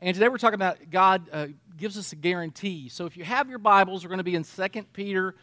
And 0.00 0.14
today 0.14 0.28
we're 0.28 0.38
talking 0.38 0.54
about 0.54 0.90
God 0.90 1.28
uh, 1.32 1.48
gives 1.76 1.98
us 1.98 2.12
a 2.12 2.16
guarantee. 2.16 2.88
So 2.88 3.06
if 3.06 3.16
you 3.16 3.24
have 3.24 3.48
your 3.48 3.58
Bibles, 3.58 4.04
we're 4.04 4.10
going 4.10 4.18
to 4.18 4.24
be 4.24 4.36
in 4.36 4.44
2 4.44 4.82
Peter 4.92 5.34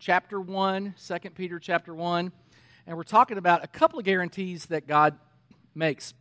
chapter 0.00 0.40
1, 0.40 0.94
2 1.06 1.30
Peter 1.30 1.60
chapter 1.60 1.94
1, 1.94 2.32
and 2.88 2.96
we're 2.96 3.04
talking 3.04 3.38
about 3.38 3.62
a 3.62 3.68
couple 3.68 4.00
of 4.00 4.04
guarantees 4.04 4.66
that 4.66 4.88
God 4.88 5.16
makes. 5.76 6.12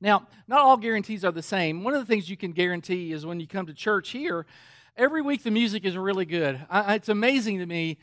Now, 0.00 0.26
not 0.48 0.62
all 0.62 0.76
guarantees 0.76 1.24
are 1.24 1.30
the 1.30 1.44
same. 1.44 1.84
One 1.84 1.94
of 1.94 2.00
the 2.00 2.06
things 2.06 2.28
you 2.28 2.36
can 2.36 2.50
guarantee 2.50 3.12
is 3.12 3.24
when 3.24 3.38
you 3.38 3.46
come 3.46 3.66
to 3.66 3.74
church 3.74 4.08
here, 4.08 4.44
every 4.96 5.22
week 5.22 5.44
the 5.44 5.52
music 5.52 5.84
is 5.84 5.96
really 5.96 6.24
good. 6.24 6.60
I, 6.68 6.96
it's 6.96 7.08
amazing 7.08 7.60
to 7.60 7.66
me. 7.66 7.98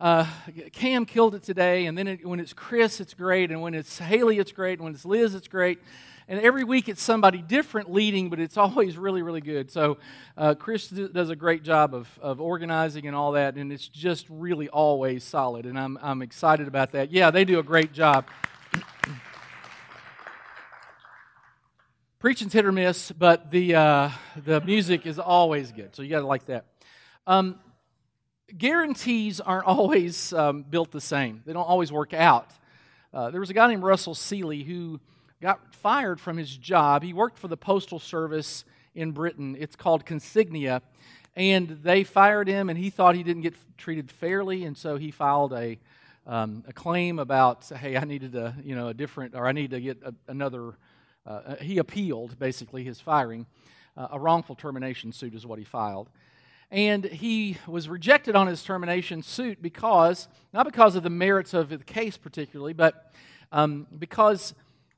Uh, 0.00 0.26
Cam 0.72 1.06
killed 1.06 1.36
it 1.36 1.44
today, 1.44 1.86
and 1.86 1.96
then 1.96 2.08
it, 2.08 2.26
when 2.26 2.40
it's 2.40 2.52
Chris, 2.52 2.98
it's 2.98 3.14
great, 3.14 3.52
and 3.52 3.62
when 3.62 3.74
it's 3.74 3.98
Haley, 3.98 4.40
it's 4.40 4.50
great, 4.50 4.80
and 4.80 4.82
when 4.82 4.92
it's 4.92 5.04
Liz, 5.04 5.36
it's 5.36 5.46
great. 5.46 5.78
And 6.26 6.40
every 6.40 6.64
week 6.64 6.88
it's 6.88 7.02
somebody 7.02 7.42
different 7.42 7.92
leading, 7.92 8.30
but 8.30 8.40
it's 8.40 8.56
always 8.64 8.96
really, 8.96 9.20
really 9.22 9.42
good. 9.42 9.70
So 9.70 9.98
uh, 10.36 10.54
Chris 10.54 10.88
does 10.88 11.30
a 11.30 11.36
great 11.36 11.62
job 11.62 11.94
of, 11.94 12.08
of 12.20 12.40
organizing 12.40 13.06
and 13.06 13.14
all 13.14 13.32
that, 13.32 13.56
and 13.56 13.70
it's 13.72 13.86
just 13.88 14.26
really 14.30 14.68
always 14.68 15.22
solid. 15.22 15.66
And 15.66 15.78
I'm, 15.78 15.98
I'm 16.00 16.22
excited 16.22 16.66
about 16.66 16.92
that. 16.92 17.12
Yeah, 17.12 17.30
they 17.30 17.44
do 17.44 17.58
a 17.58 17.62
great 17.62 17.92
job. 17.92 18.26
Preaching's 22.18 22.54
hit 22.54 22.64
or 22.64 22.72
miss, 22.72 23.12
but 23.12 23.50
the, 23.50 23.74
uh, 23.74 24.10
the 24.44 24.62
music 24.62 25.04
is 25.04 25.18
always 25.18 25.72
good. 25.72 25.94
So 25.94 26.00
you 26.02 26.08
got 26.08 26.20
to 26.20 26.26
like 26.26 26.46
that. 26.46 26.64
Um, 27.26 27.58
guarantees 28.56 29.40
aren't 29.40 29.66
always 29.66 30.32
um, 30.32 30.62
built 30.62 30.90
the 30.90 31.02
same, 31.02 31.42
they 31.44 31.52
don't 31.52 31.68
always 31.68 31.92
work 31.92 32.14
out. 32.14 32.50
Uh, 33.12 33.30
there 33.30 33.40
was 33.40 33.50
a 33.50 33.54
guy 33.54 33.68
named 33.68 33.82
Russell 33.82 34.14
Seeley 34.14 34.62
who 34.64 35.00
got 35.44 35.74
fired 35.74 36.18
from 36.18 36.38
his 36.38 36.56
job. 36.56 37.02
He 37.02 37.12
worked 37.12 37.38
for 37.38 37.48
the 37.48 37.56
Postal 37.56 37.98
Service 37.98 38.64
in 38.94 39.12
Britain. 39.12 39.54
It's 39.60 39.76
called 39.76 40.06
Consignia. 40.06 40.80
And 41.36 41.68
they 41.82 42.02
fired 42.02 42.48
him, 42.48 42.70
and 42.70 42.78
he 42.78 42.88
thought 42.88 43.14
he 43.14 43.22
didn't 43.22 43.42
get 43.42 43.54
treated 43.76 44.10
fairly, 44.10 44.64
and 44.64 44.74
so 44.74 44.96
he 44.96 45.10
filed 45.10 45.52
a, 45.52 45.78
um, 46.26 46.64
a 46.66 46.72
claim 46.72 47.18
about, 47.18 47.66
hey, 47.66 47.94
I 47.98 48.04
needed 48.04 48.34
a, 48.34 48.56
you 48.64 48.74
know, 48.74 48.88
a 48.88 48.94
different, 48.94 49.34
or 49.34 49.46
I 49.46 49.52
need 49.52 49.72
to 49.72 49.80
get 49.82 49.98
a, 50.02 50.14
another. 50.28 50.78
Uh, 51.26 51.56
he 51.56 51.76
appealed, 51.76 52.38
basically, 52.38 52.82
his 52.82 52.98
firing. 52.98 53.44
Uh, 53.98 54.08
a 54.12 54.18
wrongful 54.18 54.54
termination 54.54 55.12
suit 55.12 55.34
is 55.34 55.44
what 55.44 55.58
he 55.58 55.64
filed. 55.66 56.08
And 56.70 57.04
he 57.04 57.58
was 57.66 57.86
rejected 57.86 58.34
on 58.34 58.46
his 58.46 58.62
termination 58.62 59.20
suit 59.20 59.60
because, 59.60 60.26
not 60.54 60.64
because 60.64 60.96
of 60.96 61.02
the 61.02 61.10
merits 61.10 61.52
of 61.52 61.68
the 61.68 61.76
case 61.76 62.16
particularly, 62.16 62.72
but 62.72 63.12
um, 63.52 63.86
because 63.98 64.54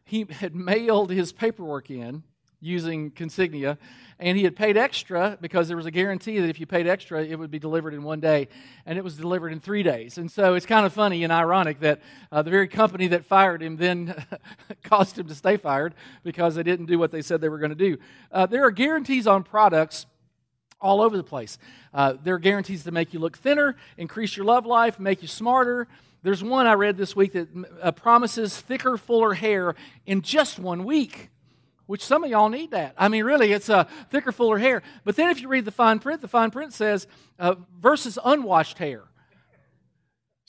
he 0.06 0.24
had 0.30 0.54
mailed 0.54 1.10
his 1.10 1.32
paperwork 1.32 1.90
in 1.90 2.22
using 2.60 3.10
consignia 3.10 3.76
and 4.18 4.38
he 4.38 4.44
had 4.44 4.56
paid 4.56 4.76
extra 4.78 5.36
because 5.42 5.68
there 5.68 5.76
was 5.76 5.84
a 5.84 5.90
guarantee 5.90 6.38
that 6.38 6.48
if 6.48 6.58
you 6.58 6.64
paid 6.64 6.86
extra 6.86 7.22
it 7.22 7.38
would 7.38 7.50
be 7.50 7.58
delivered 7.58 7.92
in 7.92 8.02
one 8.02 8.20
day 8.20 8.48
and 8.86 8.96
it 8.96 9.04
was 9.04 9.16
delivered 9.16 9.52
in 9.52 9.60
three 9.60 9.82
days. 9.82 10.16
And 10.16 10.30
so 10.30 10.54
it's 10.54 10.64
kind 10.64 10.86
of 10.86 10.92
funny 10.92 11.22
and 11.24 11.32
ironic 11.32 11.80
that 11.80 12.00
uh, 12.32 12.40
the 12.40 12.50
very 12.50 12.68
company 12.68 13.08
that 13.08 13.26
fired 13.26 13.62
him 13.62 13.76
then 13.76 14.14
caused 14.84 15.18
him 15.18 15.26
to 15.26 15.34
stay 15.34 15.58
fired 15.58 15.94
because 16.22 16.54
they 16.54 16.62
didn't 16.62 16.86
do 16.86 16.98
what 16.98 17.10
they 17.10 17.20
said 17.20 17.40
they 17.40 17.50
were 17.50 17.58
going 17.58 17.70
to 17.70 17.74
do. 17.74 17.98
Uh, 18.32 18.46
there 18.46 18.64
are 18.64 18.70
guarantees 18.70 19.26
on 19.26 19.42
products 19.42 20.06
all 20.80 21.00
over 21.00 21.16
the 21.16 21.24
place. 21.24 21.58
Uh, 21.92 22.14
there 22.22 22.34
are 22.34 22.38
guarantees 22.38 22.84
to 22.84 22.90
make 22.90 23.12
you 23.12 23.18
look 23.18 23.36
thinner 23.36 23.76
increase 23.98 24.36
your 24.36 24.46
love 24.46 24.64
life 24.66 25.00
make 25.00 25.20
you 25.20 25.28
smarter 25.28 25.88
there's 26.22 26.42
one 26.42 26.66
I 26.66 26.74
read 26.74 26.96
this 26.96 27.14
week 27.14 27.32
that 27.32 27.48
uh, 27.80 27.92
promises 27.92 28.56
thicker, 28.58 28.96
fuller 28.96 29.34
hair 29.34 29.74
in 30.06 30.22
just 30.22 30.58
one 30.58 30.84
week, 30.84 31.30
which 31.86 32.04
some 32.04 32.24
of 32.24 32.30
y'all 32.30 32.48
need 32.48 32.72
that. 32.72 32.94
I 32.98 33.08
mean, 33.08 33.24
really, 33.24 33.52
it's 33.52 33.68
a 33.68 33.86
thicker, 34.10 34.32
fuller 34.32 34.58
hair. 34.58 34.82
But 35.04 35.16
then 35.16 35.30
if 35.30 35.40
you 35.40 35.48
read 35.48 35.64
the 35.64 35.70
fine 35.70 35.98
print, 35.98 36.20
the 36.20 36.28
fine 36.28 36.50
print 36.50 36.72
says 36.72 37.06
uh, 37.38 37.54
versus 37.80 38.18
unwashed 38.24 38.78
hair. 38.78 39.04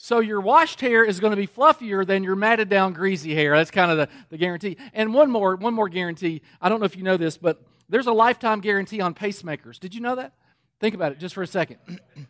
So 0.00 0.20
your 0.20 0.40
washed 0.40 0.80
hair 0.80 1.04
is 1.04 1.18
going 1.18 1.32
to 1.32 1.36
be 1.36 1.48
fluffier 1.48 2.06
than 2.06 2.22
your 2.22 2.36
matted 2.36 2.68
down, 2.68 2.92
greasy 2.92 3.34
hair. 3.34 3.56
That's 3.56 3.72
kind 3.72 3.90
of 3.90 3.96
the, 3.98 4.08
the 4.30 4.38
guarantee. 4.38 4.76
And 4.92 5.12
one 5.12 5.30
more, 5.30 5.56
one 5.56 5.74
more 5.74 5.88
guarantee. 5.88 6.40
I 6.60 6.68
don't 6.68 6.78
know 6.78 6.86
if 6.86 6.96
you 6.96 7.02
know 7.02 7.16
this, 7.16 7.36
but 7.36 7.60
there's 7.88 8.06
a 8.06 8.12
lifetime 8.12 8.60
guarantee 8.60 9.00
on 9.00 9.12
pacemakers. 9.12 9.80
Did 9.80 9.96
you 9.96 10.00
know 10.00 10.14
that? 10.14 10.34
Think 10.78 10.94
about 10.94 11.10
it 11.10 11.18
just 11.18 11.34
for 11.34 11.42
a 11.42 11.48
second. 11.48 11.78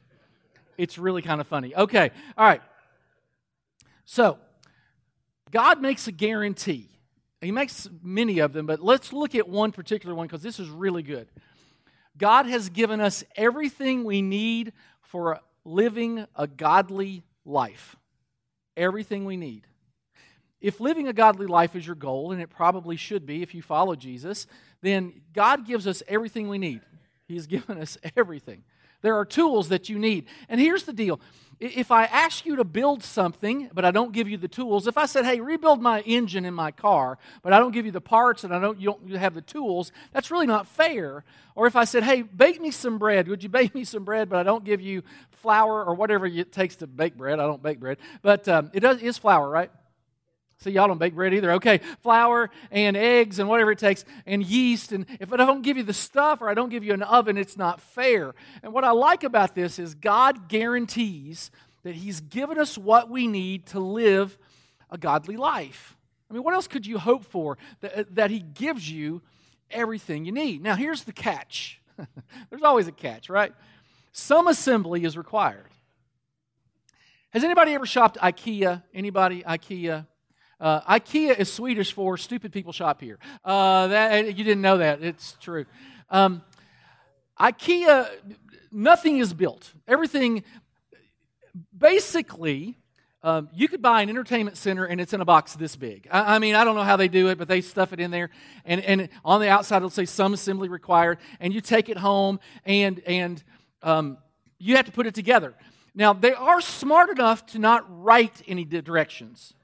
it's 0.78 0.96
really 0.96 1.20
kind 1.20 1.42
of 1.42 1.46
funny. 1.46 1.76
Okay, 1.76 2.10
all 2.38 2.46
right. 2.46 2.62
So, 4.10 4.38
God 5.50 5.82
makes 5.82 6.08
a 6.08 6.12
guarantee. 6.12 6.88
He 7.42 7.52
makes 7.52 7.90
many 8.02 8.38
of 8.38 8.54
them, 8.54 8.64
but 8.64 8.80
let's 8.80 9.12
look 9.12 9.34
at 9.34 9.46
one 9.46 9.70
particular 9.70 10.14
one 10.14 10.26
because 10.26 10.40
this 10.40 10.58
is 10.58 10.70
really 10.70 11.02
good. 11.02 11.28
God 12.16 12.46
has 12.46 12.70
given 12.70 13.02
us 13.02 13.22
everything 13.36 14.04
we 14.04 14.22
need 14.22 14.72
for 15.02 15.40
living 15.66 16.26
a 16.34 16.46
godly 16.46 17.22
life. 17.44 17.96
Everything 18.78 19.26
we 19.26 19.36
need. 19.36 19.66
If 20.62 20.80
living 20.80 21.06
a 21.06 21.12
godly 21.12 21.46
life 21.46 21.76
is 21.76 21.86
your 21.86 21.94
goal, 21.94 22.32
and 22.32 22.40
it 22.40 22.48
probably 22.48 22.96
should 22.96 23.26
be 23.26 23.42
if 23.42 23.54
you 23.54 23.60
follow 23.60 23.94
Jesus, 23.94 24.46
then 24.80 25.20
God 25.34 25.66
gives 25.66 25.86
us 25.86 26.02
everything 26.08 26.48
we 26.48 26.56
need. 26.56 26.80
He's 27.26 27.46
given 27.58 27.76
us 27.78 27.98
everything. 28.16 28.64
There 29.02 29.16
are 29.16 29.24
tools 29.24 29.68
that 29.68 29.88
you 29.88 29.98
need. 29.98 30.26
And 30.48 30.60
here's 30.60 30.84
the 30.84 30.92
deal 30.92 31.20
if 31.60 31.90
I 31.90 32.04
ask 32.04 32.46
you 32.46 32.56
to 32.56 32.64
build 32.64 33.02
something, 33.02 33.68
but 33.74 33.84
I 33.84 33.90
don't 33.90 34.12
give 34.12 34.28
you 34.28 34.36
the 34.36 34.46
tools, 34.46 34.86
if 34.86 34.96
I 34.96 35.06
said, 35.06 35.24
hey, 35.24 35.40
rebuild 35.40 35.82
my 35.82 36.02
engine 36.02 36.44
in 36.44 36.54
my 36.54 36.70
car, 36.70 37.18
but 37.42 37.52
I 37.52 37.58
don't 37.58 37.72
give 37.72 37.84
you 37.84 37.90
the 37.90 38.00
parts 38.00 38.44
and 38.44 38.54
I 38.54 38.60
don't, 38.60 38.80
you 38.80 38.86
don't 38.86 39.10
have 39.16 39.34
the 39.34 39.42
tools, 39.42 39.90
that's 40.12 40.30
really 40.30 40.46
not 40.46 40.68
fair. 40.68 41.24
Or 41.56 41.66
if 41.66 41.74
I 41.74 41.84
said, 41.84 42.04
hey, 42.04 42.22
bake 42.22 42.60
me 42.60 42.70
some 42.70 42.98
bread, 42.98 43.26
would 43.26 43.42
you 43.42 43.48
bake 43.48 43.74
me 43.74 43.82
some 43.82 44.04
bread, 44.04 44.28
but 44.28 44.38
I 44.38 44.44
don't 44.44 44.64
give 44.64 44.80
you 44.80 45.02
flour 45.30 45.84
or 45.84 45.94
whatever 45.94 46.26
it 46.26 46.52
takes 46.52 46.76
to 46.76 46.86
bake 46.86 47.16
bread? 47.16 47.40
I 47.40 47.46
don't 47.46 47.62
bake 47.62 47.80
bread. 47.80 47.98
But 48.22 48.46
um, 48.48 48.70
it 48.72 48.80
does, 48.80 49.02
is 49.02 49.18
flour, 49.18 49.48
right? 49.48 49.72
See, 50.60 50.72
y'all 50.72 50.88
don't 50.88 50.98
bake 50.98 51.14
bread 51.14 51.32
either. 51.34 51.52
Okay, 51.52 51.78
flour 52.00 52.50
and 52.72 52.96
eggs 52.96 53.38
and 53.38 53.48
whatever 53.48 53.70
it 53.70 53.78
takes, 53.78 54.04
and 54.26 54.44
yeast. 54.44 54.90
And 54.90 55.06
if 55.20 55.32
I 55.32 55.36
don't 55.36 55.62
give 55.62 55.76
you 55.76 55.84
the 55.84 55.92
stuff 55.92 56.42
or 56.42 56.48
I 56.48 56.54
don't 56.54 56.68
give 56.68 56.82
you 56.82 56.92
an 56.92 57.02
oven, 57.02 57.38
it's 57.38 57.56
not 57.56 57.80
fair. 57.80 58.34
And 58.62 58.72
what 58.72 58.82
I 58.82 58.90
like 58.90 59.22
about 59.22 59.54
this 59.54 59.78
is 59.78 59.94
God 59.94 60.48
guarantees 60.48 61.52
that 61.84 61.94
He's 61.94 62.20
given 62.20 62.58
us 62.58 62.76
what 62.76 63.08
we 63.08 63.28
need 63.28 63.66
to 63.66 63.78
live 63.78 64.36
a 64.90 64.98
godly 64.98 65.36
life. 65.36 65.96
I 66.28 66.34
mean, 66.34 66.42
what 66.42 66.54
else 66.54 66.66
could 66.66 66.86
you 66.86 66.98
hope 66.98 67.24
for? 67.24 67.56
That, 67.80 67.94
uh, 67.94 68.04
that 68.10 68.30
He 68.32 68.40
gives 68.40 68.90
you 68.90 69.22
everything 69.70 70.24
you 70.24 70.32
need. 70.32 70.60
Now, 70.60 70.74
here's 70.74 71.04
the 71.04 71.12
catch 71.12 71.80
there's 72.50 72.62
always 72.62 72.88
a 72.88 72.92
catch, 72.92 73.28
right? 73.28 73.52
Some 74.12 74.48
assembly 74.48 75.04
is 75.04 75.16
required. 75.16 75.66
Has 77.30 77.44
anybody 77.44 77.74
ever 77.74 77.86
shopped 77.86 78.16
IKEA? 78.18 78.82
Anybody? 78.94 79.42
IKEA? 79.42 80.06
Uh, 80.60 80.80
IKEA 80.98 81.38
is 81.38 81.52
Swedish 81.52 81.92
for 81.92 82.16
stupid 82.16 82.52
people 82.52 82.72
shop 82.72 83.00
here. 83.00 83.18
Uh, 83.44 83.86
that, 83.88 84.36
you 84.36 84.44
didn't 84.44 84.62
know 84.62 84.78
that. 84.78 85.02
It's 85.02 85.36
true. 85.40 85.66
Um, 86.10 86.42
IKEA, 87.38 88.08
nothing 88.72 89.18
is 89.18 89.32
built. 89.32 89.72
Everything, 89.86 90.42
basically, 91.76 92.76
um, 93.22 93.48
you 93.52 93.68
could 93.68 93.82
buy 93.82 94.02
an 94.02 94.08
entertainment 94.08 94.56
center 94.56 94.84
and 94.84 95.00
it's 95.00 95.12
in 95.12 95.20
a 95.20 95.24
box 95.24 95.54
this 95.54 95.76
big. 95.76 96.08
I, 96.10 96.36
I, 96.36 96.38
mean, 96.40 96.56
I 96.56 96.64
don't 96.64 96.74
know 96.74 96.82
how 96.82 96.96
they 96.96 97.08
do 97.08 97.28
it, 97.28 97.38
but 97.38 97.46
they 97.46 97.60
stuff 97.60 97.92
it 97.92 98.00
in 98.00 98.10
there. 98.10 98.30
And, 98.64 98.80
and 98.80 99.08
on 99.24 99.40
the 99.40 99.48
outside, 99.48 99.78
it'll 99.78 99.90
say 99.90 100.06
some 100.06 100.34
assembly 100.34 100.68
required. 100.68 101.18
And 101.38 101.54
you 101.54 101.60
take 101.60 101.88
it 101.88 101.98
home 101.98 102.40
and, 102.64 103.00
and 103.06 103.42
um, 103.82 104.18
you 104.58 104.74
have 104.76 104.86
to 104.86 104.92
put 104.92 105.06
it 105.06 105.14
together. 105.14 105.54
Now, 105.94 106.12
they 106.12 106.32
are 106.32 106.60
smart 106.60 107.10
enough 107.10 107.46
to 107.46 107.58
not 107.58 107.84
write 107.88 108.42
any 108.46 108.64
directions. 108.64 109.54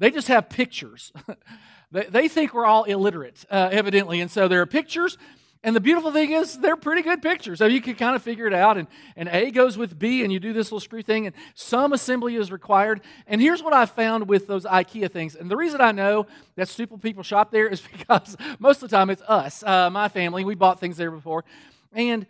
They 0.00 0.10
just 0.10 0.28
have 0.28 0.48
pictures. 0.48 1.12
they, 1.92 2.06
they 2.06 2.28
think 2.28 2.54
we're 2.54 2.66
all 2.66 2.84
illiterate, 2.84 3.44
uh, 3.50 3.68
evidently. 3.70 4.20
And 4.20 4.30
so 4.30 4.48
there 4.48 4.62
are 4.62 4.66
pictures. 4.66 5.16
And 5.62 5.76
the 5.76 5.80
beautiful 5.80 6.10
thing 6.10 6.32
is, 6.32 6.58
they're 6.58 6.74
pretty 6.74 7.02
good 7.02 7.20
pictures. 7.20 7.58
So 7.58 7.66
you 7.66 7.82
can 7.82 7.94
kind 7.94 8.16
of 8.16 8.22
figure 8.22 8.46
it 8.46 8.54
out. 8.54 8.78
And, 8.78 8.88
and 9.14 9.28
A 9.28 9.50
goes 9.50 9.76
with 9.76 9.98
B, 9.98 10.24
and 10.24 10.32
you 10.32 10.40
do 10.40 10.54
this 10.54 10.68
little 10.68 10.80
screw 10.80 11.02
thing, 11.02 11.26
and 11.26 11.36
some 11.54 11.92
assembly 11.92 12.36
is 12.36 12.50
required. 12.50 13.02
And 13.26 13.42
here's 13.42 13.62
what 13.62 13.74
I 13.74 13.84
found 13.84 14.26
with 14.26 14.46
those 14.46 14.64
IKEA 14.64 15.10
things. 15.10 15.34
And 15.34 15.50
the 15.50 15.56
reason 15.58 15.82
I 15.82 15.92
know 15.92 16.26
that 16.56 16.68
stupid 16.68 17.02
people 17.02 17.22
shop 17.22 17.50
there 17.50 17.68
is 17.68 17.82
because 17.92 18.38
most 18.58 18.82
of 18.82 18.88
the 18.88 18.96
time 18.96 19.10
it's 19.10 19.22
us, 19.28 19.62
uh, 19.62 19.90
my 19.90 20.08
family. 20.08 20.46
We 20.46 20.54
bought 20.54 20.80
things 20.80 20.96
there 20.96 21.10
before. 21.10 21.44
And 21.92 22.26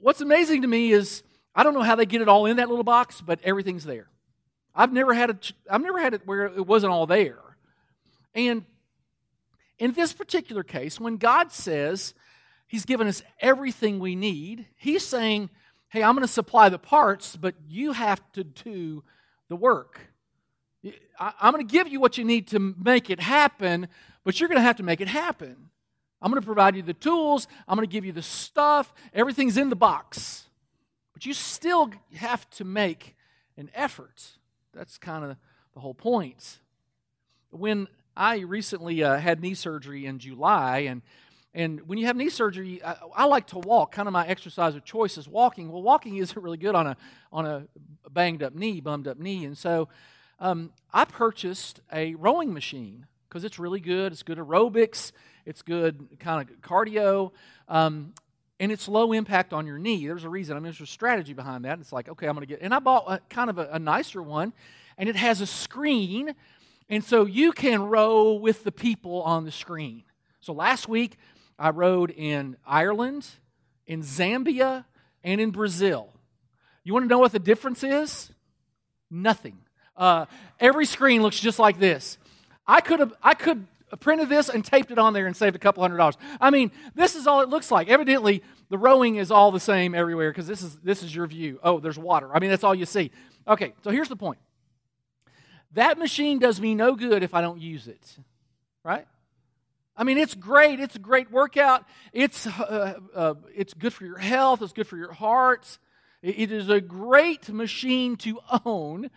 what's 0.00 0.20
amazing 0.20 0.60
to 0.60 0.68
me 0.68 0.92
is, 0.92 1.22
I 1.54 1.62
don't 1.62 1.72
know 1.72 1.82
how 1.82 1.96
they 1.96 2.04
get 2.04 2.20
it 2.20 2.28
all 2.28 2.44
in 2.44 2.58
that 2.58 2.68
little 2.68 2.84
box, 2.84 3.22
but 3.22 3.40
everything's 3.42 3.84
there. 3.84 4.08
I've 4.74 4.92
never 4.92 5.14
had 5.14 5.30
it, 5.30 5.52
I've 5.70 5.82
never 5.82 6.00
had 6.00 6.14
it 6.14 6.26
where 6.26 6.46
it 6.46 6.66
wasn't 6.66 6.92
all 6.92 7.06
there. 7.06 7.38
And 8.34 8.64
in 9.78 9.92
this 9.92 10.12
particular 10.12 10.62
case, 10.62 10.98
when 10.98 11.16
God 11.16 11.52
says 11.52 12.14
He's 12.66 12.84
given 12.84 13.06
us 13.06 13.22
everything 13.40 13.98
we 13.98 14.16
need, 14.16 14.66
He's 14.76 15.06
saying, 15.06 15.50
Hey, 15.88 16.02
I'm 16.02 16.14
going 16.16 16.26
to 16.26 16.32
supply 16.32 16.68
the 16.68 16.78
parts, 16.78 17.36
but 17.36 17.54
you 17.68 17.92
have 17.92 18.20
to 18.32 18.42
do 18.42 19.04
the 19.48 19.54
work. 19.54 20.00
I'm 21.18 21.52
going 21.52 21.64
to 21.64 21.72
give 21.72 21.86
you 21.86 22.00
what 22.00 22.18
you 22.18 22.24
need 22.24 22.48
to 22.48 22.58
make 22.58 23.10
it 23.10 23.20
happen, 23.20 23.86
but 24.24 24.40
you're 24.40 24.48
going 24.48 24.58
to 24.58 24.62
have 24.62 24.78
to 24.78 24.82
make 24.82 25.00
it 25.00 25.06
happen. 25.08 25.70
I'm 26.20 26.30
going 26.30 26.42
to 26.42 26.46
provide 26.46 26.74
you 26.74 26.82
the 26.82 26.94
tools, 26.94 27.46
I'm 27.68 27.76
going 27.76 27.86
to 27.86 27.92
give 27.92 28.04
you 28.04 28.12
the 28.12 28.22
stuff, 28.22 28.92
everything's 29.12 29.56
in 29.56 29.68
the 29.68 29.76
box. 29.76 30.48
But 31.12 31.26
you 31.26 31.32
still 31.32 31.92
have 32.16 32.48
to 32.50 32.64
make 32.64 33.14
an 33.56 33.70
effort. 33.74 34.30
That's 34.74 34.98
kind 34.98 35.24
of 35.24 35.36
the 35.74 35.80
whole 35.80 35.94
point. 35.94 36.58
When 37.50 37.88
I 38.16 38.38
recently 38.40 39.02
uh, 39.02 39.16
had 39.18 39.40
knee 39.40 39.54
surgery 39.54 40.06
in 40.06 40.18
July, 40.18 40.80
and 40.80 41.02
and 41.56 41.86
when 41.86 41.98
you 41.98 42.06
have 42.06 42.16
knee 42.16 42.30
surgery, 42.30 42.82
I, 42.82 42.96
I, 43.14 43.24
like 43.26 43.46
to 43.48 43.58
walk. 43.58 43.92
Kind 43.92 44.08
of 44.08 44.12
my 44.12 44.26
exercise 44.26 44.74
of 44.74 44.84
choice 44.84 45.16
is 45.16 45.28
walking. 45.28 45.70
Well, 45.70 45.82
walking 45.82 46.16
isn't 46.18 46.42
really 46.42 46.58
good 46.58 46.74
on 46.74 46.88
a 46.88 46.96
on 47.32 47.46
a 47.46 47.66
banged 48.10 48.42
up 48.42 48.54
knee, 48.54 48.80
bummed 48.80 49.06
up 49.06 49.18
knee, 49.18 49.44
and 49.44 49.56
so 49.56 49.88
um, 50.40 50.72
I 50.92 51.04
purchased 51.04 51.80
a 51.92 52.14
rowing 52.16 52.52
machine 52.52 53.06
because 53.28 53.44
it's 53.44 53.58
really 53.58 53.80
good. 53.80 54.12
It's 54.12 54.22
good 54.22 54.38
aerobics. 54.38 55.12
It's 55.46 55.62
good 55.62 56.18
kind 56.18 56.48
of 56.48 56.60
cardio. 56.60 57.32
Um, 57.68 58.14
and 58.60 58.70
it's 58.70 58.88
low 58.88 59.12
impact 59.12 59.52
on 59.52 59.66
your 59.66 59.78
knee. 59.78 60.06
There's 60.06 60.24
a 60.24 60.28
reason. 60.28 60.56
I 60.56 60.60
mean, 60.60 60.64
there's 60.64 60.80
a 60.80 60.86
strategy 60.86 61.32
behind 61.32 61.64
that. 61.64 61.80
It's 61.80 61.92
like, 61.92 62.08
okay, 62.08 62.26
I'm 62.26 62.34
going 62.34 62.46
to 62.46 62.52
get, 62.52 62.60
and 62.62 62.74
I 62.74 62.78
bought 62.78 63.04
a, 63.08 63.20
kind 63.28 63.50
of 63.50 63.58
a, 63.58 63.68
a 63.72 63.78
nicer 63.78 64.22
one, 64.22 64.52
and 64.96 65.08
it 65.08 65.16
has 65.16 65.40
a 65.40 65.46
screen, 65.46 66.34
and 66.88 67.02
so 67.02 67.24
you 67.24 67.52
can 67.52 67.82
row 67.82 68.34
with 68.34 68.64
the 68.64 68.72
people 68.72 69.22
on 69.22 69.44
the 69.44 69.50
screen. 69.50 70.04
So 70.40 70.52
last 70.52 70.88
week, 70.88 71.16
I 71.58 71.70
rowed 71.70 72.10
in 72.10 72.56
Ireland, 72.66 73.26
in 73.86 74.02
Zambia, 74.02 74.84
and 75.22 75.40
in 75.40 75.50
Brazil. 75.50 76.08
You 76.84 76.92
want 76.92 77.04
to 77.04 77.08
know 77.08 77.18
what 77.18 77.32
the 77.32 77.38
difference 77.38 77.82
is? 77.82 78.30
Nothing. 79.10 79.58
Uh, 79.96 80.26
every 80.60 80.86
screen 80.86 81.22
looks 81.22 81.40
just 81.40 81.58
like 81.58 81.78
this. 81.78 82.18
I 82.66 82.80
could 82.80 83.00
have, 83.00 83.14
I 83.22 83.34
could 83.34 83.66
printed 84.00 84.28
this 84.28 84.48
and 84.48 84.64
taped 84.64 84.90
it 84.90 84.98
on 84.98 85.12
there 85.12 85.26
and 85.26 85.36
saved 85.36 85.56
a 85.56 85.58
couple 85.58 85.82
hundred 85.82 85.98
dollars. 85.98 86.16
I 86.40 86.50
mean, 86.50 86.70
this 86.94 87.14
is 87.14 87.26
all 87.26 87.40
it 87.40 87.48
looks 87.48 87.70
like. 87.70 87.88
Evidently, 87.88 88.42
the 88.70 88.78
rowing 88.78 89.16
is 89.16 89.30
all 89.30 89.52
the 89.52 89.60
same 89.60 89.94
everywhere 89.94 90.30
because 90.30 90.46
this 90.46 90.62
is 90.62 90.76
this 90.78 91.02
is 91.02 91.14
your 91.14 91.26
view. 91.26 91.58
Oh, 91.62 91.80
there's 91.80 91.98
water. 91.98 92.34
I 92.34 92.40
mean, 92.40 92.50
that's 92.50 92.64
all 92.64 92.74
you 92.74 92.86
see. 92.86 93.10
Okay, 93.46 93.74
so 93.82 93.90
here's 93.90 94.08
the 94.08 94.16
point. 94.16 94.38
That 95.72 95.98
machine 95.98 96.38
does 96.38 96.60
me 96.60 96.74
no 96.74 96.94
good 96.94 97.22
if 97.22 97.34
I 97.34 97.40
don't 97.40 97.60
use 97.60 97.88
it. 97.88 98.16
Right? 98.84 99.06
I 99.96 100.04
mean, 100.04 100.18
it's 100.18 100.34
great. 100.34 100.80
It's 100.80 100.96
a 100.96 101.00
great 101.00 101.30
workout. 101.30 101.84
It's, 102.12 102.46
uh, 102.46 102.98
uh, 103.14 103.34
it's 103.54 103.74
good 103.74 103.92
for 103.92 104.04
your 104.04 104.18
health. 104.18 104.60
It's 104.62 104.72
good 104.72 104.88
for 104.88 104.96
your 104.96 105.12
heart. 105.12 105.78
it 106.22 106.50
is 106.50 106.68
a 106.68 106.80
great 106.80 107.48
machine 107.48 108.16
to 108.16 108.40
own, 108.64 109.10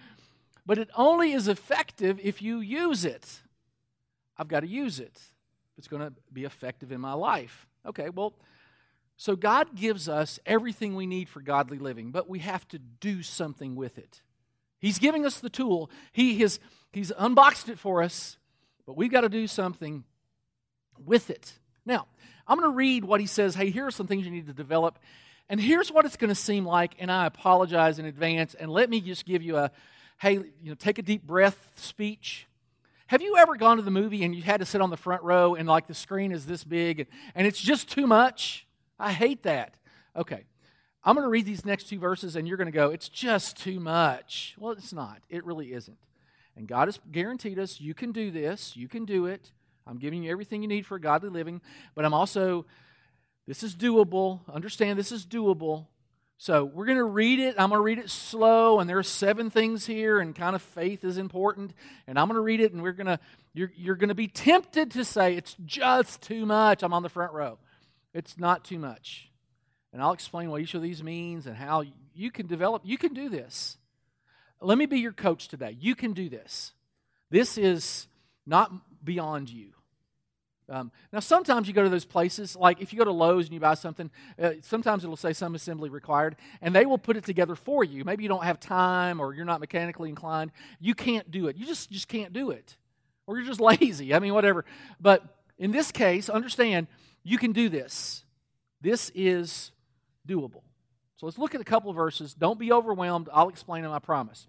but 0.65 0.77
it 0.77 0.89
only 0.95 1.31
is 1.31 1.47
effective 1.47 2.19
if 2.21 2.41
you 2.41 2.59
use 2.59 3.05
it. 3.05 3.41
I've 4.37 4.47
got 4.47 4.61
to 4.61 4.67
use 4.67 4.99
it. 4.99 5.19
It's 5.77 5.87
going 5.87 6.01
to 6.01 6.13
be 6.31 6.43
effective 6.43 6.91
in 6.91 7.01
my 7.01 7.13
life. 7.13 7.67
Okay, 7.85 8.09
well, 8.09 8.33
so 9.15 9.35
God 9.35 9.75
gives 9.75 10.07
us 10.07 10.39
everything 10.45 10.95
we 10.95 11.05
need 11.05 11.29
for 11.29 11.41
godly 11.41 11.79
living, 11.79 12.11
but 12.11 12.29
we 12.29 12.39
have 12.39 12.67
to 12.69 12.79
do 12.79 13.23
something 13.23 13.75
with 13.75 13.97
it. 13.97 14.21
He's 14.79 14.99
giving 14.99 15.25
us 15.25 15.39
the 15.39 15.49
tool. 15.49 15.89
He 16.11 16.39
has 16.39 16.59
he's 16.91 17.11
unboxed 17.17 17.69
it 17.69 17.79
for 17.79 18.03
us, 18.03 18.37
but 18.85 18.95
we've 18.95 19.11
got 19.11 19.21
to 19.21 19.29
do 19.29 19.47
something 19.47 20.03
with 21.03 21.29
it. 21.29 21.53
Now, 21.85 22.05
I'm 22.47 22.59
going 22.59 22.69
to 22.69 22.75
read 22.75 23.03
what 23.03 23.19
he 23.19 23.27
says. 23.27 23.55
Hey, 23.55 23.71
here 23.71 23.87
are 23.87 23.91
some 23.91 24.07
things 24.07 24.25
you 24.25 24.31
need 24.31 24.47
to 24.47 24.53
develop. 24.53 24.99
And 25.49 25.59
here's 25.59 25.91
what 25.91 26.05
it's 26.05 26.17
going 26.17 26.29
to 26.29 26.35
seem 26.35 26.65
like, 26.65 26.95
and 26.99 27.11
I 27.11 27.25
apologize 27.25 27.99
in 27.99 28.05
advance. 28.05 28.53
And 28.53 28.69
let 28.69 28.89
me 28.89 29.01
just 29.01 29.25
give 29.25 29.41
you 29.41 29.57
a 29.57 29.71
hey, 30.19 30.33
you 30.33 30.69
know, 30.69 30.75
take 30.75 30.97
a 30.97 31.03
deep 31.03 31.23
breath 31.23 31.71
speech. 31.75 32.46
Have 33.07 33.21
you 33.21 33.37
ever 33.37 33.55
gone 33.55 33.77
to 33.77 33.83
the 33.83 33.91
movie 33.91 34.25
and 34.25 34.35
you 34.35 34.41
had 34.41 34.59
to 34.59 34.65
sit 34.65 34.81
on 34.81 34.89
the 34.89 34.97
front 34.97 35.23
row 35.23 35.55
and 35.55 35.67
like 35.67 35.87
the 35.87 35.93
screen 35.93 36.33
is 36.33 36.45
this 36.45 36.65
big 36.65 37.07
and, 37.35 37.47
it's 37.47 37.59
just 37.59 37.89
too 37.89 38.05
much? 38.05 38.67
I 38.99 39.13
hate 39.13 39.43
that. 39.43 39.75
Okay. 40.15 40.43
I'm 41.05 41.15
going 41.15 41.23
to 41.23 41.29
read 41.29 41.45
these 41.45 41.65
next 41.65 41.85
two 41.85 41.99
verses 41.99 42.35
and 42.35 42.45
you're 42.45 42.57
going 42.57 42.65
to 42.65 42.71
go, 42.71 42.89
it's 42.89 43.07
just 43.07 43.55
too 43.55 43.79
much. 43.79 44.55
Well, 44.59 44.73
it's 44.73 44.91
not. 44.91 45.21
It 45.29 45.45
really 45.45 45.71
isn't. 45.71 45.97
And 46.57 46.67
God 46.67 46.89
has 46.89 46.99
guaranteed 47.11 47.59
us 47.59 47.79
you 47.79 47.93
can 47.93 48.11
do 48.11 48.29
this, 48.29 48.75
you 48.75 48.89
can 48.89 49.05
do 49.05 49.25
it. 49.25 49.51
I'm 49.85 49.99
giving 49.99 50.23
you 50.23 50.31
everything 50.31 50.61
you 50.61 50.67
need 50.67 50.85
for 50.85 50.95
a 50.95 51.01
godly 51.01 51.29
living, 51.29 51.61
but 51.95 52.03
I'm 52.03 52.13
also, 52.13 52.65
this 53.47 53.63
is 53.63 53.73
doable. 53.73 54.41
Understand 54.53 54.99
this 54.99 55.13
is 55.13 55.25
doable. 55.25 55.85
So 56.39 56.65
we're 56.65 56.85
going 56.85 56.99
to 56.99 57.03
read 57.03 57.39
it. 57.39 57.55
I'm 57.57 57.69
going 57.69 57.79
to 57.79 57.83
read 57.83 57.97
it 57.97 58.11
slow, 58.11 58.79
and 58.79 58.87
there 58.87 58.99
are 58.99 59.03
seven 59.03 59.49
things 59.49 59.87
here, 59.87 60.19
and 60.19 60.35
kind 60.35 60.55
of 60.55 60.61
faith 60.61 61.03
is 61.03 61.17
important. 61.17 61.73
And 62.05 62.19
I'm 62.19 62.27
going 62.27 62.35
to 62.35 62.41
read 62.41 62.59
it, 62.59 62.73
and 62.73 62.83
we're 62.83 62.91
going 62.91 63.07
to 63.07 63.19
you're, 63.53 63.71
you're 63.75 63.95
going 63.95 64.09
to 64.09 64.15
be 64.15 64.27
tempted 64.27 64.91
to 64.91 65.03
say 65.03 65.35
it's 65.35 65.55
just 65.65 66.21
too 66.21 66.45
much. 66.45 66.83
I'm 66.83 66.93
on 66.93 67.01
the 67.01 67.09
front 67.09 67.33
row. 67.33 67.57
It's 68.13 68.37
not 68.37 68.63
too 68.63 68.77
much, 68.77 69.29
and 69.91 70.01
I'll 70.01 70.13
explain 70.13 70.51
what 70.51 70.61
each 70.61 70.75
of 70.75 70.81
these 70.81 71.03
means 71.03 71.47
and 71.47 71.55
how 71.55 71.83
you 72.13 72.31
can 72.31 72.45
develop. 72.45 72.83
You 72.85 72.97
can 72.97 73.13
do 73.13 73.29
this. 73.29 73.77
Let 74.61 74.77
me 74.77 74.85
be 74.85 74.99
your 74.99 75.13
coach 75.13 75.47
today. 75.47 75.75
You 75.79 75.95
can 75.95 76.13
do 76.13 76.29
this. 76.29 76.73
This 77.29 77.57
is 77.57 78.07
not 78.45 78.71
beyond 79.03 79.49
you. 79.49 79.73
Um, 80.69 80.91
now, 81.13 81.19
sometimes 81.19 81.67
you 81.67 81.73
go 81.73 81.83
to 81.83 81.89
those 81.89 82.03
places, 82.03 82.55
like 82.55 82.81
if 82.81 82.91
you 82.91 82.99
go 82.99 83.05
to 83.05 83.11
Lowe's 83.11 83.45
and 83.45 83.53
you 83.53 83.59
buy 83.59 83.75
something, 83.75 84.11
uh, 84.41 84.51
sometimes 84.61 85.03
it'll 85.03 85.15
say 85.15 85.31
some 85.31 85.55
assembly 85.55 85.89
required, 85.89 86.35
and 86.61 86.75
they 86.75 86.85
will 86.85 86.97
put 86.97 87.15
it 87.15 87.23
together 87.23 87.55
for 87.55 87.83
you. 87.83 88.03
Maybe 88.03 88.23
you 88.23 88.29
don't 88.29 88.43
have 88.43 88.59
time 88.59 89.21
or 89.21 89.33
you're 89.33 89.45
not 89.45 89.61
mechanically 89.61 90.09
inclined. 90.09 90.51
You 90.79 90.93
can't 90.93 91.31
do 91.31 91.47
it. 91.47 91.55
You 91.55 91.65
just, 91.65 91.89
just 91.89 92.09
can't 92.09 92.33
do 92.33 92.51
it. 92.51 92.75
Or 93.27 93.37
you're 93.37 93.47
just 93.47 93.61
lazy. 93.81 94.13
I 94.13 94.19
mean, 94.19 94.33
whatever. 94.33 94.65
But 94.99 95.23
in 95.57 95.71
this 95.71 95.91
case, 95.91 96.29
understand 96.29 96.87
you 97.23 97.37
can 97.37 97.53
do 97.53 97.69
this. 97.69 98.25
This 98.81 99.09
is 99.15 99.71
doable. 100.27 100.63
So 101.15 101.25
let's 101.25 101.37
look 101.37 101.55
at 101.55 101.61
a 101.61 101.65
couple 101.65 101.89
of 101.89 101.95
verses. 101.95 102.33
Don't 102.33 102.59
be 102.59 102.71
overwhelmed. 102.71 103.29
I'll 103.33 103.49
explain 103.49 103.83
them, 103.83 103.91
I 103.91 103.99
promise. 103.99 104.47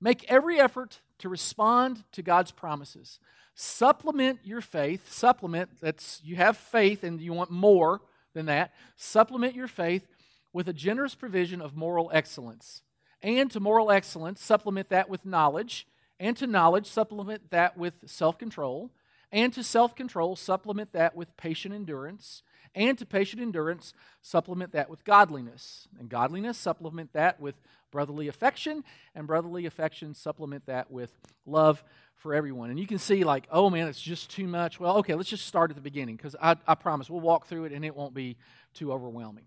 Make 0.00 0.24
every 0.30 0.60
effort 0.60 1.00
to 1.18 1.28
respond 1.28 2.04
to 2.12 2.22
God's 2.22 2.52
promises 2.52 3.18
supplement 3.60 4.38
your 4.44 4.60
faith. 4.60 5.12
Supplement 5.12 5.68
that's 5.80 6.20
you 6.24 6.36
have 6.36 6.56
faith 6.56 7.02
and 7.02 7.20
you 7.20 7.32
want 7.32 7.50
more 7.50 8.00
than 8.32 8.46
that. 8.46 8.72
Supplement 8.96 9.56
your 9.56 9.66
faith 9.66 10.06
with 10.52 10.68
a 10.68 10.72
generous 10.72 11.16
provision 11.16 11.60
of 11.60 11.76
moral 11.76 12.08
excellence. 12.14 12.82
And 13.20 13.50
to 13.50 13.58
moral 13.58 13.90
excellence 13.90 14.40
supplement 14.40 14.90
that 14.90 15.08
with 15.08 15.26
knowledge. 15.26 15.88
And 16.20 16.36
to 16.36 16.46
knowledge 16.46 16.86
supplement 16.86 17.50
that 17.50 17.76
with 17.76 17.94
self-control. 18.06 18.92
And 19.32 19.52
to 19.54 19.64
self-control 19.64 20.36
supplement 20.36 20.92
that 20.92 21.16
with 21.16 21.36
patient 21.36 21.74
endurance. 21.74 22.42
And 22.76 22.96
to 22.98 23.06
patient 23.06 23.42
endurance 23.42 23.92
supplement 24.22 24.70
that 24.72 24.88
with 24.88 25.04
godliness. 25.04 25.88
And 25.98 26.08
godliness 26.08 26.58
supplement 26.58 27.12
that 27.12 27.40
with 27.40 27.60
brotherly 27.90 28.28
affection. 28.28 28.84
And 29.16 29.26
brotherly 29.26 29.66
affection 29.66 30.14
supplement 30.14 30.66
that 30.66 30.92
with 30.92 31.10
love 31.44 31.82
for 32.18 32.34
everyone. 32.34 32.70
And 32.70 32.78
you 32.78 32.86
can 32.86 32.98
see, 32.98 33.24
like, 33.24 33.46
oh 33.50 33.70
man, 33.70 33.88
it's 33.88 34.00
just 34.00 34.30
too 34.30 34.46
much. 34.46 34.78
Well, 34.78 34.98
okay, 34.98 35.14
let's 35.14 35.28
just 35.28 35.46
start 35.46 35.70
at 35.70 35.76
the 35.76 35.82
beginning 35.82 36.16
because 36.16 36.36
I, 36.40 36.56
I 36.66 36.74
promise 36.74 37.08
we'll 37.08 37.20
walk 37.20 37.46
through 37.46 37.64
it 37.64 37.72
and 37.72 37.84
it 37.84 37.94
won't 37.94 38.14
be 38.14 38.36
too 38.74 38.92
overwhelming. 38.92 39.44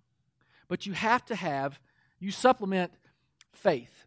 But 0.68 0.86
you 0.86 0.94
have 0.94 1.26
to 1.26 1.36
have, 1.36 1.80
you 2.20 2.32
supplement 2.32 2.92
faith. 3.52 4.06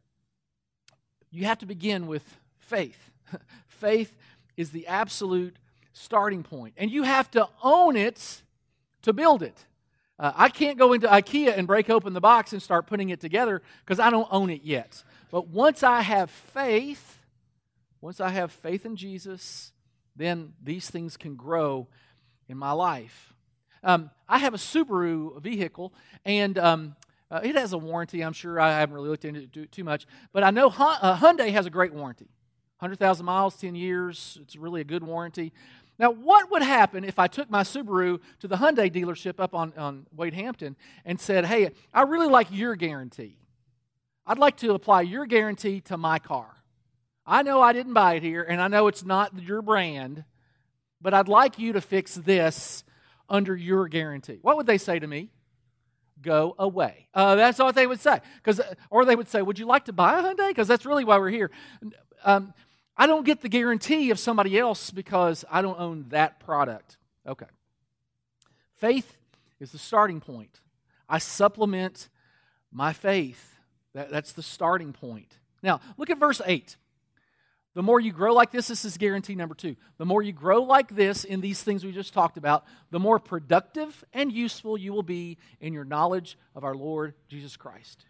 You 1.31 1.45
have 1.45 1.59
to 1.59 1.67
begin 1.67 2.07
with 2.07 2.25
faith. 2.59 3.11
faith 3.67 4.17
is 4.57 4.71
the 4.71 4.87
absolute 4.87 5.57
starting 5.93 6.43
point, 6.43 6.75
and 6.77 6.91
you 6.91 7.03
have 7.03 7.31
to 7.33 7.49
own 7.63 7.97
it 7.97 8.43
to 9.03 9.13
build 9.13 9.43
it. 9.43 9.65
Uh, 10.19 10.33
I 10.35 10.49
can't 10.49 10.79
go 10.79 10.93
into 10.93 11.09
IKEA 11.09 11.57
and 11.57 11.67
break 11.67 11.91
open 11.91 12.13
the 12.13 12.21
box 12.21 12.53
and 12.53 12.63
start 12.63 12.87
putting 12.87 13.11
it 13.11 13.21
together 13.21 13.63
because 13.85 13.99
I 13.99 14.11
don't 14.11 14.29
own 14.31 14.49
it 14.49 14.63
yet. 14.63 15.03
But 15.31 15.49
once 15.49 15.83
I 15.83 16.03
have 16.03 16.31
faith, 16.31 17.19
once 18.05 18.21
I 18.21 18.29
have 18.29 18.53
faith 18.53 18.85
in 18.85 18.97
Jesus, 18.97 19.73
then 20.15 20.53
these 20.63 20.91
things 20.91 21.17
can 21.17 21.37
grow 21.37 21.89
in 22.51 22.59
my 22.59 22.73
life. 22.73 23.33
Um, 23.83 24.11
I 24.29 24.41
have 24.41 24.53
a 24.53 24.59
Subaru 24.59 25.41
vehicle, 25.41 25.95
and 26.23 26.59
um, 26.59 26.97
uh, 27.31 27.41
it 27.43 27.55
has 27.57 27.73
a 27.73 27.79
warranty. 27.79 28.23
I'm 28.23 28.35
sure 28.35 28.61
I 28.61 28.79
haven't 28.79 28.95
really 28.95 29.09
looked 29.09 29.25
into 29.25 29.49
it 29.63 29.73
too, 29.73 29.85
much, 29.85 30.07
but 30.35 30.45
I 30.45 30.51
know 30.51 30.67
uh, 30.67 31.17
Hyundai 31.17 31.51
has 31.53 31.65
a 31.65 31.71
great 31.71 31.95
warranty 31.95 32.29
100,000 32.81 33.25
miles, 33.25 33.57
10 33.57 33.75
years. 33.75 34.37
It's 34.43 34.55
really 34.55 34.83
a 34.83 34.85
good 34.85 35.03
warranty. 35.03 35.55
Now, 35.99 36.11
what 36.11 36.51
would 36.51 36.63
happen 36.63 37.05
if 37.05 37.19
I 37.19 37.27
took 37.27 37.49
my 37.49 37.63
Subaru 37.63 38.21
to 38.41 38.47
the 38.47 38.57
Hyundai 38.57 38.93
dealership 38.93 39.41
up 39.41 39.55
on, 39.55 39.73
on 39.79 40.07
Wade 40.15 40.35
Hampton 40.35 40.77
and 41.07 41.19
said, 41.19 41.47
Hey, 41.47 41.71
I 41.95 42.03
really 42.03 42.29
like 42.29 42.49
your 42.51 42.77
guarantee? 42.77 43.39
I'd 44.27 44.39
like 44.39 44.59
to 44.59 44.75
apply 44.75 45.03
your 45.03 45.25
guarantee 45.25 45.81
to 45.83 45.97
my 45.97 46.19
car. 46.19 46.55
I 47.27 47.43
know 47.43 47.61
I 47.61 47.73
didn't 47.73 47.95
buy 47.95 48.15
it 48.15 48.23
here, 48.23 48.43
and 48.43 48.61
I 48.61 48.69
know 48.69 48.87
it's 48.87 49.05
not 49.05 49.39
your 49.41 49.63
brand, 49.63 50.25
but 51.01 51.15
I'd 51.15 51.29
like 51.29 51.59
you 51.59 51.73
to 51.73 51.81
fix 51.81 52.15
this 52.15 52.85
under 53.29 53.57
your 53.57 53.89
guarantee. 53.89 54.39
What 54.43 54.57
would 54.57 54.67
they 54.67 54.79
say 54.79 54.99
to 54.99 55.07
me? 55.07 55.31
Go 56.21 56.55
away. 56.59 57.09
Uh, 57.15 57.35
that's 57.35 57.59
what 57.59 57.75
they 57.75 57.87
would 57.87 58.01
say. 58.01 58.21
Because, 58.37 58.61
or 58.91 59.05
they 59.05 59.17
would 59.17 59.29
say, 59.29 59.43
"Would 59.43 59.59
you 59.59 59.67
like 59.67 59.87
to 59.87 59.93
buy 59.93 60.19
a 60.19 60.23
Hyundai?" 60.23 60.49
Because 60.49 60.69
that's 60.69 60.87
really 60.87 61.05
why 61.05 61.19
we're 61.19 61.31
here. 61.31 61.51
Um, 62.25 62.55
I 62.97 63.07
don't 63.07 63.27
get 63.27 63.41
the 63.41 63.49
guarantee 63.49 64.11
of 64.11 64.19
somebody 64.19 64.59
else 64.59 64.91
because 64.91 65.45
I 65.51 65.63
don't 65.63 65.79
own 65.79 66.07
that 66.11 66.41
product. 66.41 66.97
Okay. 67.27 67.47
Faith 68.77 69.17
is 69.61 69.73
the 69.73 69.79
starting 69.79 70.21
point. 70.21 70.61
I 71.09 71.19
supplement 71.19 72.09
my 72.71 72.93
faith. 72.93 73.57
That, 73.95 74.11
that's 74.11 74.33
the 74.33 74.43
starting 74.43 74.93
point. 74.93 75.39
Now, 75.63 75.81
look 75.97 76.11
at 76.11 76.19
verse 76.19 76.41
8. 76.45 76.77
The 77.75 77.83
more 77.83 77.99
you 77.99 78.13
grow 78.13 78.33
like 78.33 78.53
this, 78.53 78.69
this 78.69 78.85
is 78.85 78.97
guarantee 78.97 79.35
number 79.35 79.55
two. 79.55 79.75
The 79.99 80.07
more 80.07 80.23
you 80.23 80.33
grow 80.33 80.63
like 80.63 80.95
this 80.95 81.25
in 81.25 81.41
these 81.41 81.63
things 81.63 81.85
we 81.85 81.91
just 81.91 82.15
talked 82.15 82.37
about, 82.37 82.65
the 82.91 83.01
more 83.01 83.19
productive 83.19 84.05
and 84.13 84.33
useful 84.33 84.79
you 84.79 84.93
will 84.93 85.03
be 85.03 85.39
in 85.61 85.73
your 85.73 85.85
knowledge 85.85 86.39
of 86.55 86.63
our 86.63 86.75
Lord 86.75 87.15
Jesus 87.29 87.57
Christ. 87.57 88.07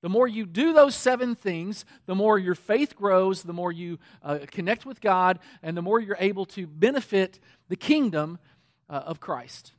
The 0.00 0.08
more 0.08 0.26
you 0.28 0.46
do 0.46 0.72
those 0.72 0.94
seven 0.94 1.34
things, 1.34 1.84
the 2.06 2.14
more 2.14 2.38
your 2.38 2.54
faith 2.54 2.96
grows, 2.96 3.42
the 3.42 3.52
more 3.52 3.72
you 3.72 3.98
uh, 4.22 4.38
connect 4.50 4.86
with 4.86 5.00
God, 5.00 5.40
and 5.62 5.76
the 5.76 5.82
more 5.82 6.00
you're 6.00 6.16
able 6.18 6.46
to 6.46 6.66
benefit 6.66 7.38
the 7.68 7.76
kingdom 7.76 8.38
uh, 8.88 9.02
of 9.04 9.20
Christ. 9.20 9.72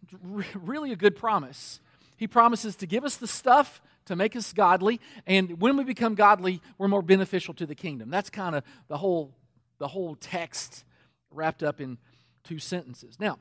really 0.53 0.91
a 0.91 0.95
good 0.95 1.15
promise. 1.15 1.79
He 2.17 2.27
promises 2.27 2.75
to 2.77 2.87
give 2.87 3.03
us 3.03 3.15
the 3.15 3.27
stuff 3.27 3.81
to 4.07 4.15
make 4.15 4.35
us 4.35 4.51
godly, 4.53 4.99
and 5.25 5.61
when 5.61 5.77
we 5.77 5.83
become 5.83 6.15
godly, 6.15 6.61
we're 6.77 6.87
more 6.87 7.01
beneficial 7.01 7.53
to 7.55 7.65
the 7.65 7.75
kingdom. 7.75 8.09
That's 8.09 8.29
kind 8.29 8.55
of 8.55 8.63
the 8.87 8.97
whole 8.97 9.33
the 9.79 9.87
whole 9.87 10.15
text 10.15 10.83
wrapped 11.31 11.63
up 11.63 11.79
in 11.79 11.97
two 12.43 12.59
sentences. 12.59 13.19
Now, 13.19 13.37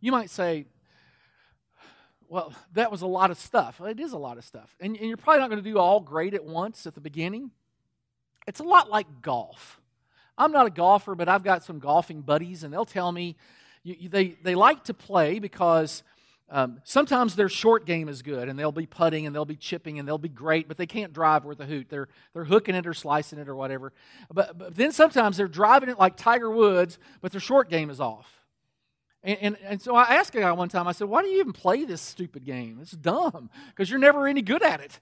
you 0.00 0.10
might 0.10 0.30
say, 0.30 0.66
well, 2.28 2.52
that 2.72 2.90
was 2.90 3.02
a 3.02 3.06
lot 3.06 3.30
of 3.30 3.38
stuff. 3.38 3.80
It 3.80 4.00
is 4.00 4.12
a 4.12 4.18
lot 4.18 4.38
of 4.38 4.44
stuff. 4.44 4.74
And, 4.80 4.96
and 4.96 5.06
you're 5.06 5.16
probably 5.16 5.40
not 5.40 5.50
going 5.50 5.62
to 5.62 5.70
do 5.70 5.78
all 5.78 6.00
great 6.00 6.34
at 6.34 6.44
once 6.44 6.86
at 6.86 6.94
the 6.94 7.00
beginning. 7.00 7.52
It's 8.46 8.60
a 8.60 8.64
lot 8.64 8.90
like 8.90 9.06
golf. 9.22 9.80
I'm 10.36 10.52
not 10.52 10.66
a 10.66 10.70
golfer, 10.70 11.14
but 11.14 11.28
I've 11.28 11.44
got 11.44 11.64
some 11.64 11.78
golfing 11.78 12.22
buddies, 12.22 12.64
and 12.64 12.72
they'll 12.72 12.84
tell 12.84 13.10
me 13.12 13.36
you, 13.82 14.08
they, 14.08 14.36
they 14.42 14.54
like 14.54 14.84
to 14.84 14.94
play 14.94 15.38
because 15.38 16.02
um, 16.50 16.80
sometimes 16.82 17.36
their 17.36 17.50
short 17.50 17.84
game 17.84 18.08
is 18.08 18.22
good, 18.22 18.48
and 18.48 18.58
they'll 18.58 18.72
be 18.72 18.86
putting 18.86 19.26
and 19.26 19.34
they'll 19.34 19.44
be 19.44 19.56
chipping 19.56 19.98
and 19.98 20.08
they'll 20.08 20.16
be 20.16 20.30
great, 20.30 20.66
but 20.66 20.78
they 20.78 20.86
can't 20.86 21.12
drive 21.12 21.44
worth 21.44 21.60
a 21.60 21.66
hoot. 21.66 21.88
They're, 21.90 22.08
they're 22.32 22.44
hooking 22.44 22.74
it 22.74 22.86
or 22.86 22.94
slicing 22.94 23.38
it 23.38 23.48
or 23.48 23.54
whatever. 23.54 23.92
But, 24.32 24.56
but 24.56 24.74
then 24.74 24.92
sometimes 24.92 25.36
they're 25.36 25.46
driving 25.46 25.90
it 25.90 25.98
like 25.98 26.16
Tiger 26.16 26.50
Woods, 26.50 26.98
but 27.20 27.32
their 27.32 27.40
short 27.40 27.68
game 27.68 27.90
is 27.90 28.00
off. 28.00 28.32
And, 29.22 29.38
and, 29.42 29.56
and, 29.62 29.82
so 29.82 29.94
I 29.94 30.14
asked 30.14 30.34
a 30.36 30.40
guy 30.40 30.52
one 30.52 30.70
time, 30.70 30.88
I 30.88 30.92
said, 30.92 31.08
Why 31.08 31.22
do 31.22 31.28
you 31.28 31.40
even 31.40 31.52
play 31.52 31.84
this 31.84 32.00
stupid 32.00 32.46
game? 32.46 32.78
It's 32.80 32.92
dumb 32.92 33.50
because 33.68 33.90
you're 33.90 33.98
never 33.98 34.26
any 34.26 34.42
good 34.42 34.62
at 34.62 34.80
it. 34.80 35.00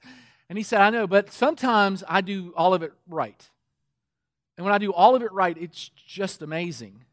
And 0.48 0.58
he 0.58 0.64
said, 0.64 0.80
I 0.80 0.90
know, 0.90 1.06
but 1.06 1.32
sometimes 1.32 2.02
I 2.08 2.22
do 2.22 2.54
all 2.56 2.74
of 2.74 2.82
it 2.82 2.92
right. 3.08 3.50
And 4.56 4.64
when 4.64 4.74
I 4.74 4.78
do 4.78 4.92
all 4.92 5.14
of 5.14 5.22
it 5.22 5.30
right, 5.32 5.56
it's 5.60 5.90
just 6.06 6.42
amazing. 6.42 7.04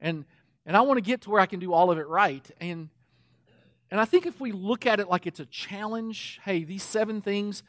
And, 0.00 0.24
and 0.64 0.76
I 0.76 0.80
want 0.80 0.96
to 0.98 1.02
get 1.02 1.20
to 1.22 1.30
where 1.30 1.40
I 1.40 1.46
can 1.46 1.60
do 1.60 1.72
all 1.72 1.90
of 1.90 1.98
it 1.98 2.08
right. 2.08 2.48
And, 2.60 2.88
and 3.96 4.02
I 4.02 4.04
think 4.04 4.26
if 4.26 4.38
we 4.42 4.52
look 4.52 4.84
at 4.84 5.00
it 5.00 5.08
like 5.08 5.26
it's 5.26 5.40
a 5.40 5.46
challenge, 5.46 6.38
hey, 6.44 6.64
these 6.64 6.82
seven 6.82 7.22
things, 7.22 7.62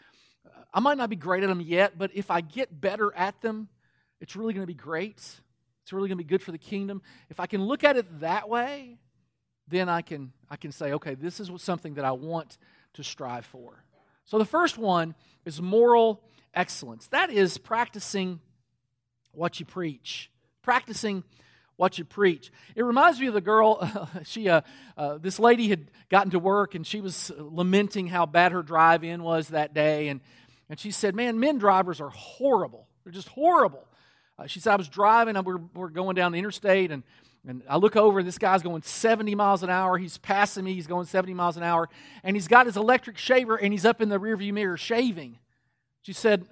I 0.73 0.81
might 0.81 0.97
not 0.97 1.09
be 1.09 1.15
great 1.15 1.41
at 1.41 1.47
them 1.47 1.61
yet, 1.61 1.97
but 1.97 2.11
if 2.13 2.29
I 2.29 2.41
get 2.41 2.81
better 2.81 3.15
at 3.15 3.39
them, 3.39 3.69
it's 4.19 4.35
really 4.35 4.53
going 4.53 4.63
to 4.63 4.67
be 4.67 4.73
great. 4.73 5.19
It's 5.83 5.93
really 5.93 6.09
going 6.09 6.17
to 6.17 6.23
be 6.25 6.27
good 6.27 6.41
for 6.41 6.51
the 6.51 6.57
kingdom. 6.57 7.01
If 7.29 7.39
I 7.39 7.45
can 7.45 7.63
look 7.63 7.85
at 7.85 7.95
it 7.95 8.19
that 8.19 8.49
way, 8.49 8.97
then 9.69 9.87
I 9.87 10.01
can, 10.01 10.33
I 10.49 10.57
can 10.57 10.73
say, 10.73 10.91
okay, 10.91 11.15
this 11.15 11.39
is 11.39 11.49
something 11.61 11.93
that 11.93 12.03
I 12.03 12.11
want 12.11 12.57
to 12.95 13.05
strive 13.05 13.45
for. 13.45 13.85
So 14.25 14.37
the 14.37 14.43
first 14.43 14.77
one 14.77 15.15
is 15.45 15.61
moral 15.61 16.21
excellence. 16.53 17.07
That 17.07 17.29
is 17.29 17.57
practicing 17.57 18.41
what 19.31 19.61
you 19.61 19.65
preach. 19.65 20.29
Practicing 20.61 21.23
what 21.77 21.97
you 21.97 22.03
preach. 22.03 22.51
It 22.75 22.83
reminds 22.83 23.19
me 23.19 23.27
of 23.27 23.33
the 23.33 23.41
girl. 23.41 23.89
She, 24.25 24.49
uh, 24.49 24.61
uh, 24.97 25.17
this 25.19 25.39
lady 25.39 25.69
had 25.69 25.89
gotten 26.09 26.31
to 26.31 26.39
work 26.39 26.75
and 26.75 26.85
she 26.85 27.01
was 27.01 27.31
lamenting 27.37 28.07
how 28.07 28.25
bad 28.25 28.51
her 28.51 28.61
drive-in 28.61 29.23
was 29.23 29.49
that 29.49 29.73
day, 29.73 30.09
and 30.09 30.19
and 30.69 30.77
she 30.79 30.91
said, 30.91 31.15
"Man, 31.15 31.39
men 31.39 31.59
drivers 31.59 32.01
are 32.01 32.09
horrible. 32.09 32.87
They're 33.03 33.13
just 33.13 33.29
horrible." 33.29 33.87
Uh, 34.39 34.45
she 34.45 34.59
said, 34.59 34.73
I 34.73 34.75
was 34.75 34.87
driving, 34.87 35.35
and 35.35 35.45
we're, 35.45 35.59
we're 35.73 35.89
going 35.89 36.15
down 36.15 36.31
the 36.31 36.37
interstate, 36.37 36.91
and, 36.91 37.01
and 37.47 37.63
I 37.67 37.77
look 37.77 37.95
over, 37.95 38.19
and 38.19 38.27
this 38.27 38.37
guy's 38.37 38.61
going 38.61 38.83
70 38.83 39.33
miles 39.33 39.63
an 39.63 39.71
hour. 39.71 39.97
He's 39.97 40.19
passing 40.19 40.63
me, 40.63 40.73
he's 40.73 40.85
going 40.85 41.07
70 41.07 41.33
miles 41.33 41.57
an 41.57 41.63
hour, 41.63 41.89
and 42.23 42.35
he's 42.35 42.47
got 42.47 42.67
his 42.67 42.77
electric 42.77 43.17
shaver, 43.17 43.55
and 43.55 43.73
he's 43.73 43.85
up 43.85 43.99
in 43.99 44.09
the 44.09 44.19
rearview 44.19 44.53
mirror 44.53 44.77
shaving. 44.77 45.39
She 46.03 46.13
said, 46.13 46.45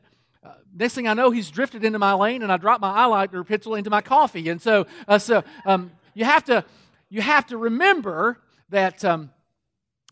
uh, 0.46 0.54
next 0.74 0.94
thing 0.94 1.08
I 1.08 1.14
know, 1.14 1.32
he's 1.32 1.50
drifted 1.50 1.84
into 1.84 1.98
my 1.98 2.14
lane, 2.14 2.44
and 2.44 2.52
I 2.52 2.58
dropped 2.58 2.82
my 2.82 2.96
eyeliner 2.96 3.46
pencil 3.46 3.76
into 3.76 3.90
my 3.90 4.02
coffee. 4.02 4.48
And 4.50 4.62
so, 4.62 4.86
uh, 5.08 5.18
so 5.18 5.44
um, 5.66 5.92
you 6.14 6.26
have 6.26 6.44
to 6.46 6.64
you 7.10 7.22
have 7.22 7.48
to 7.48 7.58
remember 7.58 8.40
that 8.70 9.04
um, 9.06 9.32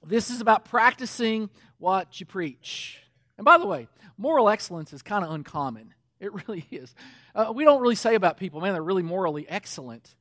this 0.06 0.30
is 0.30 0.42
about 0.42 0.66
practicing 0.66 1.50
what 1.78 2.20
you 2.20 2.25
preach. 2.25 3.00
And 3.38 3.46
by 3.46 3.58
the 3.58 3.66
way, 3.66 3.88
moral 4.18 4.50
excellence 4.50 4.94
is 4.94 5.02
kind 5.02 5.24
of 5.24 5.32
uncommon. 5.32 5.94
It 6.20 6.34
really 6.48 6.66
is. 6.72 6.94
Uh, 7.36 7.52
we 7.54 7.63
don't 7.63 7.82
really 7.82 7.96
say 7.96 8.16
about 8.16 8.38
people, 8.38 8.62
man, 8.62 8.74
they're 8.74 8.84
really 8.84 9.04
morally 9.04 9.48
excellent. 9.50 10.16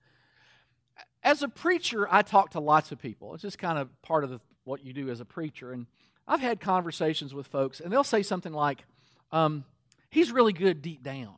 As 1.23 1.43
a 1.43 1.49
preacher, 1.49 2.09
I 2.11 2.23
talk 2.23 2.51
to 2.51 2.61
lots 2.61 2.91
of 2.91 2.99
people. 2.99 3.35
It's 3.35 3.43
just 3.43 3.59
kind 3.59 3.79
of 3.79 3.89
part 4.03 4.25
of 4.25 4.31
the, 4.31 4.41
what 4.65 4.85
you 4.85 4.93
do 4.93 5.09
as 5.09 5.21
a 5.21 5.25
preacher. 5.25 5.73
And 5.73 5.87
I've 6.27 6.41
had 6.41 6.59
conversations 6.59 7.33
with 7.33 7.47
folks, 7.47 7.81
and 7.81 7.93
they'll 7.93 8.03
say 8.03 8.23
something 8.23 8.53
like, 8.53 8.85
um, 9.31 9.65
He's 10.13 10.31
really 10.31 10.53
good 10.53 10.83
deep 10.83 11.03
down. 11.03 11.33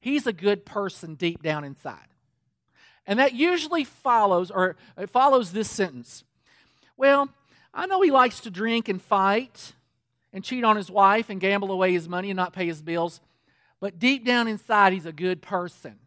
He's 0.00 0.26
a 0.26 0.32
good 0.32 0.64
person 0.64 1.16
deep 1.16 1.42
down 1.42 1.64
inside. 1.64 1.98
And 3.06 3.18
that 3.18 3.34
usually 3.34 3.84
follows, 3.84 4.50
or 4.50 4.76
it 4.96 5.10
follows 5.10 5.52
this 5.52 5.70
sentence 5.70 6.24
Well, 6.96 7.28
I 7.74 7.84
know 7.84 8.00
he 8.00 8.10
likes 8.10 8.40
to 8.40 8.50
drink 8.50 8.88
and 8.88 9.02
fight 9.02 9.74
and 10.32 10.42
cheat 10.42 10.64
on 10.64 10.76
his 10.76 10.90
wife 10.90 11.28
and 11.28 11.40
gamble 11.40 11.70
away 11.70 11.92
his 11.92 12.08
money 12.08 12.30
and 12.30 12.36
not 12.38 12.54
pay 12.54 12.66
his 12.66 12.80
bills, 12.80 13.20
but 13.80 13.98
deep 13.98 14.24
down 14.24 14.48
inside, 14.48 14.94
he's 14.94 15.04
a 15.04 15.12
good 15.12 15.42
person. 15.42 15.98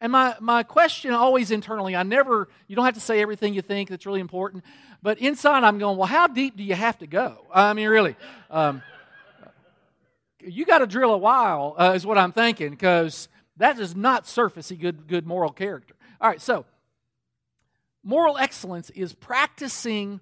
And 0.00 0.10
my, 0.10 0.36
my 0.40 0.62
question 0.62 1.12
always 1.12 1.50
internally, 1.50 1.94
I 1.94 2.02
never, 2.02 2.48
you 2.66 2.76
don't 2.76 2.86
have 2.86 2.94
to 2.94 3.00
say 3.00 3.20
everything 3.20 3.52
you 3.52 3.60
think 3.60 3.90
that's 3.90 4.06
really 4.06 4.20
important, 4.20 4.64
but 5.02 5.18
inside 5.18 5.64
I'm 5.64 5.78
going, 5.78 5.98
well, 5.98 6.06
how 6.06 6.28
deep 6.28 6.56
do 6.56 6.62
you 6.62 6.74
have 6.74 6.96
to 7.00 7.06
go? 7.06 7.44
I 7.52 7.74
mean, 7.74 7.88
really. 7.88 8.16
Um, 8.50 8.80
you 10.40 10.64
got 10.64 10.78
to 10.78 10.86
drill 10.86 11.12
a 11.12 11.18
while, 11.18 11.74
uh, 11.78 11.92
is 11.94 12.06
what 12.06 12.18
I'm 12.18 12.32
thinking, 12.32 12.70
because 12.70 13.28
that 13.56 13.78
is 13.78 13.96
not 13.96 14.24
surfacey 14.24 14.78
good, 14.78 15.06
good 15.06 15.26
moral 15.26 15.50
character. 15.50 15.94
All 16.20 16.28
right, 16.28 16.40
so 16.40 16.64
moral 18.02 18.38
excellence 18.38 18.90
is 18.90 19.12
practicing 19.12 20.20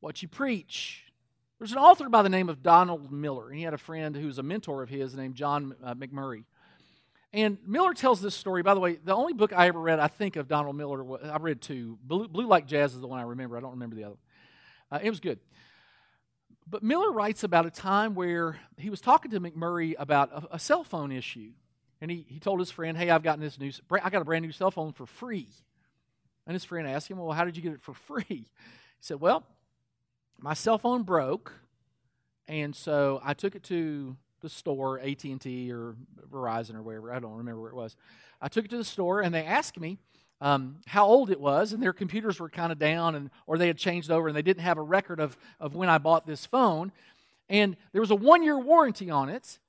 what 0.00 0.22
you 0.22 0.28
preach. 0.28 1.04
There's 1.58 1.72
an 1.72 1.78
author 1.78 2.08
by 2.08 2.22
the 2.22 2.28
name 2.28 2.48
of 2.48 2.62
Donald 2.62 3.12
Miller, 3.12 3.48
and 3.48 3.56
he 3.56 3.62
had 3.62 3.74
a 3.74 3.78
friend 3.78 4.16
who 4.16 4.26
was 4.26 4.38
a 4.38 4.42
mentor 4.42 4.82
of 4.82 4.88
his 4.88 5.14
named 5.14 5.36
John 5.36 5.74
uh, 5.84 5.94
MacMurray. 5.94 6.44
And 7.32 7.56
Miller 7.66 7.94
tells 7.94 8.20
this 8.20 8.34
story. 8.34 8.62
By 8.62 8.74
the 8.74 8.80
way, 8.80 8.98
the 9.02 9.14
only 9.14 9.32
book 9.32 9.52
I 9.54 9.68
ever 9.68 9.80
read, 9.80 9.98
I 9.98 10.08
think, 10.08 10.36
of 10.36 10.48
Donald 10.48 10.76
Miller, 10.76 11.24
I 11.24 11.38
read 11.38 11.62
two. 11.62 11.98
Blue, 12.04 12.28
Blue 12.28 12.46
Like 12.46 12.66
Jazz 12.66 12.94
is 12.94 13.00
the 13.00 13.06
one 13.06 13.20
I 13.20 13.22
remember. 13.22 13.56
I 13.56 13.60
don't 13.60 13.70
remember 13.70 13.96
the 13.96 14.04
other. 14.04 14.16
Uh, 14.90 14.98
it 15.02 15.08
was 15.08 15.20
good. 15.20 15.38
But 16.66 16.82
Miller 16.82 17.10
writes 17.10 17.44
about 17.44 17.66
a 17.66 17.70
time 17.70 18.14
where 18.14 18.58
he 18.76 18.90
was 18.90 19.00
talking 19.00 19.30
to 19.32 19.40
MacMurray 19.40 19.94
about 19.98 20.32
a, 20.32 20.56
a 20.56 20.58
cell 20.58 20.84
phone 20.84 21.12
issue. 21.12 21.52
And 22.00 22.10
he, 22.10 22.24
he 22.28 22.40
told 22.40 22.58
his 22.58 22.70
friend, 22.70 22.96
Hey, 22.96 23.10
I've 23.10 23.22
gotten 23.22 23.40
this 23.40 23.58
new, 23.58 23.70
I 23.90 24.10
got 24.10 24.22
a 24.22 24.24
brand 24.24 24.44
new 24.44 24.52
cell 24.52 24.70
phone 24.70 24.92
for 24.92 25.06
free. 25.06 25.48
And 26.46 26.54
his 26.54 26.64
friend 26.64 26.88
asked 26.88 27.08
him, 27.08 27.18
Well, 27.18 27.32
how 27.32 27.44
did 27.44 27.56
you 27.56 27.62
get 27.62 27.72
it 27.72 27.82
for 27.82 27.94
free? 28.06 28.24
He 28.28 28.46
said, 29.00 29.20
Well, 29.20 29.44
my 30.38 30.54
cell 30.54 30.78
phone 30.78 31.04
broke, 31.04 31.52
and 32.48 32.74
so 32.74 33.20
I 33.24 33.34
took 33.34 33.54
it 33.54 33.62
to 33.64 34.16
the 34.40 34.48
store, 34.48 34.98
AT 34.98 35.22
and 35.24 35.40
T 35.40 35.72
or 35.72 35.94
Verizon 36.28 36.74
or 36.74 36.82
wherever. 36.82 37.12
I 37.12 37.20
don't 37.20 37.36
remember 37.36 37.60
where 37.60 37.70
it 37.70 37.76
was. 37.76 37.96
I 38.40 38.48
took 38.48 38.64
it 38.64 38.70
to 38.72 38.76
the 38.76 38.84
store, 38.84 39.20
and 39.20 39.32
they 39.32 39.44
asked 39.44 39.78
me 39.78 39.98
um, 40.42 40.78
how 40.86 41.06
old 41.06 41.30
it 41.30 41.40
was, 41.40 41.72
and 41.72 41.80
their 41.80 41.92
computers 41.92 42.40
were 42.40 42.48
kind 42.48 42.72
of 42.72 42.78
down, 42.78 43.14
and 43.14 43.30
or 43.46 43.56
they 43.56 43.68
had 43.68 43.78
changed 43.78 44.10
over, 44.10 44.26
and 44.26 44.36
they 44.36 44.42
didn't 44.42 44.64
have 44.64 44.76
a 44.76 44.82
record 44.82 45.20
of 45.20 45.38
of 45.60 45.76
when 45.76 45.88
I 45.88 45.98
bought 45.98 46.26
this 46.26 46.44
phone. 46.44 46.90
And 47.48 47.76
there 47.92 48.00
was 48.00 48.10
a 48.10 48.16
one 48.16 48.42
year 48.42 48.58
warranty 48.58 49.08
on 49.08 49.28
it. 49.28 49.60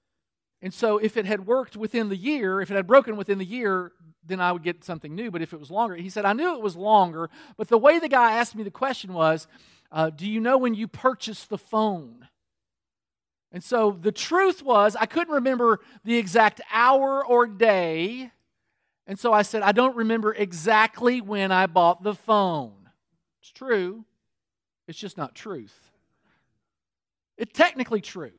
And 0.63 0.73
so, 0.73 0.97
if 0.97 1.15
it 1.15 1.27
had 1.27 1.45
worked 1.45 1.77
within 1.77 2.09
the 2.09 2.17
year, 2.17 2.59
if 2.59 2.71
it 2.71 2.75
had 2.75 2.87
broken 2.87 3.17
within 3.17 3.37
the 3.37 3.45
year, 3.45 3.91
then 4.25 4.39
I 4.39 4.51
would 4.51 4.63
get 4.63 4.83
something 4.83 5.13
new. 5.13 5.29
But 5.29 5.43
if 5.43 5.53
it 5.53 5.59
was 5.59 5.69
longer, 5.69 5.95
he 5.95 6.09
said, 6.09 6.25
I 6.25 6.33
knew 6.33 6.55
it 6.55 6.61
was 6.61 6.75
longer. 6.75 7.29
But 7.55 7.67
the 7.67 7.77
way 7.77 7.99
the 7.99 8.09
guy 8.09 8.37
asked 8.37 8.55
me 8.55 8.63
the 8.63 8.71
question 8.71 9.13
was, 9.13 9.47
uh, 9.91 10.09
Do 10.09 10.27
you 10.27 10.39
know 10.39 10.57
when 10.57 10.73
you 10.73 10.87
purchased 10.87 11.49
the 11.49 11.57
phone? 11.59 12.27
And 13.51 13.63
so 13.63 13.91
the 13.91 14.11
truth 14.11 14.63
was, 14.63 14.95
I 14.95 15.05
couldn't 15.05 15.35
remember 15.35 15.81
the 16.03 16.17
exact 16.17 16.61
hour 16.71 17.23
or 17.23 17.45
day. 17.45 18.31
And 19.05 19.19
so 19.19 19.33
I 19.33 19.41
said, 19.41 19.63
I 19.63 19.73
don't 19.73 19.95
remember 19.95 20.33
exactly 20.33 21.19
when 21.21 21.51
I 21.51 21.67
bought 21.67 22.03
the 22.03 22.13
phone. 22.13 22.89
It's 23.41 23.51
true, 23.51 24.05
it's 24.87 24.97
just 24.97 25.17
not 25.17 25.35
truth. 25.35 25.77
It's 27.37 27.51
technically 27.57 28.01
true. 28.01 28.31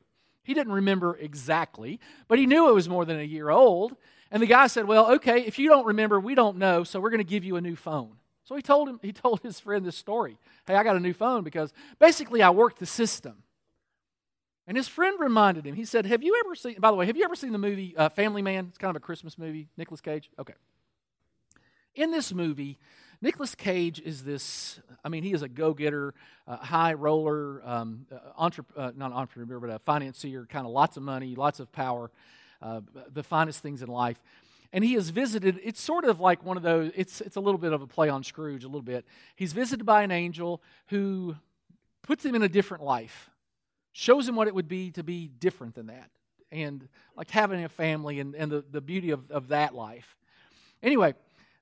He 0.43 0.53
didn't 0.53 0.73
remember 0.73 1.17
exactly, 1.17 1.99
but 2.27 2.39
he 2.39 2.45
knew 2.45 2.69
it 2.69 2.73
was 2.73 2.87
more 2.87 3.05
than 3.05 3.19
a 3.19 3.23
year 3.23 3.49
old. 3.49 3.95
And 4.31 4.41
the 4.41 4.47
guy 4.47 4.67
said, 4.67 4.85
Well, 4.85 5.13
okay, 5.15 5.41
if 5.41 5.59
you 5.59 5.69
don't 5.69 5.85
remember, 5.85 6.19
we 6.19 6.35
don't 6.35 6.57
know, 6.57 6.83
so 6.83 6.99
we're 6.99 7.09
going 7.09 7.19
to 7.19 7.23
give 7.23 7.43
you 7.43 7.55
a 7.55 7.61
new 7.61 7.75
phone. 7.75 8.15
So 8.43 8.55
he 8.55 8.61
told 8.61 8.87
him, 8.87 8.99
he 9.01 9.11
told 9.11 9.41
his 9.41 9.59
friend 9.59 9.85
this 9.85 9.97
story. 9.97 10.37
Hey, 10.67 10.75
I 10.75 10.83
got 10.83 10.95
a 10.95 10.99
new 10.99 11.13
phone 11.13 11.43
because 11.43 11.73
basically 11.99 12.41
I 12.41 12.51
worked 12.51 12.79
the 12.79 12.85
system. 12.85 13.43
And 14.67 14.75
his 14.75 14.87
friend 14.87 15.19
reminded 15.19 15.65
him. 15.65 15.75
He 15.75 15.85
said, 15.85 16.05
"Have 16.05 16.23
you 16.23 16.41
ever 16.43 16.55
seen? 16.55 16.75
By 16.79 16.91
the 16.91 16.97
way, 16.97 17.05
have 17.05 17.17
you 17.17 17.23
ever 17.23 17.35
seen 17.35 17.51
the 17.51 17.57
movie 17.57 17.95
uh, 17.95 18.09
Family 18.09 18.41
Man? 18.41 18.67
It's 18.69 18.77
kind 18.77 18.89
of 18.89 18.95
a 18.95 19.03
Christmas 19.03 19.37
movie. 19.37 19.67
Nicolas 19.77 20.01
Cage. 20.01 20.29
Okay. 20.39 20.53
In 21.93 22.11
this 22.11 22.33
movie, 22.33 22.77
Nicolas 23.21 23.55
Cage 23.55 24.01
is 24.03 24.23
this. 24.23 24.79
I 25.03 25.09
mean, 25.09 25.23
he 25.23 25.33
is 25.33 25.43
a 25.43 25.47
go-getter, 25.47 26.13
uh, 26.47 26.57
high 26.57 26.93
roller, 26.93 27.61
um, 27.63 28.07
uh, 28.11 28.49
uh, 28.75 28.91
not 28.95 29.13
entrepreneur, 29.13 29.59
but 29.59 29.69
a 29.69 29.79
financier. 29.79 30.45
Kind 30.49 30.65
of 30.65 30.71
lots 30.71 30.97
of 30.97 31.03
money, 31.03 31.35
lots 31.35 31.59
of 31.59 31.71
power, 31.71 32.09
uh, 32.61 32.81
the 33.13 33.23
finest 33.23 33.61
things 33.61 33.81
in 33.81 33.87
life 33.87 34.19
and 34.73 34.83
he 34.83 34.95
is 34.95 35.09
visited 35.09 35.59
it's 35.63 35.81
sort 35.81 36.03
of 36.05 36.19
like 36.19 36.43
one 36.43 36.57
of 36.57 36.63
those 36.63 36.91
it's, 36.95 37.21
it's 37.21 37.35
a 37.35 37.39
little 37.39 37.57
bit 37.57 37.73
of 37.73 37.81
a 37.81 37.87
play 37.87 38.09
on 38.09 38.23
scrooge 38.23 38.63
a 38.63 38.67
little 38.67 38.81
bit 38.81 39.05
he's 39.35 39.53
visited 39.53 39.85
by 39.85 40.03
an 40.03 40.11
angel 40.11 40.61
who 40.87 41.35
puts 42.01 42.25
him 42.25 42.35
in 42.35 42.43
a 42.43 42.49
different 42.49 42.83
life 42.83 43.29
shows 43.97 44.27
him 44.27 44.35
what 44.35 44.45
it 44.49 44.53
would 44.53 44.67
be 44.67 44.91
to 44.91 45.03
be 45.03 45.29
different 45.39 45.73
than 45.73 45.87
that 45.87 46.09
and 46.51 46.89
like 47.15 47.31
having 47.31 47.63
a 47.63 47.69
family 47.69 48.19
and, 48.19 48.35
and 48.35 48.51
the, 48.51 48.61
the 48.69 48.81
beauty 48.81 49.11
of, 49.11 49.31
of 49.31 49.47
that 49.47 49.73
life 49.73 50.17
anyway 50.83 51.13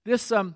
this 0.03 0.31
um 0.31 0.55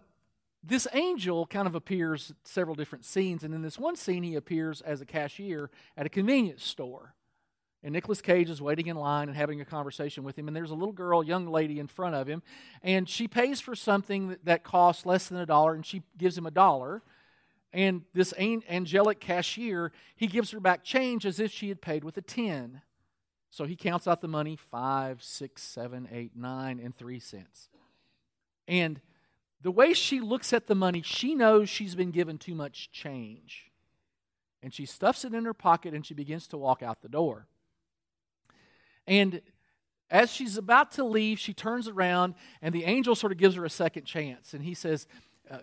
this 0.63 0.87
angel 0.93 1.45
kind 1.45 1.67
of 1.67 1.75
appears 1.75 2.33
several 2.43 2.75
different 2.75 3.05
scenes 3.05 3.43
and 3.43 3.53
in 3.53 3.61
this 3.61 3.77
one 3.77 3.95
scene 3.95 4.23
he 4.23 4.33
appears 4.33 4.81
as 4.81 5.01
a 5.01 5.05
cashier 5.05 5.69
at 5.95 6.07
a 6.07 6.09
convenience 6.09 6.63
store 6.63 7.13
and 7.83 7.93
Nicolas 7.93 8.21
Cage 8.21 8.49
is 8.49 8.59
waiting 8.59 8.87
in 8.87 8.97
line 8.97 9.27
and 9.27 9.37
having 9.37 9.61
a 9.61 9.65
conversation 9.65 10.23
with 10.23 10.37
him. 10.37 10.47
And 10.47 10.57
there's 10.57 10.71
a 10.71 10.75
little 10.75 10.91
girl, 10.91 11.23
young 11.23 11.45
lady 11.45 11.79
in 11.79 11.85
front 11.85 12.15
of 12.15 12.25
him. 12.27 12.41
And 12.81 13.07
she 13.07 13.27
pays 13.27 13.61
for 13.61 13.75
something 13.75 14.35
that 14.43 14.63
costs 14.63 15.05
less 15.05 15.27
than 15.27 15.37
a 15.37 15.45
dollar, 15.45 15.75
and 15.75 15.85
she 15.85 16.01
gives 16.17 16.35
him 16.35 16.47
a 16.47 16.51
dollar. 16.51 17.03
And 17.77 18.01
this 18.11 18.33
angelic 18.39 19.19
cashier, 19.19 19.91
he 20.15 20.25
gives 20.25 20.49
her 20.49 20.59
back 20.59 20.83
change 20.83 21.27
as 21.27 21.39
if 21.39 21.51
she 21.51 21.69
had 21.69 21.79
paid 21.79 22.03
with 22.03 22.17
a 22.17 22.23
10. 22.23 22.81
So 23.51 23.65
he 23.65 23.75
counts 23.75 24.07
out 24.07 24.19
the 24.19 24.27
money 24.27 24.55
five, 24.55 25.21
six, 25.21 25.61
seven, 25.61 26.09
eight, 26.11 26.31
nine, 26.35 26.79
and 26.83 26.97
three 26.97 27.19
cents. 27.19 27.69
And 28.67 28.99
the 29.61 29.69
way 29.69 29.93
she 29.93 30.19
looks 30.19 30.53
at 30.53 30.65
the 30.65 30.73
money, 30.73 31.03
she 31.03 31.35
knows 31.35 31.69
she's 31.69 31.93
been 31.93 32.09
given 32.09 32.39
too 32.39 32.55
much 32.55 32.89
change. 32.91 33.69
And 34.63 34.73
she 34.73 34.87
stuffs 34.87 35.23
it 35.23 35.35
in 35.35 35.45
her 35.45 35.53
pocket 35.53 35.93
and 35.93 36.03
she 36.03 36.15
begins 36.15 36.47
to 36.47 36.57
walk 36.57 36.81
out 36.81 37.03
the 37.03 37.09
door. 37.09 37.45
And 39.05 39.39
as 40.09 40.31
she's 40.31 40.57
about 40.57 40.93
to 40.93 41.03
leave, 41.03 41.37
she 41.37 41.53
turns 41.53 41.87
around 41.87 42.33
and 42.59 42.73
the 42.73 42.85
angel 42.85 43.13
sort 43.13 43.31
of 43.31 43.37
gives 43.37 43.53
her 43.53 43.65
a 43.65 43.69
second 43.69 44.05
chance. 44.05 44.55
And 44.55 44.63
he 44.63 44.73
says, 44.73 45.05
uh, 45.47 45.59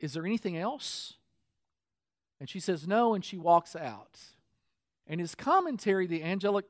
Is 0.00 0.14
there 0.14 0.24
anything 0.24 0.56
else? 0.56 1.18
And 2.40 2.48
she 2.48 2.60
says, 2.60 2.86
No. 2.86 3.14
And 3.14 3.24
she 3.24 3.38
walks 3.38 3.74
out. 3.76 4.18
And 5.06 5.20
his 5.20 5.34
commentary, 5.34 6.06
the 6.06 6.22
angelic 6.22 6.66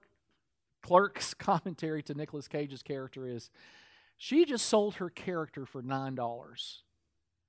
clerk's 0.83 1.35
commentary 1.38 2.02
to 2.04 2.14
Nicolas 2.14 2.49
Cage's 2.49 2.83
character 2.83 3.26
is 3.26 3.50
she 4.16 4.44
just 4.44 4.66
sold 4.66 4.97
her 4.97 5.11
character 5.11 5.66
for 5.66 5.83
$9. 5.83 6.78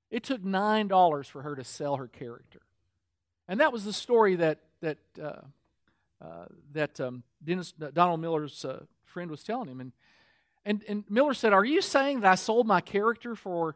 It 0.10 0.24
took 0.24 0.44
$9 0.44 1.26
for 1.30 1.42
her 1.42 1.56
to 1.56 1.64
sell 1.64 1.98
her 1.98 2.08
character. 2.08 2.62
And 3.48 3.60
that 3.60 3.72
was 3.72 3.86
the 3.86 3.94
story 3.94 4.36
that, 4.36 4.60
that 4.82 4.98
uh, 5.22 5.42
uh, 6.22 6.46
that 6.72 7.00
um, 7.00 7.24
Dennis, 7.44 7.74
uh, 7.82 7.92
Donald 7.94 8.22
Miller's 8.22 8.64
uh, 8.64 8.84
friend 9.04 9.30
was 9.30 9.44
telling 9.44 9.68
him. 9.68 9.82
And, 9.82 9.92
and, 10.64 10.84
and 10.88 11.04
Miller 11.10 11.34
said, 11.34 11.54
Are 11.54 11.66
you 11.66 11.82
saying 11.82 12.22
that 12.22 12.32
I 12.32 12.36
sold 12.36 12.66
my 12.66 12.82
character 12.82 13.36
for 13.36 13.76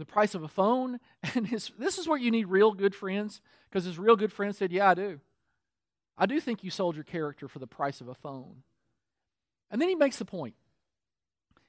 the 0.00 0.04
price 0.04 0.34
of 0.34 0.42
a 0.42 0.48
phone? 0.48 0.98
And 1.34 1.46
his, 1.46 1.70
this 1.78 1.98
is 1.98 2.08
where 2.08 2.18
you 2.18 2.30
need 2.30 2.46
real 2.46 2.72
good 2.72 2.94
friends, 2.94 3.40
because 3.68 3.84
his 3.84 3.98
real 3.98 4.16
good 4.16 4.32
friend 4.32 4.54
said, 4.54 4.72
Yeah, 4.72 4.90
I 4.90 4.94
do. 4.94 5.20
I 6.18 6.26
do 6.26 6.40
think 6.40 6.64
you 6.64 6.70
sold 6.70 6.96
your 6.96 7.04
character 7.04 7.48
for 7.48 7.60
the 7.60 7.66
price 7.66 8.00
of 8.00 8.08
a 8.08 8.14
phone. 8.14 8.62
And 9.70 9.80
then 9.80 9.88
he 9.88 9.94
makes 9.94 10.18
the 10.18 10.24
point. 10.24 10.54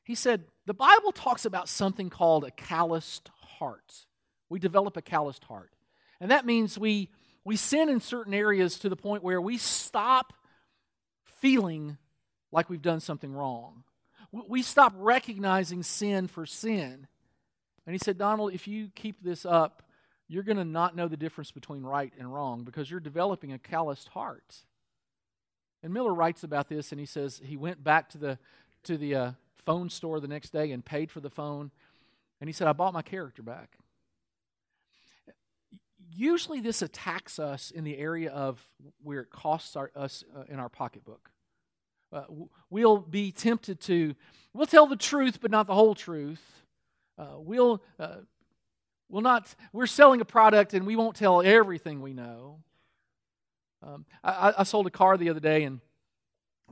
He 0.04 0.16
said, 0.16 0.46
The 0.66 0.74
Bible 0.74 1.12
talks 1.12 1.46
about 1.46 1.70
something 1.70 2.10
called 2.10 2.44
a 2.44 2.52
calloused 2.52 3.30
heart. 3.60 3.94
We 4.50 4.60
develop 4.60 4.98
a 4.98 5.02
calloused 5.02 5.44
heart. 5.44 5.72
And 6.20 6.32
that 6.32 6.46
means 6.46 6.78
we 6.78 7.10
we 7.44 7.56
sin 7.56 7.90
in 7.90 8.02
certain 8.02 8.34
areas 8.34 8.80
to 8.80 8.90
the 8.90 8.96
point 8.96 9.24
where 9.24 9.42
we 9.42 9.58
stop 9.58 10.34
feeling 11.40 11.98
like 12.52 12.70
we've 12.70 12.82
done 12.82 13.00
something 13.00 13.34
wrong. 13.34 13.84
We 14.32 14.62
stop 14.62 14.94
recognizing 14.96 15.84
sin 15.84 16.28
for 16.28 16.46
sin. 16.46 17.08
And 17.86 17.94
he 17.94 18.00
said, 18.00 18.18
Donald, 18.18 18.54
if 18.54 18.68
you 18.68 18.90
keep 18.96 19.24
this 19.24 19.46
up, 19.46 19.84
you're 20.28 20.44
going 20.44 20.58
to 20.58 20.66
not 20.66 20.96
know 20.96 21.08
the 21.08 21.18
difference 21.18 21.52
between 21.52 21.84
right 21.84 22.14
and 22.18 22.34
wrong 22.34 22.64
because 22.64 22.90
you're 22.90 23.00
developing 23.00 23.52
a 23.52 23.60
calloused 23.60 24.10
heart. 24.10 24.64
And 25.84 25.94
Miller 25.94 26.14
writes 26.14 26.44
about 26.44 26.70
this, 26.70 26.92
and 26.92 27.00
he 27.00 27.06
says 27.06 27.42
he 27.44 27.58
went 27.58 27.84
back 27.84 28.10
to 28.10 28.18
the 28.18 28.38
to 28.84 28.98
the 28.98 29.16
uh, 29.16 29.32
phone 29.66 29.90
store 29.90 30.20
the 30.20 30.28
next 30.28 30.52
day 30.52 30.72
and 30.72 30.84
paid 30.84 31.12
for 31.12 31.20
the 31.20 31.30
phone, 31.30 31.72
and 32.40 32.48
he 32.48 32.54
said, 32.54 32.68
"I 32.68 32.74
bought 32.74 32.94
my 32.94 33.02
character 33.02 33.42
back." 33.42 33.78
usually 36.14 36.60
this 36.60 36.82
attacks 36.82 37.40
us 37.40 37.72
in 37.72 37.84
the 37.84 37.98
area 37.98 38.32
of 38.32 38.60
where 39.04 39.22
it 39.22 39.30
costs 39.30 39.76
our, 39.76 39.92
us 39.96 40.24
uh, 40.36 40.44
in 40.48 40.60
our 40.60 40.70
pocketbook. 40.70 41.30
Uh, 42.12 42.24
we'll 42.70 42.98
be 42.98 43.32
tempted 43.32 43.80
to, 43.80 44.14
we'll 44.54 44.66
tell 44.66 44.88
the 44.88 44.98
truth, 44.98 45.40
but 45.42 45.50
not 45.50 45.68
the 45.68 45.74
whole 45.74 45.96
truth. 45.96 46.42
Uh, 47.22 47.38
we'll, 47.38 47.84
uh, 48.00 48.16
we'll 49.10 49.22
not, 49.22 49.54
we're 49.72 49.86
selling 49.86 50.22
a 50.22 50.26
product 50.26 50.74
and 50.74 50.88
we 50.88 50.96
won't 50.96 51.16
tell 51.16 51.42
everything 51.42 52.02
we 52.02 52.14
know. 52.14 52.60
Um, 53.84 54.06
I, 54.24 54.54
I 54.58 54.64
sold 54.64 54.88
a 54.88 54.92
car 54.92 55.18
the 55.18 55.30
other 55.30 55.40
day 55.40 55.64
and 55.64 55.82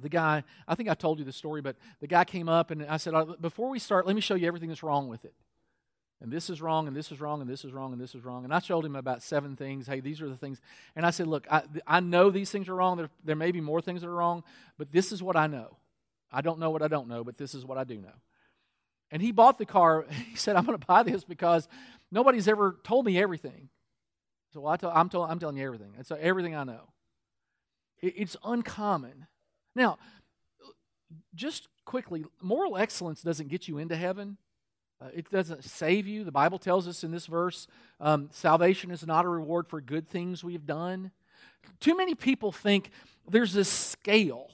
the 0.01 0.09
guy, 0.09 0.43
I 0.67 0.75
think 0.75 0.89
I 0.89 0.95
told 0.95 1.19
you 1.19 1.25
the 1.25 1.31
story, 1.31 1.61
but 1.61 1.75
the 1.99 2.07
guy 2.07 2.23
came 2.23 2.49
up 2.49 2.71
and 2.71 2.83
I 2.85 2.97
said, 2.97 3.13
uh, 3.13 3.25
Before 3.39 3.69
we 3.69 3.77
start, 3.77 4.07
let 4.07 4.15
me 4.15 4.21
show 4.21 4.35
you 4.35 4.47
everything 4.47 4.69
that's 4.69 4.81
wrong 4.81 5.07
with 5.07 5.25
it 5.25 5.33
and 6.21 6.31
this 6.31 6.49
is 6.49 6.61
wrong, 6.61 6.87
and 6.87 6.95
this 6.95 7.11
is 7.11 7.21
wrong, 7.21 7.39
and 7.39 7.49
this 7.49 7.63
is 7.63 7.71
wrong, 7.71 7.93
and 7.93 8.01
this 8.01 8.13
is 8.13 8.25
wrong. 8.25 8.43
And 8.43 8.53
I 8.53 8.59
showed 8.59 8.83
him 8.83 8.97
about 8.97 9.23
seven 9.23 9.55
things. 9.55 9.87
Hey, 9.87 10.01
these 10.01 10.21
are 10.21 10.27
the 10.27 10.35
things. 10.35 10.59
And 10.95 11.05
I 11.05 11.11
said, 11.11 11.27
Look, 11.27 11.47
I, 11.49 11.63
I 11.87 12.01
know 12.01 12.29
these 12.29 12.51
things 12.51 12.67
are 12.67 12.75
wrong. 12.75 12.97
There, 12.97 13.09
there 13.23 13.37
may 13.37 13.51
be 13.51 13.61
more 13.61 13.81
things 13.81 14.01
that 14.01 14.07
are 14.07 14.13
wrong, 14.15 14.43
but 14.77 14.91
this 14.91 15.13
is 15.13 15.23
what 15.23 15.37
I 15.37 15.47
know. 15.47 15.77
I 16.31 16.41
don't 16.41 16.59
know 16.59 16.71
what 16.71 16.81
I 16.81 16.89
don't 16.89 17.07
know, 17.07 17.23
but 17.23 17.37
this 17.37 17.55
is 17.55 17.65
what 17.65 17.77
I 17.77 17.85
do 17.85 17.95
know. 17.95 18.11
And 19.11 19.21
he 19.21 19.31
bought 19.31 19.57
the 19.57 19.65
car. 19.65 20.05
He 20.29 20.35
said, 20.35 20.55
I'm 20.55 20.65
going 20.65 20.77
to 20.77 20.85
buy 20.85 21.03
this 21.03 21.23
because 21.23 21.67
nobody's 22.11 22.47
ever 22.47 22.77
told 22.83 23.05
me 23.05 23.19
everything. 23.19 23.69
So 24.53 24.65
I 24.65 24.77
tell, 24.77 24.91
I'm, 24.93 25.09
told, 25.09 25.29
I'm 25.29 25.39
telling 25.39 25.57
you 25.57 25.65
everything. 25.65 25.93
It's 25.99 26.11
everything 26.11 26.55
I 26.55 26.63
know. 26.63 26.89
It, 28.01 28.13
it's 28.17 28.37
uncommon. 28.43 29.27
Now, 29.75 29.97
just 31.35 31.67
quickly, 31.85 32.25
moral 32.41 32.77
excellence 32.77 33.21
doesn't 33.21 33.49
get 33.49 33.67
you 33.67 33.77
into 33.77 33.95
heaven 33.95 34.37
uh, 35.01 35.07
it 35.13 35.29
doesn't 35.29 35.63
save 35.63 36.07
you. 36.07 36.23
The 36.23 36.31
Bible 36.31 36.59
tells 36.59 36.87
us 36.87 37.03
in 37.03 37.11
this 37.11 37.25
verse 37.25 37.67
um, 38.01 38.29
salvation 38.33 38.91
is 38.91 39.05
not 39.07 39.25
a 39.25 39.29
reward 39.29 39.67
for 39.67 39.79
good 39.79 40.09
things 40.09 40.43
we've 40.43 40.65
done. 40.65 41.11
Too 41.79 41.95
many 41.95 42.15
people 42.15 42.51
think 42.51 42.91
there's 43.29 43.53
this 43.53 43.69
scale. 43.69 44.49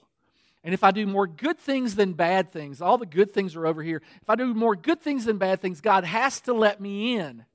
And 0.65 0.73
if 0.73 0.83
I 0.83 0.89
do 0.89 1.05
more 1.05 1.27
good 1.27 1.59
things 1.59 1.93
than 1.93 2.13
bad 2.13 2.49
things, 2.49 2.81
all 2.81 2.97
the 2.97 3.05
good 3.05 3.31
things 3.31 3.55
are 3.55 3.67
over 3.67 3.83
here. 3.83 4.01
If 4.23 4.29
I 4.31 4.35
do 4.35 4.51
more 4.51 4.75
good 4.75 4.99
things 4.99 5.23
than 5.23 5.37
bad 5.37 5.61
things, 5.61 5.79
God 5.79 6.03
has 6.03 6.41
to 6.41 6.53
let 6.53 6.81
me 6.81 7.15
in. 7.15 7.45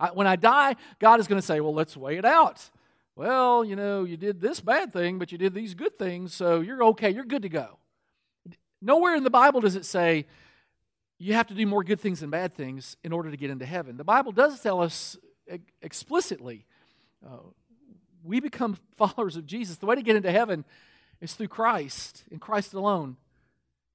I, 0.00 0.08
when 0.08 0.26
I 0.26 0.34
die, 0.34 0.74
God 0.98 1.20
is 1.20 1.28
going 1.28 1.40
to 1.40 1.46
say, 1.46 1.60
well, 1.60 1.72
let's 1.72 1.96
weigh 1.96 2.18
it 2.18 2.24
out. 2.24 2.68
Well, 3.14 3.64
you 3.64 3.76
know, 3.76 4.02
you 4.02 4.16
did 4.16 4.40
this 4.40 4.60
bad 4.60 4.92
thing, 4.92 5.20
but 5.20 5.30
you 5.30 5.38
did 5.38 5.54
these 5.54 5.74
good 5.74 5.96
things, 5.96 6.34
so 6.34 6.60
you're 6.60 6.82
okay. 6.86 7.08
You're 7.10 7.24
good 7.24 7.42
to 7.42 7.48
go. 7.48 7.78
Nowhere 8.82 9.14
in 9.14 9.22
the 9.22 9.30
Bible 9.30 9.60
does 9.60 9.76
it 9.76 9.84
say, 9.84 10.26
you 11.20 11.34
have 11.34 11.46
to 11.46 11.54
do 11.54 11.66
more 11.68 11.84
good 11.84 12.00
things 12.00 12.18
than 12.18 12.30
bad 12.30 12.52
things 12.52 12.96
in 13.04 13.12
order 13.12 13.30
to 13.30 13.36
get 13.36 13.48
into 13.48 13.64
heaven. 13.64 13.96
The 13.96 14.02
Bible 14.02 14.32
does 14.32 14.60
tell 14.60 14.82
us 14.82 15.16
explicitly 15.80 16.66
uh, 17.24 17.38
we 18.24 18.40
become 18.40 18.76
followers 18.96 19.36
of 19.36 19.46
Jesus. 19.46 19.76
The 19.76 19.86
way 19.86 19.94
to 19.94 20.02
get 20.02 20.16
into 20.16 20.32
heaven 20.32 20.64
is 21.20 21.34
through 21.34 21.48
Christ, 21.48 22.24
in 22.30 22.38
Christ 22.38 22.74
alone. 22.74 23.16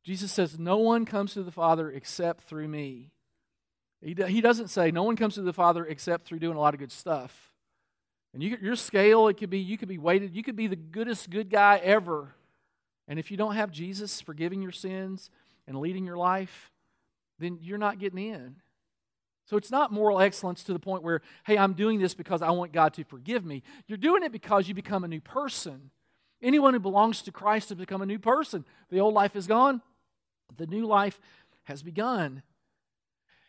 Jesus 0.03 0.31
says, 0.31 0.57
No 0.57 0.77
one 0.77 1.05
comes 1.05 1.34
to 1.34 1.43
the 1.43 1.51
Father 1.51 1.91
except 1.91 2.45
through 2.45 2.67
me. 2.67 3.12
He, 4.01 4.15
he 4.27 4.41
doesn't 4.41 4.69
say, 4.69 4.91
No 4.91 5.03
one 5.03 5.15
comes 5.15 5.36
to 5.36 5.41
the 5.41 5.53
Father 5.53 5.86
except 5.86 6.25
through 6.25 6.39
doing 6.39 6.57
a 6.57 6.60
lot 6.60 6.73
of 6.73 6.79
good 6.79 6.91
stuff. 6.91 7.51
And 8.34 8.41
you, 8.41 8.57
your 8.62 8.75
scale, 8.75 9.27
it 9.27 9.36
could 9.36 9.49
be, 9.49 9.60
you 9.60 9.77
could 9.77 9.89
be 9.89 9.97
weighted, 9.97 10.36
you 10.36 10.43
could 10.43 10.55
be 10.55 10.67
the 10.67 10.75
goodest 10.75 11.29
good 11.29 11.49
guy 11.49 11.77
ever. 11.84 12.34
And 13.07 13.19
if 13.19 13.29
you 13.29 13.38
don't 13.38 13.55
have 13.55 13.71
Jesus 13.71 14.21
forgiving 14.21 14.62
your 14.62 14.71
sins 14.71 15.29
and 15.67 15.77
leading 15.77 16.05
your 16.05 16.17
life, 16.17 16.71
then 17.39 17.60
you're 17.62 17.77
not 17.77 17.99
getting 17.99 18.19
in. 18.19 18.55
So 19.47 19.57
it's 19.57 19.71
not 19.71 19.91
moral 19.91 20.21
excellence 20.21 20.63
to 20.63 20.73
the 20.73 20.79
point 20.79 21.03
where, 21.03 21.21
hey, 21.43 21.57
I'm 21.57 21.73
doing 21.73 21.99
this 21.99 22.13
because 22.13 22.41
I 22.41 22.51
want 22.51 22.71
God 22.71 22.93
to 22.93 23.03
forgive 23.03 23.43
me. 23.43 23.63
You're 23.86 23.97
doing 23.97 24.23
it 24.23 24.31
because 24.31 24.67
you 24.67 24.73
become 24.73 25.03
a 25.03 25.10
new 25.10 25.19
person. 25.19 25.91
Anyone 26.41 26.73
who 26.73 26.80
belongs 26.80 27.21
to 27.23 27.32
Christ 27.32 27.69
has 27.69 27.77
become 27.77 28.01
a 28.01 28.06
new 28.06 28.19
person. 28.19 28.65
The 28.89 28.99
old 28.99 29.13
life 29.13 29.36
is 29.36 29.47
gone, 29.47 29.82
the 30.58 30.67
new 30.67 30.86
life 30.86 31.19
has 31.63 31.84
begun. 31.84 32.43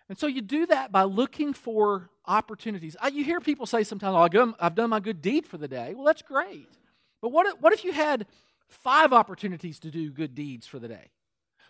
And 0.08 0.18
so 0.18 0.26
you 0.26 0.42
do 0.42 0.66
that 0.66 0.92
by 0.92 1.04
looking 1.04 1.54
for 1.54 2.10
opportunities. 2.26 2.96
I, 3.00 3.08
you 3.08 3.24
hear 3.24 3.40
people 3.40 3.66
say 3.66 3.82
sometimes, 3.82 4.14
oh, 4.14 4.54
I've 4.60 4.74
done 4.74 4.90
my 4.90 5.00
good 5.00 5.22
deed 5.22 5.46
for 5.46 5.56
the 5.56 5.68
day. 5.68 5.94
Well, 5.94 6.04
that's 6.04 6.22
great. 6.22 6.68
But 7.22 7.30
what 7.30 7.46
if, 7.46 7.60
what 7.60 7.72
if 7.72 7.84
you 7.84 7.92
had 7.92 8.26
five 8.68 9.12
opportunities 9.12 9.78
to 9.80 9.90
do 9.90 10.10
good 10.10 10.34
deeds 10.34 10.66
for 10.66 10.78
the 10.78 10.88
day? 10.88 11.10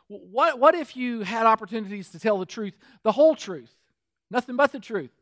What, 0.09 0.59
what 0.59 0.75
if 0.75 0.97
you 0.97 1.21
had 1.21 1.47
opportunities 1.47 2.11
to 2.11 2.19
tell 2.19 2.39
the 2.39 2.47
truth, 2.47 2.75
the 3.03 3.13
whole 3.13 3.35
truth, 3.35 3.73
nothing 4.31 4.57
but 4.57 4.73
the 4.73 4.81
truth? 4.81 5.13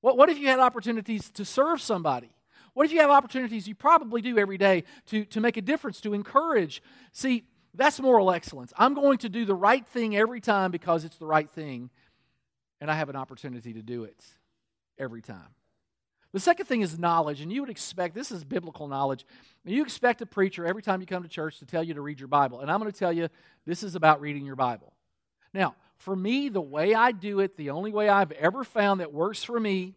What, 0.00 0.16
what 0.16 0.28
if 0.28 0.38
you 0.38 0.48
had 0.48 0.60
opportunities 0.60 1.30
to 1.30 1.44
serve 1.44 1.80
somebody? 1.80 2.30
What 2.74 2.86
if 2.86 2.92
you 2.92 3.00
have 3.00 3.10
opportunities 3.10 3.66
you 3.66 3.74
probably 3.74 4.20
do 4.20 4.36
every 4.36 4.58
day 4.58 4.84
to, 5.06 5.24
to 5.26 5.40
make 5.40 5.56
a 5.56 5.62
difference, 5.62 6.00
to 6.02 6.12
encourage? 6.12 6.82
See, 7.12 7.44
that's 7.72 8.00
moral 8.00 8.30
excellence. 8.30 8.72
I'm 8.76 8.94
going 8.94 9.18
to 9.18 9.28
do 9.28 9.44
the 9.44 9.54
right 9.54 9.86
thing 9.86 10.16
every 10.16 10.40
time 10.40 10.70
because 10.70 11.04
it's 11.04 11.16
the 11.16 11.26
right 11.26 11.50
thing, 11.50 11.90
and 12.80 12.90
I 12.90 12.94
have 12.94 13.08
an 13.08 13.16
opportunity 13.16 13.72
to 13.72 13.82
do 13.82 14.04
it 14.04 14.24
every 14.98 15.22
time. 15.22 15.54
The 16.32 16.40
second 16.40 16.66
thing 16.66 16.82
is 16.82 16.98
knowledge, 16.98 17.40
and 17.40 17.52
you 17.52 17.60
would 17.60 17.70
expect 17.70 18.12
this 18.12 18.32
is 18.32 18.42
biblical 18.42 18.88
knowledge. 18.88 19.24
You 19.64 19.82
expect 19.82 20.20
a 20.20 20.26
preacher 20.26 20.66
every 20.66 20.82
time 20.82 21.00
you 21.00 21.06
come 21.06 21.22
to 21.22 21.28
church 21.28 21.60
to 21.60 21.66
tell 21.66 21.82
you 21.82 21.94
to 21.94 22.00
read 22.00 22.18
your 22.18 22.28
Bible, 22.28 22.60
and 22.60 22.70
I'm 22.70 22.80
going 22.80 22.90
to 22.90 22.98
tell 22.98 23.12
you 23.12 23.28
this 23.66 23.84
is 23.84 23.94
about 23.94 24.20
reading 24.20 24.44
your 24.44 24.56
Bible. 24.56 24.92
Now, 25.52 25.76
for 25.96 26.16
me, 26.16 26.48
the 26.48 26.60
way 26.60 26.92
I 26.92 27.12
do 27.12 27.38
it, 27.38 27.56
the 27.56 27.70
only 27.70 27.92
way 27.92 28.08
I've 28.08 28.32
ever 28.32 28.64
found 28.64 28.98
that 28.98 29.12
works 29.12 29.44
for 29.44 29.60
me 29.60 29.94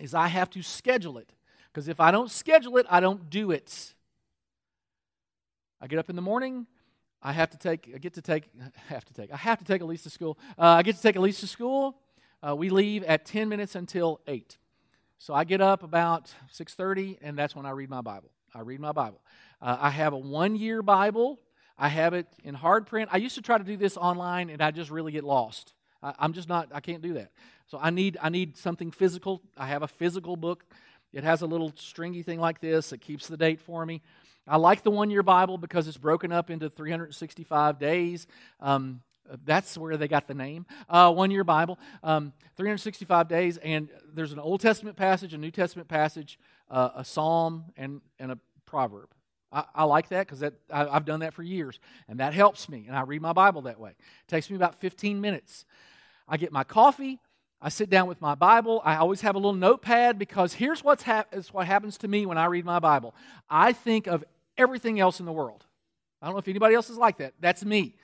is 0.00 0.12
I 0.12 0.26
have 0.26 0.50
to 0.50 0.62
schedule 0.62 1.18
it. 1.18 1.30
Because 1.74 1.88
if 1.88 1.98
I 1.98 2.12
don't 2.12 2.30
schedule 2.30 2.76
it, 2.76 2.86
I 2.88 3.00
don't 3.00 3.28
do 3.28 3.50
it. 3.50 3.94
I 5.80 5.88
get 5.88 5.98
up 5.98 6.08
in 6.08 6.14
the 6.14 6.22
morning. 6.22 6.68
I 7.20 7.32
have 7.32 7.50
to 7.50 7.58
take. 7.58 7.90
I 7.92 7.98
get 7.98 8.14
to 8.14 8.22
take. 8.22 8.44
Have 8.88 9.04
to 9.06 9.14
take. 9.14 9.32
I 9.32 9.36
have 9.36 9.58
to 9.58 9.64
take 9.64 9.80
Elise 9.80 10.02
to 10.04 10.10
school. 10.10 10.38
Uh, 10.58 10.66
I 10.66 10.82
get 10.82 10.94
to 10.94 11.02
take 11.02 11.16
Elise 11.16 11.40
to 11.40 11.46
school. 11.46 11.96
Uh, 12.46 12.54
we 12.54 12.68
leave 12.68 13.02
at 13.04 13.24
ten 13.24 13.48
minutes 13.48 13.74
until 13.74 14.20
eight. 14.28 14.58
So 15.18 15.34
I 15.34 15.44
get 15.44 15.60
up 15.60 15.82
about 15.82 16.32
six 16.50 16.74
thirty, 16.74 17.18
and 17.22 17.36
that's 17.36 17.56
when 17.56 17.66
I 17.66 17.70
read 17.70 17.90
my 17.90 18.02
Bible. 18.02 18.30
I 18.54 18.60
read 18.60 18.78
my 18.78 18.92
Bible. 18.92 19.20
Uh, 19.60 19.78
I 19.80 19.90
have 19.90 20.12
a 20.12 20.18
one-year 20.18 20.82
Bible. 20.82 21.40
I 21.76 21.88
have 21.88 22.14
it 22.14 22.26
in 22.44 22.54
hard 22.54 22.86
print. 22.86 23.08
I 23.10 23.16
used 23.16 23.34
to 23.34 23.42
try 23.42 23.58
to 23.58 23.64
do 23.64 23.76
this 23.76 23.96
online, 23.96 24.50
and 24.50 24.62
I 24.62 24.70
just 24.70 24.90
really 24.90 25.10
get 25.10 25.24
lost. 25.24 25.72
I, 26.02 26.14
I'm 26.18 26.34
just 26.34 26.48
not. 26.48 26.68
I 26.72 26.80
can't 26.80 27.02
do 27.02 27.14
that. 27.14 27.32
So 27.66 27.78
I 27.80 27.90
need. 27.90 28.16
I 28.22 28.28
need 28.28 28.56
something 28.56 28.90
physical. 28.90 29.40
I 29.56 29.66
have 29.66 29.82
a 29.82 29.88
physical 29.88 30.36
book 30.36 30.64
it 31.14 31.24
has 31.24 31.42
a 31.42 31.46
little 31.46 31.72
stringy 31.76 32.22
thing 32.22 32.40
like 32.40 32.60
this 32.60 32.90
that 32.90 33.00
keeps 33.00 33.28
the 33.28 33.36
date 33.36 33.60
for 33.60 33.86
me. 33.86 34.02
I 34.46 34.56
like 34.58 34.82
the 34.82 34.90
one 34.90 35.10
year 35.10 35.22
Bible 35.22 35.56
because 35.56 35.88
it's 35.88 35.96
broken 35.96 36.32
up 36.32 36.50
into 36.50 36.68
365 36.68 37.78
days. 37.78 38.26
Um, 38.60 39.00
that's 39.44 39.78
where 39.78 39.96
they 39.96 40.08
got 40.08 40.26
the 40.26 40.34
name. 40.34 40.66
Uh, 40.88 41.12
one 41.12 41.30
year 41.30 41.44
Bible, 41.44 41.78
um, 42.02 42.32
365 42.56 43.28
days, 43.28 43.56
and 43.58 43.88
there's 44.12 44.32
an 44.32 44.38
Old 44.38 44.60
Testament 44.60 44.96
passage, 44.96 45.32
a 45.32 45.38
New 45.38 45.50
Testament 45.50 45.88
passage, 45.88 46.38
uh, 46.70 46.90
a 46.96 47.04
psalm, 47.04 47.64
and, 47.76 48.02
and 48.18 48.32
a 48.32 48.38
proverb. 48.66 49.08
I, 49.50 49.64
I 49.74 49.84
like 49.84 50.08
that 50.08 50.26
because 50.26 50.44
I've 50.70 51.06
done 51.06 51.20
that 51.20 51.32
for 51.32 51.42
years, 51.42 51.78
and 52.08 52.20
that 52.20 52.34
helps 52.34 52.68
me, 52.68 52.84
and 52.86 52.96
I 52.96 53.02
read 53.02 53.22
my 53.22 53.32
Bible 53.32 53.62
that 53.62 53.80
way. 53.80 53.90
It 53.90 54.28
takes 54.28 54.50
me 54.50 54.56
about 54.56 54.74
15 54.80 55.20
minutes. 55.20 55.64
I 56.28 56.36
get 56.36 56.52
my 56.52 56.64
coffee, 56.64 57.18
I 57.64 57.70
sit 57.70 57.88
down 57.88 58.08
with 58.08 58.20
my 58.20 58.34
Bible. 58.34 58.82
I 58.84 58.96
always 58.96 59.22
have 59.22 59.36
a 59.36 59.38
little 59.38 59.54
notepad 59.54 60.18
because 60.18 60.52
here's 60.52 60.84
what's 60.84 61.02
hap- 61.02 61.34
what 61.50 61.66
happens 61.66 61.96
to 61.98 62.08
me 62.08 62.26
when 62.26 62.36
I 62.36 62.44
read 62.44 62.66
my 62.66 62.78
Bible. 62.78 63.14
I 63.48 63.72
think 63.72 64.06
of 64.06 64.22
everything 64.58 65.00
else 65.00 65.18
in 65.18 65.24
the 65.24 65.32
world. 65.32 65.64
I 66.20 66.26
don't 66.26 66.34
know 66.34 66.40
if 66.40 66.48
anybody 66.48 66.74
else 66.74 66.90
is 66.90 66.98
like 66.98 67.16
that. 67.18 67.32
That's 67.40 67.64
me. 67.64 67.94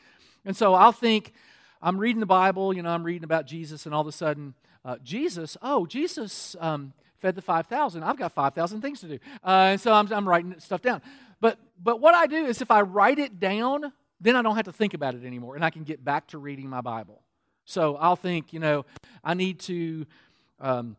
And 0.46 0.56
so 0.56 0.72
I'll 0.72 0.92
think, 0.92 1.34
I'm 1.82 1.98
reading 1.98 2.20
the 2.20 2.26
Bible, 2.26 2.74
you 2.74 2.80
know, 2.80 2.88
I'm 2.88 3.04
reading 3.04 3.22
about 3.22 3.46
Jesus, 3.46 3.84
and 3.84 3.94
all 3.94 4.00
of 4.00 4.06
a 4.06 4.12
sudden, 4.12 4.54
uh, 4.82 4.96
Jesus, 5.04 5.58
oh, 5.60 5.84
Jesus 5.84 6.56
um, 6.58 6.94
fed 7.18 7.34
the 7.34 7.42
5,000. 7.42 8.02
I've 8.02 8.16
got 8.16 8.32
5,000 8.32 8.80
things 8.80 9.00
to 9.00 9.08
do. 9.08 9.18
Uh, 9.44 9.72
and 9.72 9.80
so 9.80 9.92
I'm, 9.92 10.10
I'm 10.10 10.26
writing 10.26 10.54
stuff 10.58 10.80
down. 10.80 11.02
But, 11.38 11.58
but 11.82 12.00
what 12.00 12.14
I 12.14 12.26
do 12.26 12.46
is 12.46 12.62
if 12.62 12.70
I 12.70 12.80
write 12.80 13.18
it 13.18 13.38
down, 13.38 13.92
then 14.22 14.36
I 14.36 14.42
don't 14.42 14.56
have 14.56 14.64
to 14.64 14.72
think 14.72 14.94
about 14.94 15.14
it 15.14 15.26
anymore, 15.26 15.54
and 15.54 15.62
I 15.62 15.68
can 15.68 15.84
get 15.84 16.02
back 16.02 16.28
to 16.28 16.38
reading 16.38 16.66
my 16.66 16.80
Bible. 16.80 17.20
So 17.70 17.94
I'll 17.94 18.16
think, 18.16 18.52
you 18.52 18.58
know, 18.58 18.84
I 19.22 19.34
need 19.34 19.60
to 19.60 20.04
um, 20.58 20.96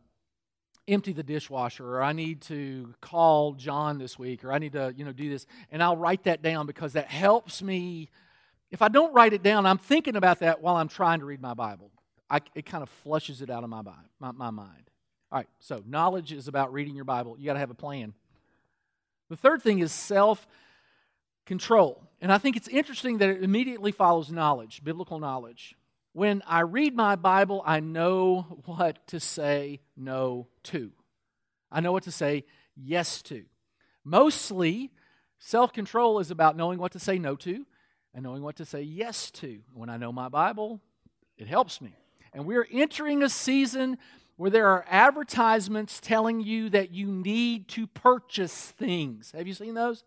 empty 0.87 1.11
the 1.11 1.21
dishwasher, 1.21 1.85
or 1.85 2.01
I 2.01 2.13
need 2.13 2.41
to 2.43 2.93
call 3.01 3.53
John 3.55 3.97
this 3.97 4.17
week, 4.17 4.45
or 4.45 4.53
I 4.53 4.57
need 4.57 4.71
to, 4.71 4.93
you 4.95 5.03
know, 5.03 5.11
do 5.11 5.29
this. 5.29 5.45
And 5.69 5.83
I'll 5.83 5.97
write 5.97 6.23
that 6.23 6.41
down 6.41 6.67
because 6.67 6.93
that 6.93 7.07
helps 7.07 7.61
me. 7.61 8.09
If 8.71 8.81
I 8.81 8.87
don't 8.87 9.13
write 9.13 9.33
it 9.33 9.43
down, 9.43 9.65
I'm 9.65 9.79
thinking 9.79 10.15
about 10.15 10.39
that 10.39 10.61
while 10.61 10.77
I'm 10.77 10.87
trying 10.87 11.19
to 11.19 11.25
read 11.25 11.41
my 11.41 11.53
Bible. 11.53 11.91
I, 12.29 12.39
it 12.55 12.65
kind 12.65 12.83
of 12.83 12.89
flushes 12.89 13.41
it 13.41 13.49
out 13.49 13.65
of 13.65 13.69
my, 13.69 13.81
my, 14.21 14.31
my 14.31 14.49
mind. 14.49 14.89
All 15.29 15.39
right, 15.39 15.49
so 15.59 15.83
knowledge 15.85 16.31
is 16.31 16.47
about 16.47 16.71
reading 16.71 16.95
your 16.95 17.03
Bible. 17.03 17.35
You 17.37 17.45
got 17.47 17.53
to 17.53 17.59
have 17.59 17.71
a 17.71 17.75
plan. 17.75 18.13
The 19.29 19.35
third 19.35 19.61
thing 19.61 19.79
is 19.79 19.91
self 19.91 20.47
control. 21.45 22.01
And 22.21 22.31
I 22.31 22.37
think 22.37 22.55
it's 22.55 22.69
interesting 22.69 23.17
that 23.17 23.27
it 23.27 23.43
immediately 23.43 23.91
follows 23.91 24.31
knowledge, 24.31 24.85
biblical 24.85 25.19
knowledge. 25.19 25.75
When 26.13 26.41
I 26.45 26.61
read 26.61 26.95
my 26.95 27.15
Bible, 27.15 27.63
I 27.65 27.79
know 27.79 28.61
what 28.65 29.05
to 29.07 29.19
say 29.19 29.79
no 29.95 30.47
to. 30.63 30.91
I 31.71 31.79
know 31.79 31.93
what 31.93 32.03
to 32.03 32.11
say 32.11 32.43
yes 32.75 33.21
to. 33.23 33.45
Mostly, 34.03 34.91
self 35.39 35.71
control 35.71 36.19
is 36.19 36.29
about 36.29 36.57
knowing 36.57 36.79
what 36.79 36.91
to 36.93 36.99
say 36.99 37.17
no 37.17 37.35
to 37.37 37.65
and 38.13 38.23
knowing 38.23 38.43
what 38.43 38.57
to 38.57 38.65
say 38.65 38.81
yes 38.81 39.31
to. 39.31 39.59
When 39.73 39.89
I 39.89 39.97
know 39.97 40.11
my 40.11 40.27
Bible, 40.27 40.81
it 41.37 41.47
helps 41.47 41.79
me. 41.79 41.95
And 42.33 42.45
we're 42.45 42.67
entering 42.71 43.23
a 43.23 43.29
season 43.29 43.97
where 44.35 44.49
there 44.49 44.67
are 44.67 44.85
advertisements 44.89 45.99
telling 46.01 46.41
you 46.41 46.69
that 46.71 46.91
you 46.91 47.07
need 47.07 47.67
to 47.69 47.87
purchase 47.87 48.71
things. 48.71 49.31
Have 49.35 49.47
you 49.47 49.53
seen 49.53 49.75
those? 49.75 50.03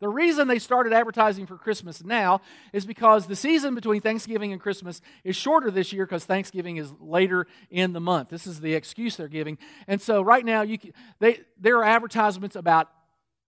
The 0.00 0.08
reason 0.08 0.48
they 0.48 0.58
started 0.58 0.94
advertising 0.94 1.46
for 1.46 1.58
Christmas 1.58 2.02
now 2.02 2.40
is 2.72 2.86
because 2.86 3.26
the 3.26 3.36
season 3.36 3.74
between 3.74 4.00
Thanksgiving 4.00 4.50
and 4.52 4.60
Christmas 4.60 5.02
is 5.24 5.36
shorter 5.36 5.70
this 5.70 5.92
year 5.92 6.06
because 6.06 6.24
Thanksgiving 6.24 6.78
is 6.78 6.90
later 6.98 7.46
in 7.70 7.92
the 7.92 8.00
month. 8.00 8.30
This 8.30 8.46
is 8.46 8.60
the 8.60 8.74
excuse 8.74 9.16
they're 9.16 9.28
giving. 9.28 9.58
And 9.86 10.00
so 10.00 10.22
right 10.22 10.44
now 10.44 10.62
you 10.62 10.78
can, 10.78 10.92
they, 11.18 11.40
there 11.60 11.76
are 11.78 11.84
advertisements 11.84 12.56
about 12.56 12.88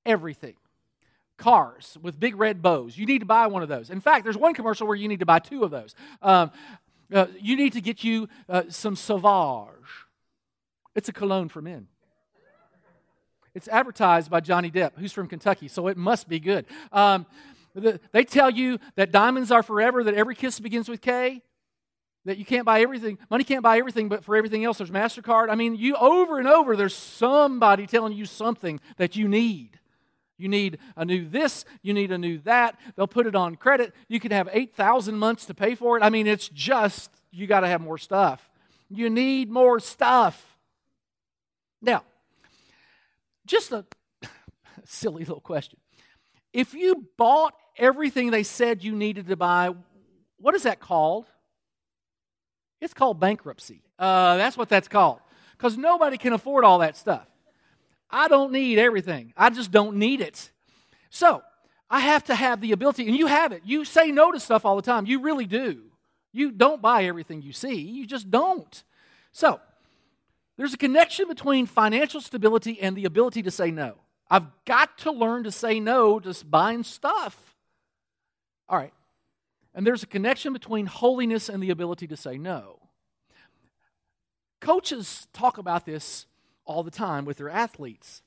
everything. 0.05 0.55
Cars 1.39 1.97
with 2.03 2.21
big 2.21 2.37
red 2.37 2.61
bows. 2.61 2.99
You 2.99 3.07
need 3.07 3.21
to 3.21 3.27
buy 3.27 3.47
one 3.47 3.63
of 3.63 3.71
those. 3.71 3.89
In 3.89 4.01
fact, 4.01 4.25
there's 4.25 4.37
one 4.37 4.53
commercial 4.53 4.87
where 4.87 4.97
you 4.97 5.09
need 5.09 5.21
to 5.21 5.27
buy 5.27 5.39
two 5.39 5.65
of 5.65 5.71
those. 5.71 5.95
Um, 6.21 6.51
uh, 7.11 7.27
you 7.41 7.57
need 7.57 7.73
to 7.73 7.81
get 7.81 8.05
you 8.05 8.29
uh, 8.49 8.65
some 8.69 8.95
Sauvage. 8.95 10.07
It's 10.95 11.09
a 11.09 11.13
cologne 11.13 11.49
for 11.49 11.63
men. 11.63 11.89
It's 13.55 13.69
advertised 13.69 14.31
by 14.31 14.41
Johnny 14.41 14.71
Depp, 14.71 14.93
who's 14.97 15.13
from 15.13 15.29
Kentucky, 15.29 15.69
so 15.69 15.89
it 15.89 15.97
must 15.97 16.29
be 16.29 16.41
good. 16.41 16.65
Um, 16.91 17.27
the, 17.75 18.01
they 18.13 18.25
tell 18.25 18.51
you 18.51 18.79
that 18.97 19.13
diamonds 19.13 19.51
are 19.51 19.63
forever, 19.63 20.05
that 20.05 20.15
every 20.15 20.35
kiss 20.35 20.59
begins 20.61 20.89
with 20.89 21.01
K, 21.01 21.43
that 22.25 22.39
you 22.39 22.45
can't 22.45 22.65
buy 22.65 22.81
everything. 22.81 23.19
Money 23.31 23.45
can't 23.45 23.63
buy 23.63 23.79
everything, 23.79 24.09
but 24.09 24.25
for 24.25 24.37
everything 24.37 24.65
else, 24.65 24.79
there's 24.79 24.91
MasterCard. 24.91 25.51
I 25.51 25.55
mean, 25.55 25.77
you 25.77 25.97
over 25.97 26.39
and 26.39 26.49
over, 26.49 26.77
there's 26.77 26.95
somebody 26.95 27.87
telling 27.87 28.13
you 28.13 28.27
something 28.27 28.81
that 28.97 29.17
you 29.17 29.29
need. 29.29 29.79
You 30.39 30.49
need 30.49 30.79
a 30.97 31.05
new 31.05 31.29
this, 31.29 31.65
you 31.83 31.93
need 31.93 32.11
a 32.11 32.19
new 32.19 32.39
that. 32.39 32.79
They'll 32.97 33.07
put 33.07 33.27
it 33.27 33.35
on 33.35 33.57
credit. 33.57 33.95
You 34.09 34.19
could 34.19 34.33
have 34.33 34.49
8,000 34.51 35.17
months 35.17 35.47
to 35.47 35.55
pay 35.55 35.75
for 35.75 35.97
it. 35.97 36.03
I 36.03 36.11
mean, 36.11 36.27
it's 36.27 36.49
just, 36.49 37.11
you 37.31 37.47
got 37.47 37.61
to 37.61 37.69
have 37.69 37.81
more 37.81 37.99
stuff. 37.99 38.49
You 38.89 39.09
need 39.09 39.51
more 39.51 39.79
stuff. 39.79 40.57
Now, 41.81 42.03
just 43.47 43.73
a 43.73 43.85
silly 44.85 45.25
little 45.25 45.41
question. 45.41 45.79
If 46.53 46.75
you 46.75 47.07
bought 47.17 47.55
everything 47.77 48.31
they 48.31 48.43
said 48.43 48.85
you 48.85 48.95
needed 48.95 49.29
to 49.29 49.37
buy, 49.37 49.75
what 50.39 50.55
is 50.55 50.65
that 50.65 50.81
called? 50.81 51.27
It's 52.81 52.95
called 52.95 53.21
bankruptcy. 53.21 53.83
Uh, 53.99 54.37
that's 54.37 54.57
what 54.57 54.69
that's 54.69 54.89
called. 54.89 55.21
Because 55.57 55.77
nobody 55.77 56.19
can 56.19 56.33
afford 56.33 56.65
all 56.65 56.81
that 56.81 56.97
stuff. 56.97 57.27
I 58.11 58.29
don't 58.29 58.53
need 58.53 58.79
everything, 58.79 59.33
I 59.37 59.51
just 59.51 59.71
don't 59.71 59.97
need 59.97 60.21
it. 60.21 60.51
So, 61.11 61.43
I 61.89 62.01
have 62.01 62.25
to 62.25 62.35
have 62.35 62.63
the 62.63 62.73
ability, 62.73 63.07
and 63.07 63.15
you 63.15 63.27
have 63.27 63.53
it. 63.53 63.63
You 63.67 63.85
say 63.85 64.11
no 64.11 64.33
to 64.33 64.41
stuff 64.41 64.65
all 64.65 64.77
the 64.77 64.83
time. 64.83 65.05
You 65.05 65.21
really 65.21 65.45
do. 65.45 65.83
You 66.33 66.51
don't 66.51 66.81
buy 66.81 67.05
everything 67.05 67.43
you 67.43 67.53
see, 67.53 67.75
you 67.75 68.07
just 68.07 68.31
don't. 68.31 68.83
So, 69.31 69.61
there's 70.57 70.75
a 70.75 70.79
connection 70.79 71.29
between 71.29 71.67
financial 71.67 72.21
stability 72.21 72.81
and 72.81 72.97
the 72.97 73.05
ability 73.05 73.43
to 73.43 73.51
say 73.51 73.71
no. 73.71 73.95
I've 74.31 74.47
got 74.65 74.99
to 74.99 75.13
learn 75.13 75.45
to 75.45 75.53
say 75.53 75.81
no 75.81 76.21
to 76.21 76.45
buying 76.45 76.85
stuff. 76.85 77.57
All 78.69 78.79
right. 78.79 78.93
And 79.75 79.87
there's 79.87 80.03
a 80.03 80.07
connection 80.07 80.53
between 80.53 80.87
holiness 80.87 81.49
and 81.49 81.63
the 81.63 81.71
ability 81.71 82.07
to 82.09 82.17
say 82.17 82.37
no. 82.39 82.79
Coaches 84.61 85.27
talk 85.33 85.59
about 85.59 85.87
this 85.87 86.27
all 86.65 86.83
the 86.83 86.91
time 86.91 87.25
with 87.25 87.39
their 87.39 87.49
athletes. 87.51 88.23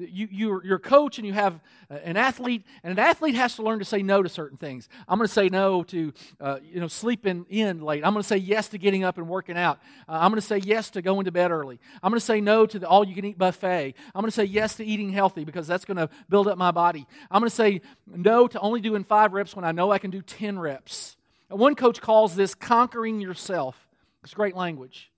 You, 0.00 0.28
you're, 0.30 0.64
you're 0.64 0.76
a 0.76 0.80
coach 0.80 1.18
and 1.18 1.26
you 1.26 1.32
have 1.32 1.60
an 1.88 2.16
athlete, 2.16 2.64
and 2.82 2.92
an 2.92 2.98
athlete 2.98 3.34
has 3.34 3.56
to 3.56 3.62
learn 3.62 3.80
to 3.80 3.84
say 3.84 4.02
no 4.02 4.22
to 4.22 4.28
certain 4.28 4.56
things. 4.56 4.88
I'm 5.08 5.18
going 5.18 5.26
to 5.26 5.32
say 5.32 5.48
no 5.48 5.82
to 5.84 6.12
uh, 6.40 6.58
you 6.62 6.80
know 6.80 6.88
sleeping 6.88 7.46
in 7.48 7.80
late. 7.80 8.04
I'm 8.04 8.12
going 8.12 8.22
to 8.22 8.28
say 8.28 8.36
yes 8.36 8.68
to 8.68 8.78
getting 8.78 9.04
up 9.04 9.18
and 9.18 9.28
working 9.28 9.56
out. 9.56 9.78
Uh, 10.08 10.18
I'm 10.20 10.30
going 10.30 10.40
to 10.40 10.46
say 10.46 10.58
yes 10.58 10.90
to 10.90 11.02
going 11.02 11.24
to 11.24 11.32
bed 11.32 11.50
early. 11.50 11.80
I'm 12.02 12.10
going 12.10 12.20
to 12.20 12.24
say 12.24 12.40
no 12.40 12.66
to 12.66 12.78
the 12.78 12.88
all 12.88 13.04
you 13.04 13.14
can 13.14 13.24
eat 13.24 13.38
buffet. 13.38 13.94
I'm 14.14 14.20
going 14.20 14.30
to 14.30 14.34
say 14.34 14.44
yes 14.44 14.76
to 14.76 14.84
eating 14.84 15.10
healthy 15.10 15.44
because 15.44 15.66
that's 15.66 15.84
going 15.84 15.96
to 15.96 16.08
build 16.28 16.48
up 16.48 16.58
my 16.58 16.70
body. 16.70 17.06
I'm 17.30 17.40
going 17.40 17.50
to 17.50 17.56
say 17.56 17.80
no 18.06 18.46
to 18.46 18.60
only 18.60 18.80
doing 18.80 19.04
five 19.04 19.32
reps 19.32 19.54
when 19.56 19.64
I 19.64 19.72
know 19.72 19.90
I 19.90 19.98
can 19.98 20.10
do 20.10 20.22
10 20.22 20.58
reps. 20.58 21.16
One 21.48 21.74
coach 21.74 22.00
calls 22.00 22.36
this 22.36 22.54
conquering 22.54 23.20
yourself. 23.20 23.76
It's 24.22 24.34
great 24.34 24.54
language. 24.54 25.10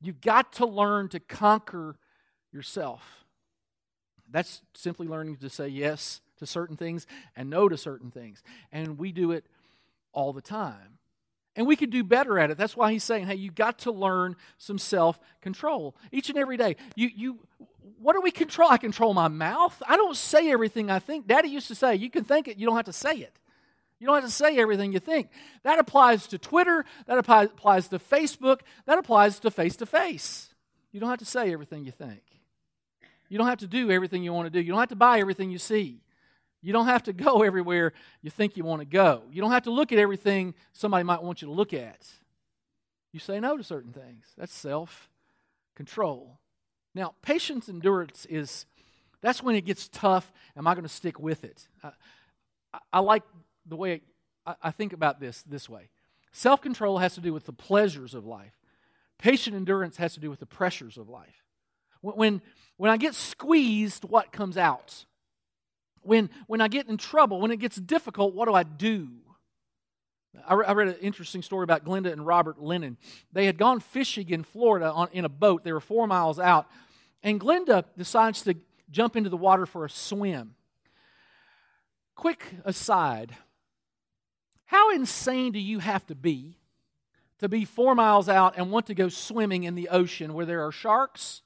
You've 0.00 0.20
got 0.20 0.52
to 0.54 0.66
learn 0.66 1.08
to 1.08 1.20
conquer 1.20 1.96
yourself. 2.52 3.23
That's 4.34 4.62
simply 4.74 5.06
learning 5.06 5.36
to 5.36 5.48
say 5.48 5.68
yes 5.68 6.20
to 6.38 6.46
certain 6.46 6.76
things 6.76 7.06
and 7.36 7.48
no 7.48 7.68
to 7.68 7.76
certain 7.76 8.10
things. 8.10 8.42
And 8.72 8.98
we 8.98 9.12
do 9.12 9.30
it 9.30 9.46
all 10.12 10.32
the 10.32 10.42
time. 10.42 10.98
And 11.54 11.68
we 11.68 11.76
could 11.76 11.90
do 11.90 12.02
better 12.02 12.36
at 12.40 12.50
it. 12.50 12.58
That's 12.58 12.76
why 12.76 12.90
he's 12.90 13.04
saying, 13.04 13.28
hey, 13.28 13.36
you 13.36 13.52
got 13.52 13.78
to 13.80 13.92
learn 13.92 14.34
some 14.58 14.76
self 14.76 15.20
control 15.40 15.94
each 16.10 16.30
and 16.30 16.36
every 16.36 16.56
day. 16.56 16.74
You, 16.96 17.10
you, 17.14 17.38
what 18.00 18.14
do 18.14 18.20
we 18.22 18.32
control? 18.32 18.68
I 18.68 18.76
control 18.76 19.14
my 19.14 19.28
mouth. 19.28 19.80
I 19.86 19.96
don't 19.96 20.16
say 20.16 20.50
everything 20.50 20.90
I 20.90 20.98
think. 20.98 21.28
Daddy 21.28 21.48
used 21.48 21.68
to 21.68 21.76
say, 21.76 21.94
you 21.94 22.10
can 22.10 22.24
think 22.24 22.48
it, 22.48 22.56
you 22.56 22.66
don't 22.66 22.74
have 22.74 22.86
to 22.86 22.92
say 22.92 23.14
it. 23.14 23.38
You 24.00 24.08
don't 24.08 24.16
have 24.16 24.24
to 24.24 24.30
say 24.32 24.58
everything 24.58 24.92
you 24.92 24.98
think. 24.98 25.28
That 25.62 25.78
applies 25.78 26.26
to 26.26 26.38
Twitter, 26.38 26.84
that 27.06 27.18
applies 27.18 27.86
to 27.86 28.00
Facebook, 28.00 28.62
that 28.86 28.98
applies 28.98 29.38
to 29.38 29.52
face 29.52 29.76
to 29.76 29.86
face. 29.86 30.52
You 30.90 30.98
don't 30.98 31.10
have 31.10 31.20
to 31.20 31.24
say 31.24 31.52
everything 31.52 31.84
you 31.84 31.92
think. 31.92 32.33
You 33.34 33.38
don't 33.38 33.48
have 33.48 33.58
to 33.58 33.66
do 33.66 33.90
everything 33.90 34.22
you 34.22 34.32
want 34.32 34.46
to 34.46 34.50
do. 34.50 34.60
You 34.60 34.70
don't 34.70 34.78
have 34.78 34.90
to 34.90 34.94
buy 34.94 35.18
everything 35.18 35.50
you 35.50 35.58
see. 35.58 36.00
You 36.62 36.72
don't 36.72 36.86
have 36.86 37.02
to 37.02 37.12
go 37.12 37.42
everywhere 37.42 37.92
you 38.22 38.30
think 38.30 38.56
you 38.56 38.62
want 38.62 38.80
to 38.80 38.86
go. 38.86 39.22
You 39.28 39.42
don't 39.42 39.50
have 39.50 39.64
to 39.64 39.72
look 39.72 39.90
at 39.90 39.98
everything 39.98 40.54
somebody 40.72 41.02
might 41.02 41.20
want 41.20 41.42
you 41.42 41.48
to 41.48 41.52
look 41.52 41.72
at. 41.72 42.06
You 43.10 43.18
say 43.18 43.40
no 43.40 43.56
to 43.56 43.64
certain 43.64 43.92
things. 43.92 44.26
That's 44.38 44.54
self 44.54 45.10
control. 45.74 46.38
Now, 46.94 47.14
patience 47.22 47.68
endurance 47.68 48.24
is 48.30 48.66
that's 49.20 49.42
when 49.42 49.56
it 49.56 49.64
gets 49.64 49.88
tough. 49.88 50.30
Am 50.56 50.68
I 50.68 50.74
going 50.74 50.84
to 50.84 50.88
stick 50.88 51.18
with 51.18 51.42
it? 51.42 51.66
I, 51.82 51.90
I 52.92 53.00
like 53.00 53.24
the 53.66 53.74
way 53.74 54.02
I, 54.46 54.54
I 54.62 54.70
think 54.70 54.92
about 54.92 55.18
this 55.18 55.42
this 55.42 55.68
way 55.68 55.88
self 56.30 56.62
control 56.62 56.98
has 56.98 57.16
to 57.16 57.20
do 57.20 57.32
with 57.32 57.46
the 57.46 57.52
pleasures 57.52 58.14
of 58.14 58.24
life, 58.24 58.60
patient 59.18 59.56
endurance 59.56 59.96
has 59.96 60.14
to 60.14 60.20
do 60.20 60.30
with 60.30 60.38
the 60.38 60.46
pressures 60.46 60.96
of 60.96 61.08
life. 61.08 61.43
When, 62.12 62.42
when 62.76 62.90
I 62.90 62.96
get 62.96 63.14
squeezed, 63.14 64.04
what 64.04 64.32
comes 64.32 64.56
out? 64.56 65.06
When, 66.02 66.28
when 66.46 66.60
I 66.60 66.68
get 66.68 66.88
in 66.88 66.98
trouble, 66.98 67.40
when 67.40 67.50
it 67.50 67.58
gets 67.58 67.76
difficult, 67.76 68.34
what 68.34 68.46
do 68.46 68.54
I 68.54 68.62
do? 68.62 69.08
I, 70.46 70.54
re- 70.54 70.66
I 70.66 70.72
read 70.72 70.88
an 70.88 70.96
interesting 71.00 71.42
story 71.42 71.64
about 71.64 71.84
Glenda 71.84 72.12
and 72.12 72.26
Robert 72.26 72.60
Lennon. 72.60 72.98
They 73.32 73.46
had 73.46 73.56
gone 73.56 73.80
fishing 73.80 74.28
in 74.28 74.42
Florida 74.42 74.92
on, 74.92 75.08
in 75.12 75.24
a 75.24 75.28
boat. 75.28 75.64
They 75.64 75.72
were 75.72 75.80
four 75.80 76.06
miles 76.06 76.38
out. 76.38 76.66
And 77.22 77.40
Glenda 77.40 77.84
decides 77.96 78.42
to 78.42 78.54
jump 78.90 79.16
into 79.16 79.30
the 79.30 79.36
water 79.36 79.64
for 79.64 79.84
a 79.84 79.90
swim. 79.90 80.56
Quick 82.14 82.44
aside 82.64 83.34
how 84.66 84.90
insane 84.94 85.52
do 85.52 85.58
you 85.58 85.78
have 85.78 86.04
to 86.06 86.14
be 86.14 86.58
to 87.38 87.48
be 87.48 87.64
four 87.64 87.94
miles 87.94 88.28
out 88.28 88.54
and 88.56 88.70
want 88.70 88.86
to 88.86 88.94
go 88.94 89.08
swimming 89.08 89.64
in 89.64 89.74
the 89.74 89.88
ocean 89.88 90.34
where 90.34 90.46
there 90.46 90.66
are 90.66 90.72
sharks, 90.72 91.42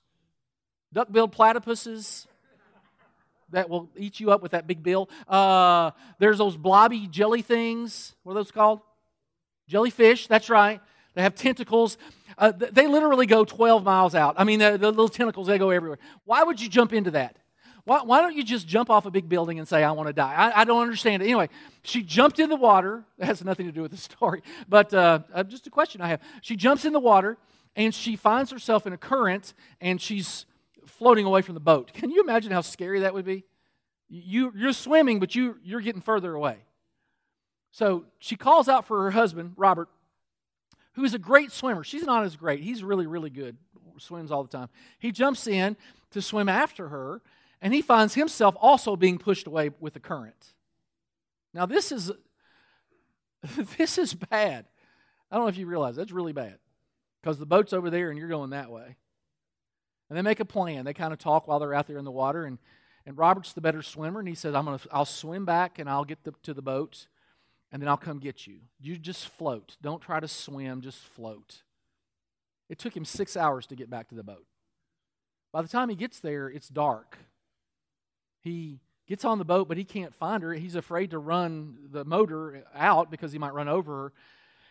duck-billed 0.93 1.35
platypuses 1.35 2.27
that 3.51 3.69
will 3.69 3.89
eat 3.97 4.21
you 4.21 4.31
up 4.31 4.43
with 4.43 4.53
that 4.53 4.67
big 4.67 4.83
bill. 4.83 5.09
Uh, 5.27 5.91
there's 6.19 6.39
those 6.39 6.57
blobby 6.57 7.07
jelly 7.07 7.43
things. 7.43 8.15
What 8.23 8.33
are 8.33 8.37
those 8.37 8.51
called? 8.51 8.81
Jellyfish. 9.69 10.27
That's 10.27 10.51
right. 10.51 10.81
They 11.15 11.23
have 11.23 11.35
tentacles. 11.35 11.99
Uh, 12.37 12.53
they 12.53 12.87
literally 12.87 13.27
go 13.27 13.45
12 13.45 13.85
miles 13.85 14.15
out. 14.15 14.37
I 14.39 14.45
mean, 14.45 14.61
the, 14.61 14.79
the, 14.79 14.91
little 14.91 15.09
tentacles, 15.09 15.47
they 15.47 15.59
go 15.59 15.71
everywhere. 15.71 15.99
Why 16.25 16.43
would 16.43 16.61
you 16.61 16.69
jump 16.69 16.93
into 16.93 17.11
that? 17.13 17.37
Why, 17.85 18.03
why 18.03 18.21
don't 18.21 18.37
you 18.37 18.45
just 18.45 18.69
jump 18.69 18.91
off 18.91 19.07
a 19.07 19.11
big 19.11 19.29
building 19.29 19.59
and 19.59 19.67
say, 19.67 19.83
I 19.83 19.93
want 19.93 20.09
to 20.09 20.13
die? 20.13 20.35
I, 20.35 20.61
I, 20.61 20.65
don't 20.65 20.83
understand 20.83 21.23
it. 21.23 21.27
Anyway, 21.27 21.49
she 21.83 22.03
jumped 22.03 22.39
in 22.39 22.51
the 22.51 22.57
water. 22.57 23.03
That 23.19 23.27
has 23.27 23.43
nothing 23.43 23.67
to 23.67 23.73
do 23.73 23.83
with 23.83 23.91
the 23.91 23.97
story, 23.97 24.43
but 24.69 24.93
uh, 24.93 25.21
uh, 25.33 25.43
just 25.43 25.67
a 25.67 25.71
question 25.71 26.01
I 26.01 26.09
have. 26.09 26.21
She 26.43 26.55
jumps 26.55 26.85
in 26.85 26.93
the 26.93 27.01
water 27.01 27.39
and 27.75 27.95
she 27.95 28.15
finds 28.15 28.51
herself 28.51 28.87
in 28.87 28.93
a 28.93 28.99
current 28.99 29.55
and 29.81 30.01
she's 30.01 30.45
floating 30.89 31.27
away 31.27 31.43
from 31.43 31.55
the 31.55 31.61
boat. 31.61 31.93
Can 31.93 32.11
you 32.11 32.23
imagine 32.23 32.53
how 32.53 32.61
scary 32.61 33.01
that 33.01 33.15
would 33.15 33.25
be? 33.25 33.45
You, 34.09 34.53
you're 34.57 34.73
swimming, 34.73 35.21
but 35.21 35.35
you, 35.35 35.57
you're 35.63 35.81
getting 35.81 36.01
further 36.01 36.35
away. 36.35 36.59
So 37.73 38.05
she 38.19 38.37
calls 38.37 38.69
out 38.69 38.87
for 38.87 39.03
her 39.05 39.11
husband, 39.11 39.53
Robert, 39.57 39.89
who 40.93 41.05
is 41.05 41.15
a 41.15 41.19
great 41.19 41.53
swimmer. 41.53 41.85
She's 41.85 42.05
not 42.05 42.25
as 42.25 42.37
great. 42.37 42.61
He's 42.61 42.83
really, 42.83 43.07
really 43.07 43.31
good, 43.31 43.57
swims 43.99 44.33
all 44.33 44.43
the 44.43 44.49
time. 44.49 44.69
He 44.99 45.13
jumps 45.13 45.47
in 45.47 45.77
to 46.11 46.23
swim 46.23 46.49
after 46.49 46.89
her, 46.89 47.21
and 47.61 47.75
he 47.75 47.83
finds 47.83 48.15
himself 48.15 48.57
also 48.59 48.97
being 48.97 49.19
pushed 49.19 49.47
away 49.47 49.71
with 49.81 49.95
the 49.95 50.01
current. 50.01 50.55
Now, 51.53 51.67
this 51.67 51.93
is 51.93 52.11
this 53.79 53.99
is 53.99 54.15
bad. 54.15 54.67
I 55.31 55.37
don't 55.37 55.45
know 55.45 55.49
if 55.49 55.59
you 55.59 55.67
realize 55.67 55.97
that's 55.97 56.13
really 56.13 56.33
bad 56.33 56.59
because 57.23 57.39
the 57.39 57.47
boat's 57.47 57.73
over 57.73 57.91
there 57.91 58.11
and 58.11 58.19
you're 58.19 58.29
going 58.29 58.51
that 58.51 58.71
way. 58.71 58.97
And 60.09 60.17
they 60.17 60.23
make 60.23 60.41
a 60.41 60.45
plan. 60.45 60.85
They 60.85 60.95
kind 60.95 61.13
of 61.13 61.19
talk 61.19 61.47
while 61.47 61.59
they're 61.59 61.75
out 61.75 61.87
there 61.87 61.99
in 61.99 62.05
the 62.05 62.11
water. 62.11 62.45
And, 62.45 62.59
and 63.05 63.17
Robert's 63.17 63.53
the 63.53 63.61
better 63.61 63.83
swimmer, 63.83 64.21
and 64.21 64.29
he 64.29 64.35
says, 64.35 64.55
I'm 64.55 64.65
gonna, 64.65 64.81
I'll 64.93 65.05
swim 65.05 65.45
back 65.45 65.79
and 65.79 65.89
I'll 65.89 66.05
get 66.05 66.25
the, 66.25 66.33
to 66.45 66.55
the 66.55 66.63
boat, 66.63 67.07
and 67.73 67.83
then 67.83 67.89
I'll 67.89 67.97
come 67.97 68.19
get 68.19 68.47
you. 68.47 68.61
You 68.81 68.97
just 68.97 69.29
float. 69.29 69.77
Don't 69.83 70.01
try 70.01 70.21
to 70.21 70.29
swim, 70.29 70.81
just 70.81 70.99
float. 70.99 71.63
It 72.69 72.79
took 72.79 72.97
him 72.97 73.05
six 73.05 73.37
hours 73.37 73.67
to 73.67 73.77
get 73.77 73.91
back 73.91 74.09
to 74.09 74.15
the 74.15 74.23
boat. 74.23 74.45
By 75.53 75.63
the 75.63 75.69
time 75.69 75.89
he 75.89 75.97
gets 75.97 76.21
there, 76.21 76.49
it's 76.49 76.69
dark. 76.69 77.17
He 78.43 78.81
gets 79.07 79.25
on 79.25 79.39
the 79.39 79.45
boat, 79.45 79.69
but 79.69 79.79
he 79.79 79.85
can't 79.85 80.15
find 80.15 80.43
her. 80.43 80.53
He's 80.53 80.75
afraid 80.75 81.11
to 81.11 81.19
run 81.19 81.79
the 81.91 82.05
motor 82.05 82.65
out 82.75 83.11
because 83.11 83.33
he 83.33 83.39
might 83.39 83.55
run 83.55 83.69
over 83.69 84.03
her. 84.03 84.13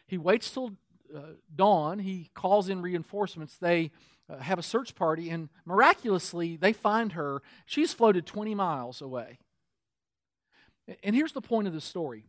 He 0.06 0.18
waits 0.18 0.52
till 0.52 0.74
uh, 1.16 1.22
dawn. 1.56 2.00
He 2.00 2.30
calls 2.34 2.70
in 2.70 2.82
reinforcements. 2.82 3.58
They 3.58 3.92
uh, 4.30 4.38
have 4.38 4.60
a 4.60 4.64
search 4.64 4.96
party, 4.96 5.30
and 5.30 5.50
miraculously, 5.66 6.58
they 6.58 6.74
find 6.74 7.14
her. 7.14 7.42
She's 7.66 7.94
floated 7.94 8.26
20 8.26 8.56
miles 8.56 9.02
away. 9.02 9.40
And 11.04 11.16
here's 11.16 11.34
the 11.34 11.42
point 11.42 11.68
of 11.68 11.74
the 11.74 11.82
story 11.82 12.26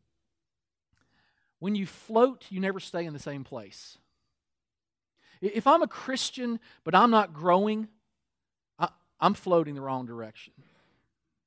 when 1.61 1.75
you 1.75 1.87
float, 1.87 2.47
you 2.51 2.61
never 2.61 2.79
stay 2.79 3.05
in 3.05 3.13
the 3.13 3.19
same 3.19 3.43
place. 3.43 3.99
If 5.41 5.67
I'm 5.67 5.83
a 5.83 5.89
Christian, 5.89 6.61
but 6.85 6.95
I'm 6.95 7.11
not 7.11 7.33
growing, 7.33 7.89
I, 8.79 8.89
am 9.21 9.35
floating 9.35 9.75
the 9.75 9.81
wrong 9.81 10.07
direction. 10.07 10.53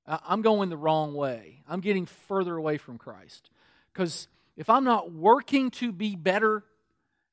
I'm 0.05 0.41
going 0.41 0.69
the 0.69 0.77
wrong 0.77 1.13
way. 1.13 1.63
I'm 1.67 1.79
getting 1.79 2.05
further 2.05 2.55
away 2.55 2.77
from 2.77 2.97
Christ. 2.97 3.49
Because 3.93 4.27
if 4.57 4.69
I'm 4.69 4.83
not 4.83 5.11
working 5.11 5.71
to 5.71 5.91
be 5.91 6.15
better 6.15 6.63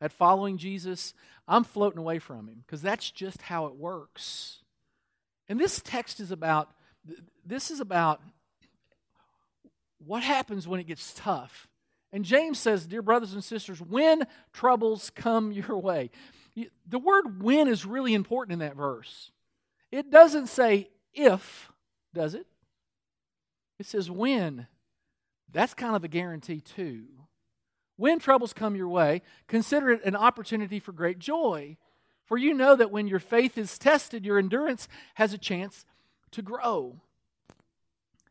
at 0.00 0.12
following 0.12 0.58
Jesus, 0.58 1.14
I'm 1.46 1.64
floating 1.64 1.98
away 1.98 2.18
from 2.18 2.48
him 2.48 2.62
because 2.66 2.82
that's 2.82 3.10
just 3.10 3.42
how 3.42 3.66
it 3.66 3.74
works. 3.74 4.58
And 5.48 5.58
this 5.58 5.80
text 5.82 6.20
is 6.20 6.30
about 6.30 6.70
this 7.44 7.70
is 7.70 7.80
about 7.80 8.20
what 10.04 10.22
happens 10.22 10.68
when 10.68 10.80
it 10.80 10.86
gets 10.86 11.14
tough. 11.14 11.66
And 12.12 12.24
James 12.24 12.58
says, 12.58 12.86
Dear 12.86 13.02
brothers 13.02 13.34
and 13.34 13.42
sisters, 13.42 13.80
when 13.80 14.26
troubles 14.52 15.10
come 15.14 15.52
your 15.68 15.78
way. 15.78 16.10
The 16.88 16.98
word 16.98 17.42
when 17.42 17.68
is 17.68 17.86
really 17.86 18.14
important 18.14 18.54
in 18.54 18.58
that 18.60 18.76
verse. 18.76 19.30
It 19.92 20.10
doesn't 20.10 20.48
say 20.48 20.90
if, 21.14 21.70
does 22.12 22.34
it? 22.34 22.46
It 23.78 23.86
says 23.86 24.10
when. 24.10 24.66
That's 25.52 25.72
kind 25.72 25.94
of 25.94 26.04
a 26.04 26.08
guarantee, 26.08 26.60
too. 26.60 27.04
When 27.98 28.20
troubles 28.20 28.52
come 28.52 28.76
your 28.76 28.88
way, 28.88 29.22
consider 29.48 29.90
it 29.90 30.04
an 30.04 30.14
opportunity 30.14 30.78
for 30.78 30.92
great 30.92 31.18
joy. 31.18 31.76
For 32.24 32.38
you 32.38 32.54
know 32.54 32.76
that 32.76 32.92
when 32.92 33.08
your 33.08 33.18
faith 33.18 33.58
is 33.58 33.76
tested, 33.76 34.24
your 34.24 34.38
endurance 34.38 34.86
has 35.14 35.32
a 35.32 35.38
chance 35.38 35.84
to 36.30 36.40
grow. 36.40 37.00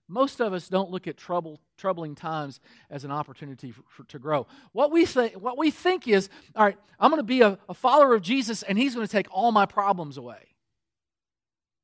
Most 0.08 0.40
of 0.40 0.54
us 0.54 0.70
don't 0.70 0.90
look 0.90 1.06
at 1.06 1.18
trouble, 1.18 1.60
troubling 1.78 2.16
times 2.16 2.62
as 2.90 3.04
an 3.04 3.12
opportunity 3.12 3.72
for, 3.72 3.82
for, 3.90 4.04
to 4.06 4.20
grow. 4.20 4.48
What 4.72 4.90
we, 4.90 5.06
think, 5.06 5.34
what 5.34 5.58
we 5.58 5.70
think 5.70 6.08
is, 6.08 6.30
all 6.56 6.64
right, 6.64 6.78
I'm 6.98 7.12
going 7.12 7.20
to 7.20 7.24
be 7.24 7.42
a, 7.42 7.60
a 7.68 7.74
follower 7.74 8.16
of 8.16 8.22
Jesus 8.22 8.64
and 8.64 8.78
he's 8.78 8.96
going 8.96 9.06
to 9.06 9.12
take 9.12 9.28
all 9.32 9.52
my 9.52 9.66
problems 9.66 10.16
away. 10.16 10.56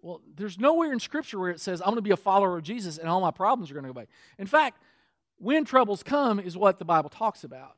Well, 0.01 0.21
there's 0.35 0.57
nowhere 0.57 0.93
in 0.93 1.01
Scripture 1.01 1.37
where 1.37 1.49
it 1.49 1.59
says, 1.59 1.81
I'm 1.81 1.87
going 1.87 1.97
to 1.97 2.01
be 2.01 2.11
a 2.11 2.17
follower 2.17 2.57
of 2.57 2.63
Jesus 2.63 2.97
and 2.97 3.09
all 3.09 3.19
my 3.19 3.31
problems 3.31 3.69
are 3.69 3.73
going 3.73 3.83
to 3.85 3.91
go 3.91 3.99
away. 3.99 4.07
In 4.37 4.47
fact, 4.47 4.81
when 5.43 5.65
troubles 5.65 6.03
come 6.03 6.39
is 6.39 6.57
what 6.57 6.79
the 6.79 6.85
Bible 6.85 7.09
talks 7.09 7.43
about. 7.43 7.75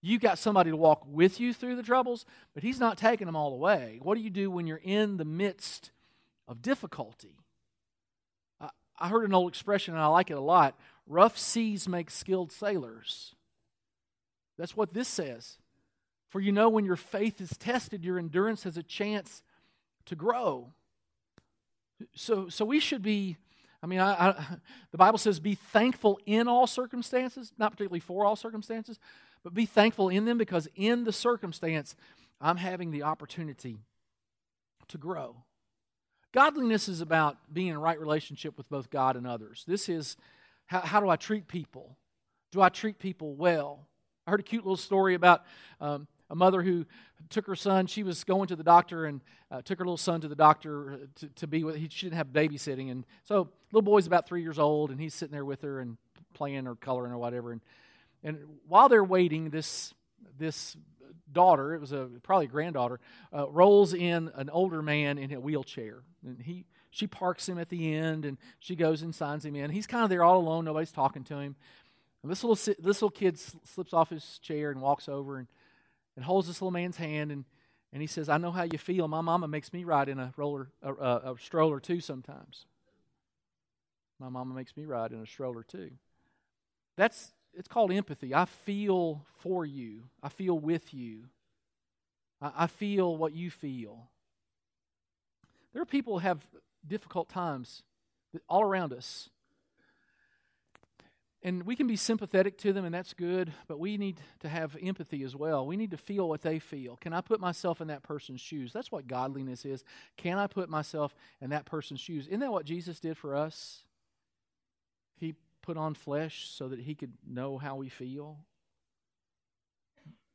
You 0.00 0.18
got 0.18 0.38
somebody 0.38 0.70
to 0.70 0.76
walk 0.76 1.04
with 1.06 1.40
you 1.40 1.52
through 1.52 1.76
the 1.76 1.82
troubles, 1.82 2.24
but 2.54 2.62
He's 2.62 2.80
not 2.80 2.98
taking 2.98 3.26
them 3.26 3.36
all 3.36 3.52
away. 3.52 3.98
What 4.02 4.16
do 4.16 4.20
you 4.20 4.30
do 4.30 4.50
when 4.50 4.66
you're 4.66 4.80
in 4.82 5.16
the 5.16 5.24
midst 5.24 5.90
of 6.46 6.62
difficulty? 6.62 7.36
I 9.00 9.08
heard 9.08 9.24
an 9.24 9.34
old 9.34 9.50
expression 9.50 9.94
and 9.94 10.02
I 10.02 10.06
like 10.06 10.30
it 10.30 10.34
a 10.34 10.40
lot 10.40 10.78
rough 11.06 11.38
seas 11.38 11.88
make 11.88 12.10
skilled 12.10 12.52
sailors. 12.52 13.34
That's 14.58 14.76
what 14.76 14.92
this 14.92 15.08
says. 15.08 15.58
For 16.28 16.40
you 16.40 16.52
know, 16.52 16.68
when 16.68 16.84
your 16.84 16.96
faith 16.96 17.40
is 17.40 17.56
tested, 17.56 18.04
your 18.04 18.18
endurance 18.18 18.64
has 18.64 18.76
a 18.76 18.82
chance 18.82 19.42
to 20.06 20.14
grow. 20.14 20.72
So, 22.14 22.48
so 22.48 22.64
we 22.64 22.78
should 22.78 23.02
be, 23.02 23.38
I 23.82 23.86
mean, 23.86 24.00
I, 24.00 24.30
I, 24.30 24.44
the 24.90 24.98
Bible 24.98 25.18
says, 25.18 25.40
be 25.40 25.54
thankful 25.54 26.18
in 26.26 26.48
all 26.48 26.66
circumstances, 26.66 27.52
not 27.58 27.72
particularly 27.72 28.00
for 28.00 28.24
all 28.24 28.36
circumstances, 28.36 28.98
but 29.42 29.54
be 29.54 29.66
thankful 29.66 30.08
in 30.08 30.24
them 30.24 30.38
because 30.38 30.68
in 30.74 31.04
the 31.04 31.12
circumstance, 31.12 31.94
I'm 32.40 32.56
having 32.56 32.90
the 32.90 33.04
opportunity 33.04 33.78
to 34.88 34.98
grow. 34.98 35.36
Godliness 36.32 36.88
is 36.88 37.00
about 37.00 37.38
being 37.52 37.68
in 37.68 37.78
right 37.78 37.98
relationship 37.98 38.56
with 38.58 38.68
both 38.68 38.90
God 38.90 39.16
and 39.16 39.26
others. 39.26 39.64
This 39.66 39.88
is 39.88 40.16
how, 40.66 40.80
how 40.80 41.00
do 41.00 41.08
I 41.08 41.16
treat 41.16 41.48
people? 41.48 41.96
Do 42.52 42.60
I 42.60 42.68
treat 42.68 42.98
people 42.98 43.34
well? 43.34 43.86
I 44.26 44.30
heard 44.30 44.40
a 44.40 44.44
cute 44.44 44.64
little 44.64 44.76
story 44.76 45.14
about 45.14 45.44
um, 45.80 46.06
a 46.30 46.34
mother 46.34 46.62
who 46.62 46.86
took 47.30 47.46
her 47.46 47.56
son. 47.56 47.86
She 47.86 48.02
was 48.02 48.24
going 48.24 48.48
to 48.48 48.56
the 48.56 48.62
doctor 48.62 49.06
and 49.06 49.20
uh, 49.50 49.62
took 49.62 49.78
her 49.78 49.84
little 49.84 49.96
son 49.96 50.20
to 50.20 50.28
the 50.28 50.36
doctor 50.36 51.08
to, 51.16 51.28
to 51.28 51.46
be 51.46 51.64
with. 51.64 51.76
He, 51.76 51.88
she 51.90 52.06
didn't 52.06 52.16
have 52.16 52.28
babysitting, 52.28 52.90
and 52.90 53.04
so 53.24 53.48
little 53.72 53.82
boy's 53.82 54.06
about 54.06 54.26
three 54.26 54.42
years 54.42 54.58
old, 54.58 54.90
and 54.90 55.00
he's 55.00 55.14
sitting 55.14 55.32
there 55.32 55.44
with 55.44 55.62
her 55.62 55.80
and 55.80 55.96
playing 56.34 56.66
or 56.66 56.74
coloring 56.74 57.12
or 57.12 57.18
whatever. 57.18 57.52
And 57.52 57.60
and 58.22 58.38
while 58.66 58.88
they're 58.88 59.04
waiting, 59.04 59.50
this 59.50 59.94
this 60.38 60.76
daughter, 61.30 61.74
it 61.74 61.80
was 61.80 61.92
a 61.92 62.08
probably 62.22 62.46
a 62.46 62.48
granddaughter, 62.48 63.00
uh, 63.34 63.48
rolls 63.48 63.94
in 63.94 64.30
an 64.34 64.50
older 64.50 64.82
man 64.82 65.18
in 65.18 65.32
a 65.32 65.40
wheelchair, 65.40 66.02
and 66.24 66.40
he 66.42 66.64
she 66.90 67.06
parks 67.06 67.48
him 67.48 67.58
at 67.58 67.68
the 67.68 67.94
end, 67.94 68.24
and 68.24 68.38
she 68.58 68.74
goes 68.74 69.02
and 69.02 69.14
signs 69.14 69.44
him 69.44 69.54
in. 69.54 69.70
He's 69.70 69.86
kind 69.86 70.04
of 70.04 70.10
there 70.10 70.24
all 70.24 70.38
alone; 70.38 70.64
nobody's 70.64 70.92
talking 70.92 71.24
to 71.24 71.38
him. 71.38 71.56
And 72.22 72.32
this 72.32 72.42
little 72.42 72.56
this 72.56 73.02
little 73.02 73.10
kid 73.10 73.38
slips 73.38 73.92
off 73.92 74.10
his 74.10 74.38
chair 74.40 74.70
and 74.70 74.80
walks 74.80 75.08
over 75.08 75.38
and, 75.38 75.46
and 76.18 76.24
holds 76.24 76.48
this 76.48 76.60
little 76.60 76.72
man's 76.72 76.96
hand, 76.96 77.30
and 77.30 77.44
and 77.92 78.02
he 78.02 78.08
says, 78.08 78.28
"I 78.28 78.38
know 78.38 78.50
how 78.50 78.64
you 78.64 78.76
feel. 78.76 79.06
My 79.06 79.20
mama 79.20 79.46
makes 79.46 79.72
me 79.72 79.84
ride 79.84 80.08
in 80.08 80.18
a 80.18 80.32
roller 80.36 80.72
a, 80.82 80.92
a, 80.92 81.32
a 81.32 81.36
stroller 81.38 81.78
too 81.78 82.00
sometimes. 82.00 82.66
My 84.18 84.28
mama 84.28 84.52
makes 84.52 84.76
me 84.76 84.84
ride 84.84 85.12
in 85.12 85.22
a 85.22 85.26
stroller 85.26 85.62
too." 85.62 85.92
That's 86.96 87.30
it's 87.54 87.68
called 87.68 87.92
empathy. 87.92 88.34
I 88.34 88.46
feel 88.46 89.24
for 89.38 89.64
you. 89.64 90.08
I 90.20 90.28
feel 90.28 90.58
with 90.58 90.92
you. 90.92 91.26
I, 92.42 92.64
I 92.64 92.66
feel 92.66 93.16
what 93.16 93.32
you 93.32 93.48
feel. 93.48 94.10
There 95.72 95.80
are 95.80 95.86
people 95.86 96.14
who 96.14 96.26
have 96.26 96.44
difficult 96.84 97.28
times 97.28 97.84
all 98.48 98.62
around 98.62 98.92
us. 98.92 99.30
And 101.42 101.62
we 101.62 101.76
can 101.76 101.86
be 101.86 101.94
sympathetic 101.94 102.58
to 102.58 102.72
them, 102.72 102.84
and 102.84 102.92
that's 102.92 103.14
good, 103.14 103.52
but 103.68 103.78
we 103.78 103.96
need 103.96 104.20
to 104.40 104.48
have 104.48 104.76
empathy 104.82 105.22
as 105.22 105.36
well. 105.36 105.64
We 105.66 105.76
need 105.76 105.92
to 105.92 105.96
feel 105.96 106.28
what 106.28 106.42
they 106.42 106.58
feel. 106.58 106.96
Can 106.96 107.12
I 107.12 107.20
put 107.20 107.38
myself 107.38 107.80
in 107.80 107.88
that 107.88 108.02
person's 108.02 108.40
shoes? 108.40 108.72
That's 108.72 108.90
what 108.90 109.06
godliness 109.06 109.64
is. 109.64 109.84
Can 110.16 110.36
I 110.36 110.48
put 110.48 110.68
myself 110.68 111.14
in 111.40 111.50
that 111.50 111.64
person's 111.64 112.00
shoes? 112.00 112.26
Isn't 112.26 112.40
that 112.40 112.50
what 112.50 112.64
Jesus 112.64 112.98
did 112.98 113.16
for 113.16 113.36
us? 113.36 113.84
He 115.16 115.36
put 115.62 115.76
on 115.76 115.94
flesh 115.94 116.48
so 116.50 116.68
that 116.68 116.80
he 116.80 116.96
could 116.96 117.12
know 117.24 117.56
how 117.56 117.76
we 117.76 117.88
feel. 117.88 118.38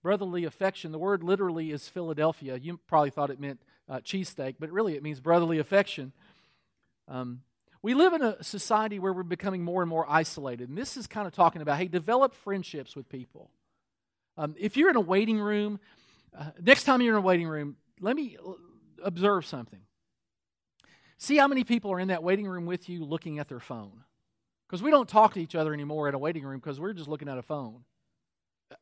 Brotherly 0.02 0.46
affection, 0.46 0.94
the 0.94 1.00
word 1.00 1.22
literally 1.22 1.72
is 1.72 1.90
Philadelphia. 1.90 2.58
You 2.58 2.80
probably 2.88 3.10
thought 3.10 3.30
it 3.30 3.42
meant 3.42 3.62
uh, 3.90 3.98
cheesesteak, 3.98 4.56
but 4.58 4.72
really 4.72 4.96
it 4.96 5.04
means 5.04 5.20
brotherly 5.20 5.60
affection. 5.60 6.14
Um, 7.10 7.42
we 7.84 7.94
live 7.94 8.14
in 8.14 8.22
a 8.22 8.42
society 8.42 8.98
where 8.98 9.12
we're 9.12 9.24
becoming 9.24 9.62
more 9.62 9.82
and 9.82 9.90
more 9.90 10.06
isolated. 10.10 10.70
And 10.70 10.78
this 10.78 10.96
is 10.96 11.06
kind 11.06 11.28
of 11.28 11.34
talking 11.34 11.62
about 11.62 11.78
hey, 11.78 11.88
develop 11.88 12.34
friendships 12.34 12.96
with 12.96 13.10
people. 13.10 13.52
Um, 14.38 14.56
if 14.58 14.78
you're 14.78 14.90
in 14.90 14.96
a 14.96 15.02
waiting 15.02 15.38
room, 15.38 15.80
uh, 16.36 16.46
next 16.60 16.86
time 16.86 17.02
you're 17.02 17.16
in 17.16 17.20
a 17.20 17.26
waiting 17.26 17.48
room, 17.48 17.76
let 18.00 18.16
me 18.16 18.38
observe 19.04 19.46
something. 19.46 19.82
See 21.18 21.38
how 21.38 21.48
many 21.48 21.64
people 21.64 21.92
are 21.92 22.00
in 22.00 22.08
that 22.08 22.24
waiting 22.24 22.48
room 22.48 22.66
with 22.66 22.90
you 22.90 23.04
looking 23.04 23.38
at 23.38 23.48
their 23.48 23.60
phone. 23.60 24.04
Because 24.68 24.82
we 24.82 24.90
don't 24.90 25.08
talk 25.08 25.34
to 25.34 25.42
each 25.42 25.54
other 25.54 25.74
anymore 25.74 26.08
at 26.08 26.16
a 26.16 26.18
waiting 26.18 26.44
room 26.44 26.60
because 26.60 26.80
we're 26.80 26.94
just 26.94 27.08
looking 27.08 27.30
at 27.30 27.38
a 27.38 27.44
phone. 27.44 27.84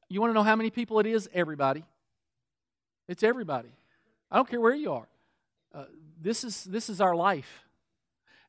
You 0.07 0.21
want 0.21 0.31
to 0.31 0.35
know 0.35 0.43
how 0.43 0.55
many 0.55 0.69
people 0.69 0.99
it 0.99 1.05
is? 1.05 1.27
Everybody. 1.33 1.83
It's 3.09 3.23
everybody. 3.23 3.73
I 4.29 4.37
don't 4.37 4.47
care 4.47 4.61
where 4.61 4.73
you 4.73 4.93
are. 4.93 5.07
Uh, 5.73 5.85
this 6.21 6.43
is 6.43 6.63
this 6.63 6.89
is 6.89 7.01
our 7.01 7.15
life. 7.15 7.65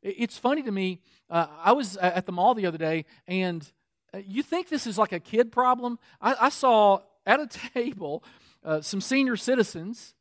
It's 0.02 0.36
funny 0.36 0.62
to 0.62 0.72
me. 0.72 1.00
Uh, 1.30 1.46
I 1.62 1.72
was 1.72 1.96
at 1.96 2.26
the 2.26 2.32
mall 2.32 2.54
the 2.54 2.66
other 2.66 2.78
day, 2.78 3.04
and 3.28 3.66
uh, 4.12 4.18
you 4.26 4.42
think 4.42 4.68
this 4.68 4.86
is 4.86 4.98
like 4.98 5.12
a 5.12 5.20
kid 5.20 5.52
problem? 5.52 5.98
I, 6.20 6.34
I 6.40 6.48
saw 6.48 7.00
at 7.24 7.40
a 7.40 7.46
table 7.74 8.24
uh, 8.64 8.80
some 8.80 9.00
senior 9.00 9.36
citizens, 9.36 10.14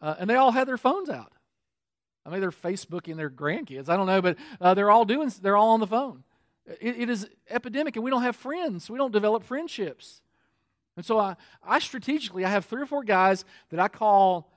uh, 0.00 0.14
and 0.18 0.30
they 0.30 0.36
all 0.36 0.52
had 0.52 0.68
their 0.68 0.78
phones 0.78 1.10
out. 1.10 1.32
I 2.24 2.30
mean, 2.30 2.40
they're 2.40 2.50
Facebooking 2.50 3.16
their 3.16 3.28
grandkids. 3.28 3.88
I 3.88 3.96
don't 3.96 4.06
know, 4.06 4.22
but 4.22 4.36
uh, 4.60 4.74
they're 4.74 4.90
all 4.90 5.04
doing. 5.04 5.30
They're 5.42 5.56
all 5.56 5.70
on 5.70 5.80
the 5.80 5.86
phone. 5.86 6.22
It, 6.80 7.00
it 7.00 7.10
is 7.10 7.28
epidemic, 7.50 7.96
and 7.96 8.04
we 8.04 8.10
don't 8.10 8.22
have 8.22 8.36
friends. 8.36 8.88
We 8.88 8.98
don't 8.98 9.12
develop 9.12 9.42
friendships. 9.42 10.22
And 10.96 11.04
so 11.04 11.18
I, 11.18 11.36
I 11.62 11.80
strategically, 11.80 12.44
I 12.44 12.50
have 12.50 12.64
three 12.66 12.80
or 12.80 12.86
four 12.86 13.02
guys 13.02 13.44
that 13.70 13.80
I 13.80 13.88
call 13.88 14.50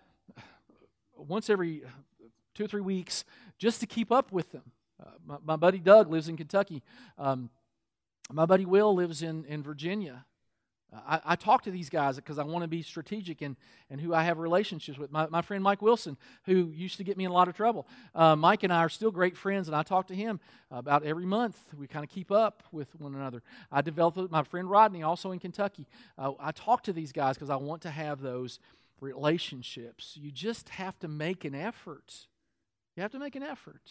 once 1.17 1.49
every 1.49 1.81
two 2.53 2.65
or 2.65 2.67
three 2.67 2.81
weeks 2.81 3.25
just 3.57 3.79
to 3.81 3.85
keep 3.85 4.11
up 4.11 4.31
with 4.31 4.51
them. 4.51 4.71
Uh, 5.01 5.11
my, 5.25 5.37
my, 5.45 5.55
buddy 5.55 5.79
Doug 5.79 6.09
lives 6.09 6.27
in 6.27 6.37
Kentucky. 6.37 6.81
Um, 7.17 7.49
my 8.31 8.45
buddy 8.45 8.65
Will 8.65 8.93
lives 8.95 9.21
in, 9.21 9.45
in 9.45 9.63
Virginia. 9.63 10.25
I, 10.93 11.19
I, 11.25 11.35
talk 11.35 11.63
to 11.63 11.71
these 11.71 11.89
guys 11.89 12.15
because 12.15 12.39
I 12.39 12.43
want 12.43 12.63
to 12.63 12.67
be 12.67 12.81
strategic 12.81 13.41
and, 13.41 13.57
and 13.89 13.99
who 13.99 14.13
I 14.13 14.23
have 14.23 14.37
relationships 14.37 14.97
with. 14.97 15.11
My, 15.11 15.27
my 15.27 15.41
friend 15.41 15.61
Mike 15.61 15.81
Wilson, 15.81 16.17
who 16.45 16.71
used 16.73 16.97
to 16.97 17.03
get 17.03 17.17
me 17.17 17.25
in 17.25 17.31
a 17.31 17.33
lot 17.33 17.49
of 17.49 17.55
trouble. 17.55 17.87
Uh, 18.15 18.37
Mike 18.37 18.63
and 18.63 18.71
I 18.71 18.79
are 18.79 18.89
still 18.89 19.11
great 19.11 19.35
friends, 19.35 19.67
and 19.67 19.75
I 19.75 19.83
talk 19.83 20.07
to 20.07 20.15
him 20.15 20.39
about 20.71 21.03
every 21.03 21.25
month. 21.25 21.57
We 21.77 21.87
kind 21.87 22.05
of 22.05 22.09
keep 22.09 22.31
up 22.31 22.63
with 22.71 22.95
one 22.99 23.15
another. 23.15 23.43
I 23.69 23.81
developed 23.81 24.31
my 24.31 24.43
friend 24.43 24.69
Rodney, 24.69 25.03
also 25.03 25.31
in 25.31 25.39
Kentucky. 25.39 25.87
Uh, 26.17 26.31
I 26.39 26.51
talk 26.51 26.83
to 26.83 26.93
these 26.93 27.11
guys 27.11 27.35
because 27.35 27.49
I 27.49 27.57
want 27.57 27.81
to 27.81 27.91
have 27.91 28.21
those 28.21 28.59
relationships. 29.01 30.17
You 30.19 30.31
just 30.31 30.69
have 30.69 30.97
to 30.99 31.09
make 31.09 31.43
an 31.43 31.53
effort. 31.53 32.27
You 32.97 33.03
have 33.03 33.11
to 33.11 33.19
make 33.19 33.35
an 33.35 33.43
effort 33.43 33.83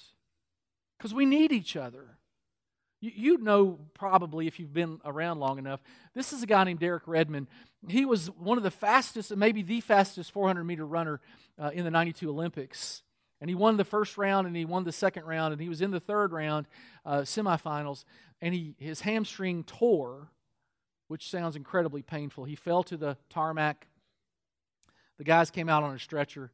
because 0.99 1.15
we 1.15 1.27
need 1.27 1.53
each 1.53 1.77
other. 1.77 2.19
You, 3.01 3.39
know, 3.39 3.79
probably 3.95 4.49
if 4.49 4.59
you've 4.59 4.73
been 4.73 5.01
around 5.05 5.39
long 5.39 5.59
enough, 5.59 5.81
this 6.15 6.33
is 6.33 6.43
a 6.43 6.47
guy 6.47 6.65
named 6.65 6.81
Derek 6.81 7.07
Redmond. 7.07 7.47
He 7.87 8.05
was 8.05 8.29
one 8.31 8.59
of 8.59 8.65
the 8.65 8.71
fastest, 8.71 9.37
maybe 9.37 9.63
the 9.63 9.81
fastest 9.81 10.33
400 10.33 10.65
meter 10.65 10.85
runner 10.85 11.21
uh, 11.57 11.71
in 11.73 11.85
the 11.85 11.91
92 11.91 12.29
Olympics. 12.29 13.03
And 13.41 13.49
he 13.49 13.55
won 13.55 13.77
the 13.77 13.85
first 13.85 14.19
round 14.19 14.49
and 14.49 14.57
he 14.57 14.65
won 14.65 14.83
the 14.83 14.93
second 14.93 15.25
round, 15.25 15.53
and 15.53 15.61
he 15.61 15.69
was 15.69 15.83
in 15.83 15.93
the 15.93 16.01
third 16.01 16.33
round, 16.33 16.67
uh, 17.05 17.21
semifinals, 17.21 18.05
and 18.41 18.55
he, 18.55 18.75
his 18.79 19.03
hamstring 19.03 19.63
tore, 19.63 20.33
which 21.07 21.31
sounds 21.31 21.55
incredibly 21.55 22.03
painful. 22.03 22.45
He 22.45 22.57
fell 22.57 22.83
to 22.85 22.97
the 22.97 23.17
tarmac. 23.31 23.87
The 25.19 25.25
guys 25.25 25.51
came 25.51 25.69
out 25.69 25.85
on 25.85 25.95
a 25.95 25.99
stretcher. 25.99 26.51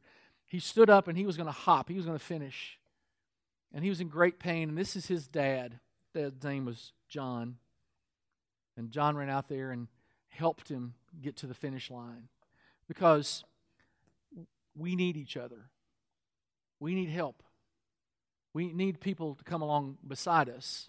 He 0.53 0.59
stood 0.59 0.87
up 0.87 1.07
and 1.07 1.17
he 1.17 1.25
was 1.25 1.35
going 1.35 1.47
to 1.47 1.51
hop, 1.51 1.89
he 1.89 1.95
was 1.95 2.05
going 2.05 2.17
to 2.17 2.23
finish. 2.23 2.77
And 3.73 3.83
he 3.83 3.89
was 3.89 3.99
in 3.99 4.07
great 4.07 4.37
pain, 4.37 4.69
and 4.69 4.77
this 4.77 4.95
is 4.95 5.07
his 5.07 5.27
dad 5.27 5.79
dad's 6.13 6.43
name 6.43 6.65
was 6.65 6.93
John. 7.09 7.55
And 8.77 8.91
John 8.91 9.17
ran 9.17 9.31
out 9.31 9.49
there 9.49 9.71
and 9.71 9.87
helped 10.29 10.69
him 10.69 10.93
get 11.23 11.35
to 11.37 11.47
the 11.47 11.55
finish 11.55 11.89
line 11.89 12.27
because 12.87 13.43
we 14.77 14.95
need 14.95 15.17
each 15.17 15.35
other. 15.35 15.71
We 16.79 16.93
need 16.93 17.09
help. 17.09 17.41
We 18.53 18.73
need 18.73 18.99
people 18.99 19.33
to 19.33 19.43
come 19.43 19.63
along 19.63 19.97
beside 20.07 20.49
us. 20.49 20.87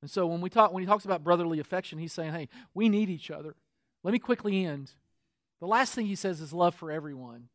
And 0.00 0.08
so 0.08 0.28
when 0.28 0.40
we 0.40 0.48
talk 0.48 0.72
when 0.72 0.84
he 0.84 0.86
talks 0.86 1.04
about 1.04 1.24
brotherly 1.24 1.58
affection, 1.58 1.98
he's 1.98 2.12
saying, 2.12 2.34
"Hey, 2.34 2.48
we 2.72 2.88
need 2.88 3.10
each 3.10 3.32
other." 3.32 3.56
Let 4.04 4.12
me 4.12 4.20
quickly 4.20 4.64
end. 4.64 4.92
The 5.58 5.66
last 5.66 5.92
thing 5.92 6.06
he 6.06 6.14
says 6.14 6.40
is 6.40 6.52
love 6.52 6.76
for 6.76 6.92
everyone. 6.92 7.48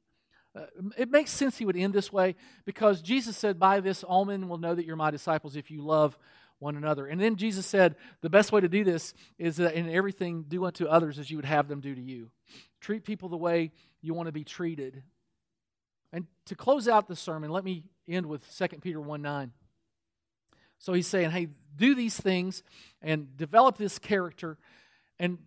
Uh, 0.58 0.66
it 0.98 1.12
makes 1.12 1.32
sense 1.32 1.58
he 1.58 1.66
would 1.66 1.78
end 1.78 1.94
this 1.94 2.12
way 2.12 2.36
because 2.66 3.02
Jesus 3.02 3.38
said, 3.38 3.60
By 3.60 3.80
this, 3.80 4.04
all 4.04 4.26
men 4.26 4.50
will 4.50 4.58
know 4.58 4.74
that 4.74 4.86
you're 4.86 4.96
my 4.96 5.12
disciples 5.12 5.56
if 5.56 5.70
you 5.70 5.82
love 5.82 6.18
one 6.60 6.76
another. 6.76 7.06
And 7.06 7.22
then 7.22 7.36
Jesus 7.36 7.66
said 7.66 7.96
the 8.22 8.30
best 8.30 8.52
way 8.52 8.62
to 8.62 8.70
do 8.70 8.84
this 8.84 9.14
is 9.38 9.58
that 9.58 9.76
in 9.76 9.90
everything, 9.90 10.46
do 10.48 10.66
unto 10.66 10.86
others 10.86 11.20
as 11.20 11.30
you 11.30 11.38
would 11.38 11.46
have 11.46 11.68
them 11.68 11.82
do 11.82 11.94
to 11.94 12.02
you. 12.02 12.32
Treat 12.82 13.04
people 13.04 13.30
the 13.30 13.38
way 13.38 13.72
you 14.02 14.14
want 14.14 14.28
to 14.28 14.32
be 14.32 14.44
treated. 14.44 15.04
And 16.12 16.26
to 16.46 16.56
close 16.56 16.88
out 16.88 17.08
the 17.08 17.16
sermon, 17.16 17.52
let 17.52 17.64
me 17.64 17.84
end 18.08 18.26
with 18.26 18.44
2 18.58 18.68
Peter 18.80 19.02
1 19.02 19.22
9. 19.22 19.52
So 20.80 20.94
he's 20.94 21.08
saying, 21.08 21.32
hey, 21.32 21.48
do 21.76 21.96
these 21.96 22.16
things 22.16 22.64
and 23.02 23.36
develop 23.36 23.78
this 23.78 24.00
character. 24.00 24.58
And 25.20 25.40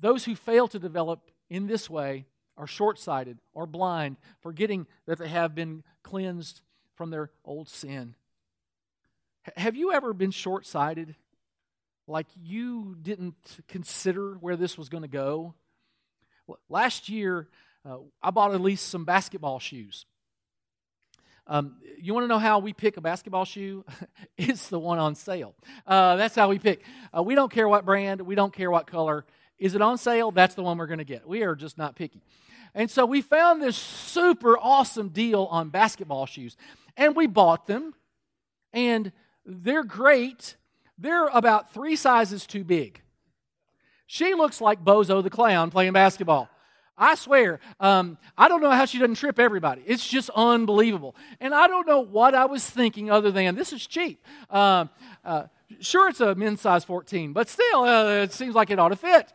those 0.00 0.24
who 0.24 0.34
fail 0.34 0.66
to 0.68 0.78
develop 0.78 1.30
in 1.50 1.66
this 1.66 1.88
way 1.88 2.26
are 2.56 2.66
short 2.66 2.98
sighted 2.98 3.38
or 3.54 3.66
blind, 3.66 4.16
forgetting 4.40 4.86
that 5.06 5.18
they 5.18 5.28
have 5.28 5.54
been 5.54 5.82
cleansed 6.02 6.60
from 6.94 7.10
their 7.10 7.30
old 7.44 7.68
sin. 7.68 8.14
Have 9.56 9.76
you 9.76 9.92
ever 9.92 10.12
been 10.12 10.30
short 10.30 10.66
sighted? 10.66 11.16
Like 12.06 12.26
you 12.40 12.96
didn't 13.00 13.58
consider 13.68 14.34
where 14.34 14.56
this 14.56 14.76
was 14.76 14.88
going 14.88 15.02
to 15.02 15.08
go? 15.08 15.54
Last 16.68 17.08
year, 17.08 17.48
uh, 17.88 17.98
I 18.22 18.30
bought 18.30 18.54
at 18.54 18.60
least 18.60 18.88
some 18.88 19.04
basketball 19.04 19.58
shoes. 19.58 20.06
Um, 21.46 21.76
you 21.98 22.14
want 22.14 22.24
to 22.24 22.28
know 22.28 22.38
how 22.38 22.60
we 22.60 22.72
pick 22.72 22.96
a 22.96 23.00
basketball 23.00 23.44
shoe? 23.44 23.84
it's 24.36 24.68
the 24.68 24.78
one 24.78 24.98
on 24.98 25.14
sale. 25.14 25.54
Uh, 25.86 26.16
that's 26.16 26.34
how 26.34 26.48
we 26.48 26.58
pick. 26.58 26.82
Uh, 27.16 27.22
we 27.22 27.34
don't 27.34 27.50
care 27.50 27.68
what 27.68 27.84
brand, 27.84 28.20
we 28.20 28.34
don't 28.34 28.52
care 28.52 28.70
what 28.70 28.86
color. 28.86 29.24
Is 29.62 29.76
it 29.76 29.80
on 29.80 29.96
sale? 29.96 30.32
That's 30.32 30.56
the 30.56 30.62
one 30.64 30.76
we're 30.76 30.88
going 30.88 30.98
to 30.98 31.04
get. 31.04 31.24
We 31.24 31.44
are 31.44 31.54
just 31.54 31.78
not 31.78 31.94
picky. 31.94 32.20
And 32.74 32.90
so 32.90 33.06
we 33.06 33.22
found 33.22 33.62
this 33.62 33.76
super 33.76 34.58
awesome 34.58 35.10
deal 35.10 35.46
on 35.52 35.68
basketball 35.68 36.26
shoes. 36.26 36.56
And 36.96 37.14
we 37.14 37.28
bought 37.28 37.68
them. 37.68 37.94
And 38.72 39.12
they're 39.46 39.84
great. 39.84 40.56
They're 40.98 41.28
about 41.28 41.72
three 41.72 41.94
sizes 41.94 42.44
too 42.44 42.64
big. 42.64 43.02
She 44.06 44.34
looks 44.34 44.60
like 44.60 44.82
Bozo 44.82 45.22
the 45.22 45.30
Clown 45.30 45.70
playing 45.70 45.92
basketball. 45.92 46.48
I 46.98 47.14
swear, 47.14 47.60
um, 47.78 48.18
I 48.36 48.48
don't 48.48 48.62
know 48.62 48.70
how 48.70 48.84
she 48.84 48.98
doesn't 48.98 49.14
trip 49.14 49.38
everybody. 49.38 49.82
It's 49.86 50.06
just 50.06 50.28
unbelievable. 50.34 51.14
And 51.38 51.54
I 51.54 51.68
don't 51.68 51.86
know 51.86 52.00
what 52.00 52.34
I 52.34 52.46
was 52.46 52.68
thinking 52.68 53.12
other 53.12 53.30
than 53.30 53.54
this 53.54 53.72
is 53.72 53.86
cheap. 53.86 54.24
Uh, 54.50 54.86
uh, 55.24 55.44
sure, 55.80 56.08
it's 56.08 56.20
a 56.20 56.34
men's 56.34 56.60
size 56.60 56.84
14, 56.84 57.32
but 57.32 57.48
still, 57.48 57.84
uh, 57.84 58.22
it 58.22 58.32
seems 58.32 58.56
like 58.56 58.70
it 58.70 58.80
ought 58.80 58.88
to 58.88 58.96
fit. 58.96 59.32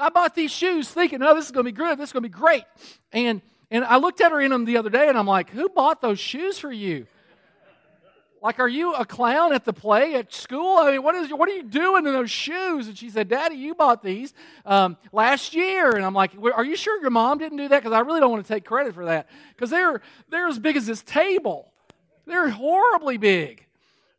I 0.00 0.08
bought 0.08 0.34
these 0.34 0.50
shoes 0.50 0.88
thinking, 0.88 1.22
oh, 1.22 1.34
this 1.34 1.46
is 1.46 1.50
going 1.50 1.66
to 1.66 1.72
be 1.72 1.76
good. 1.76 1.98
This 1.98 2.10
is 2.10 2.12
going 2.12 2.22
to 2.22 2.28
be 2.28 2.34
great. 2.34 2.64
And, 3.12 3.42
and 3.70 3.84
I 3.84 3.98
looked 3.98 4.20
at 4.20 4.32
her 4.32 4.40
in 4.40 4.50
them 4.50 4.64
the 4.64 4.76
other 4.76 4.90
day 4.90 5.08
and 5.08 5.16
I'm 5.16 5.26
like, 5.26 5.50
who 5.50 5.68
bought 5.68 6.00
those 6.00 6.18
shoes 6.18 6.58
for 6.58 6.72
you? 6.72 7.06
Like, 8.42 8.58
are 8.58 8.68
you 8.68 8.94
a 8.94 9.04
clown 9.04 9.52
at 9.52 9.66
the 9.66 9.72
play 9.74 10.14
at 10.14 10.32
school? 10.32 10.78
I 10.78 10.92
mean, 10.92 11.02
what, 11.02 11.14
is, 11.14 11.30
what 11.30 11.46
are 11.46 11.52
you 11.52 11.62
doing 11.62 12.06
in 12.06 12.12
those 12.14 12.30
shoes? 12.30 12.88
And 12.88 12.96
she 12.96 13.10
said, 13.10 13.28
Daddy, 13.28 13.56
you 13.56 13.74
bought 13.74 14.02
these 14.02 14.32
um, 14.64 14.96
last 15.12 15.54
year. 15.54 15.90
And 15.90 16.04
I'm 16.04 16.14
like, 16.14 16.32
Are 16.54 16.64
you 16.64 16.74
sure 16.74 16.98
your 17.02 17.10
mom 17.10 17.36
didn't 17.36 17.58
do 17.58 17.68
that? 17.68 17.82
Because 17.82 17.92
I 17.92 18.00
really 18.00 18.18
don't 18.18 18.30
want 18.30 18.46
to 18.46 18.50
take 18.50 18.64
credit 18.64 18.94
for 18.94 19.04
that. 19.04 19.28
Because 19.54 19.68
they're, 19.68 20.00
they're 20.30 20.48
as 20.48 20.58
big 20.58 20.76
as 20.76 20.86
this 20.86 21.02
table, 21.02 21.70
they're 22.26 22.48
horribly 22.48 23.18
big. 23.18 23.66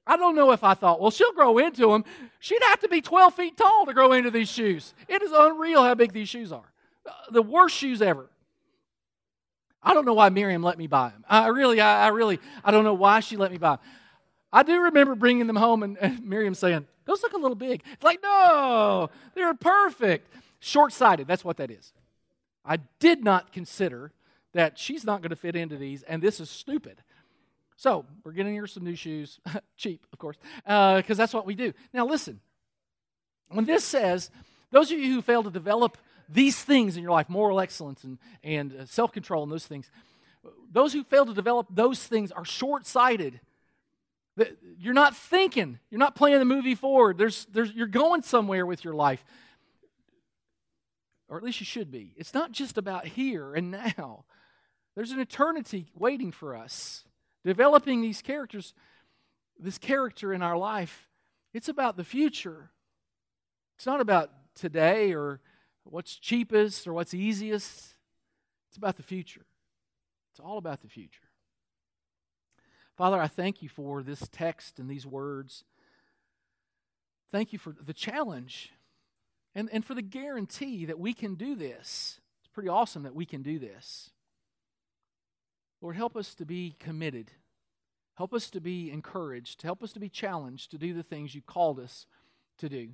I 0.05 0.17
don't 0.17 0.35
know 0.35 0.51
if 0.51 0.63
I 0.63 0.75
thought, 0.75 0.99
well, 0.99 1.11
she'll 1.11 1.33
grow 1.33 1.57
into 1.57 1.87
them. 1.87 2.05
She'd 2.41 2.61
have 2.63 2.79
to 2.79 2.89
be 2.89 3.01
12 3.01 3.35
feet 3.35 3.55
tall 3.55 3.85
to 3.85 3.93
grow 3.93 4.13
into 4.13 4.31
these 4.31 4.49
shoes. 4.49 4.95
It 5.07 5.21
is 5.21 5.31
unreal 5.31 5.83
how 5.83 5.93
big 5.93 6.11
these 6.11 6.27
shoes 6.27 6.51
are. 6.51 6.73
Uh, 7.05 7.11
the 7.29 7.43
worst 7.43 7.75
shoes 7.75 8.01
ever. 8.01 8.27
I 9.83 9.93
don't 9.93 10.05
know 10.05 10.15
why 10.15 10.29
Miriam 10.29 10.63
let 10.63 10.79
me 10.79 10.87
buy 10.87 11.09
them. 11.09 11.23
I 11.29 11.49
really, 11.49 11.79
I, 11.79 12.05
I 12.05 12.07
really, 12.07 12.39
I 12.65 12.71
don't 12.71 12.83
know 12.83 12.95
why 12.95 13.19
she 13.19 13.37
let 13.37 13.51
me 13.51 13.59
buy 13.59 13.75
them. 13.75 13.79
I 14.51 14.63
do 14.63 14.81
remember 14.81 15.13
bringing 15.13 15.45
them 15.45 15.55
home 15.55 15.83
and, 15.83 15.99
and 15.99 16.25
Miriam 16.25 16.55
saying, 16.55 16.87
Those 17.05 17.21
look 17.21 17.33
a 17.33 17.37
little 17.37 17.53
big. 17.53 17.83
It's 17.93 18.03
like, 18.03 18.23
no, 18.23 19.11
they're 19.35 19.53
perfect. 19.53 20.27
Short 20.59 20.93
sighted, 20.93 21.27
that's 21.27 21.45
what 21.45 21.57
that 21.57 21.69
is. 21.69 21.93
I 22.65 22.77
did 22.99 23.23
not 23.23 23.51
consider 23.51 24.13
that 24.53 24.79
she's 24.79 25.03
not 25.03 25.21
going 25.21 25.29
to 25.29 25.35
fit 25.35 25.55
into 25.55 25.77
these, 25.77 26.01
and 26.01 26.23
this 26.23 26.39
is 26.39 26.49
stupid. 26.49 27.03
So 27.81 28.05
we're 28.23 28.33
getting 28.33 28.55
her 28.57 28.67
some 28.67 28.83
new 28.83 28.95
shoes, 28.95 29.39
cheap, 29.77 30.05
of 30.13 30.19
course, 30.19 30.37
because 30.63 31.11
uh, 31.11 31.13
that's 31.15 31.33
what 31.33 31.47
we 31.47 31.55
do. 31.55 31.73
Now, 31.91 32.05
listen, 32.05 32.39
when 33.49 33.65
this 33.65 33.83
says, 33.83 34.29
those 34.69 34.91
of 34.91 34.99
you 34.99 35.15
who 35.15 35.23
fail 35.23 35.41
to 35.41 35.49
develop 35.49 35.97
these 36.29 36.61
things 36.61 36.95
in 36.95 37.01
your 37.01 37.11
life, 37.11 37.27
moral 37.27 37.59
excellence 37.59 38.03
and, 38.03 38.19
and 38.43 38.71
uh, 38.73 38.85
self 38.85 39.11
control 39.11 39.41
and 39.41 39.51
those 39.51 39.65
things, 39.65 39.89
those 40.71 40.93
who 40.93 41.03
fail 41.03 41.25
to 41.25 41.33
develop 41.33 41.65
those 41.71 42.03
things 42.03 42.31
are 42.31 42.45
short 42.45 42.85
sighted 42.85 43.39
you're 44.79 44.93
not 44.93 45.15
thinking. 45.15 45.79
You're 45.89 45.99
not 45.99 46.15
playing 46.15 46.39
the 46.39 46.45
movie 46.45 46.75
forward. 46.75 47.17
There's, 47.17 47.45
there's, 47.45 47.71
you're 47.73 47.87
going 47.87 48.21
somewhere 48.21 48.65
with 48.65 48.83
your 48.83 48.93
life. 48.93 49.23
Or 51.27 51.37
at 51.37 51.43
least 51.43 51.59
you 51.59 51.65
should 51.65 51.91
be. 51.91 52.13
It's 52.17 52.33
not 52.33 52.51
just 52.51 52.77
about 52.77 53.05
here 53.05 53.53
and 53.53 53.71
now. 53.71 54.25
There's 54.95 55.11
an 55.11 55.19
eternity 55.19 55.87
waiting 55.95 56.31
for 56.31 56.55
us. 56.55 57.05
Developing 57.43 58.01
these 58.01 58.21
characters, 58.21 58.73
this 59.59 59.77
character 59.77 60.33
in 60.33 60.41
our 60.41 60.57
life, 60.57 61.07
it's 61.53 61.69
about 61.69 61.97
the 61.97 62.03
future. 62.03 62.69
It's 63.77 63.85
not 63.85 64.01
about 64.01 64.31
today 64.55 65.13
or 65.13 65.39
what's 65.83 66.15
cheapest 66.15 66.87
or 66.87 66.93
what's 66.93 67.13
easiest. 67.13 67.95
It's 68.69 68.77
about 68.77 68.97
the 68.97 69.03
future. 69.03 69.45
It's 70.31 70.39
all 70.39 70.57
about 70.57 70.81
the 70.81 70.87
future. 70.87 71.29
Father, 72.95 73.19
I 73.19 73.27
thank 73.27 73.61
you 73.63 73.69
for 73.69 74.03
this 74.03 74.27
text 74.31 74.77
and 74.77 74.89
these 74.89 75.07
words. 75.07 75.63
Thank 77.31 77.53
you 77.53 77.59
for 77.59 77.73
the 77.81 77.93
challenge 77.93 78.71
and, 79.55 79.69
and 79.71 79.83
for 79.83 79.95
the 79.95 80.01
guarantee 80.01 80.85
that 80.85 80.99
we 80.99 81.13
can 81.13 81.35
do 81.35 81.55
this. 81.55 82.19
It's 82.39 82.53
pretty 82.53 82.69
awesome 82.69 83.03
that 83.03 83.15
we 83.15 83.25
can 83.25 83.41
do 83.41 83.57
this. 83.57 84.11
Lord, 85.81 85.95
help 85.95 86.15
us 86.15 86.35
to 86.35 86.45
be 86.45 86.75
committed. 86.79 87.31
Help 88.15 88.33
us 88.33 88.49
to 88.51 88.61
be 88.61 88.91
encouraged. 88.91 89.63
Help 89.63 89.81
us 89.81 89.91
to 89.93 89.99
be 89.99 90.09
challenged 90.09 90.71
to 90.71 90.77
do 90.77 90.93
the 90.93 91.03
things 91.03 91.33
you 91.33 91.41
called 91.41 91.79
us 91.79 92.05
to 92.59 92.69
do. 92.69 92.89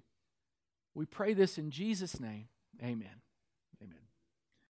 We 0.95 1.05
pray 1.05 1.33
this 1.33 1.57
in 1.57 1.69
Jesus' 1.69 2.19
name. 2.19 2.47
Amen. 2.81 3.21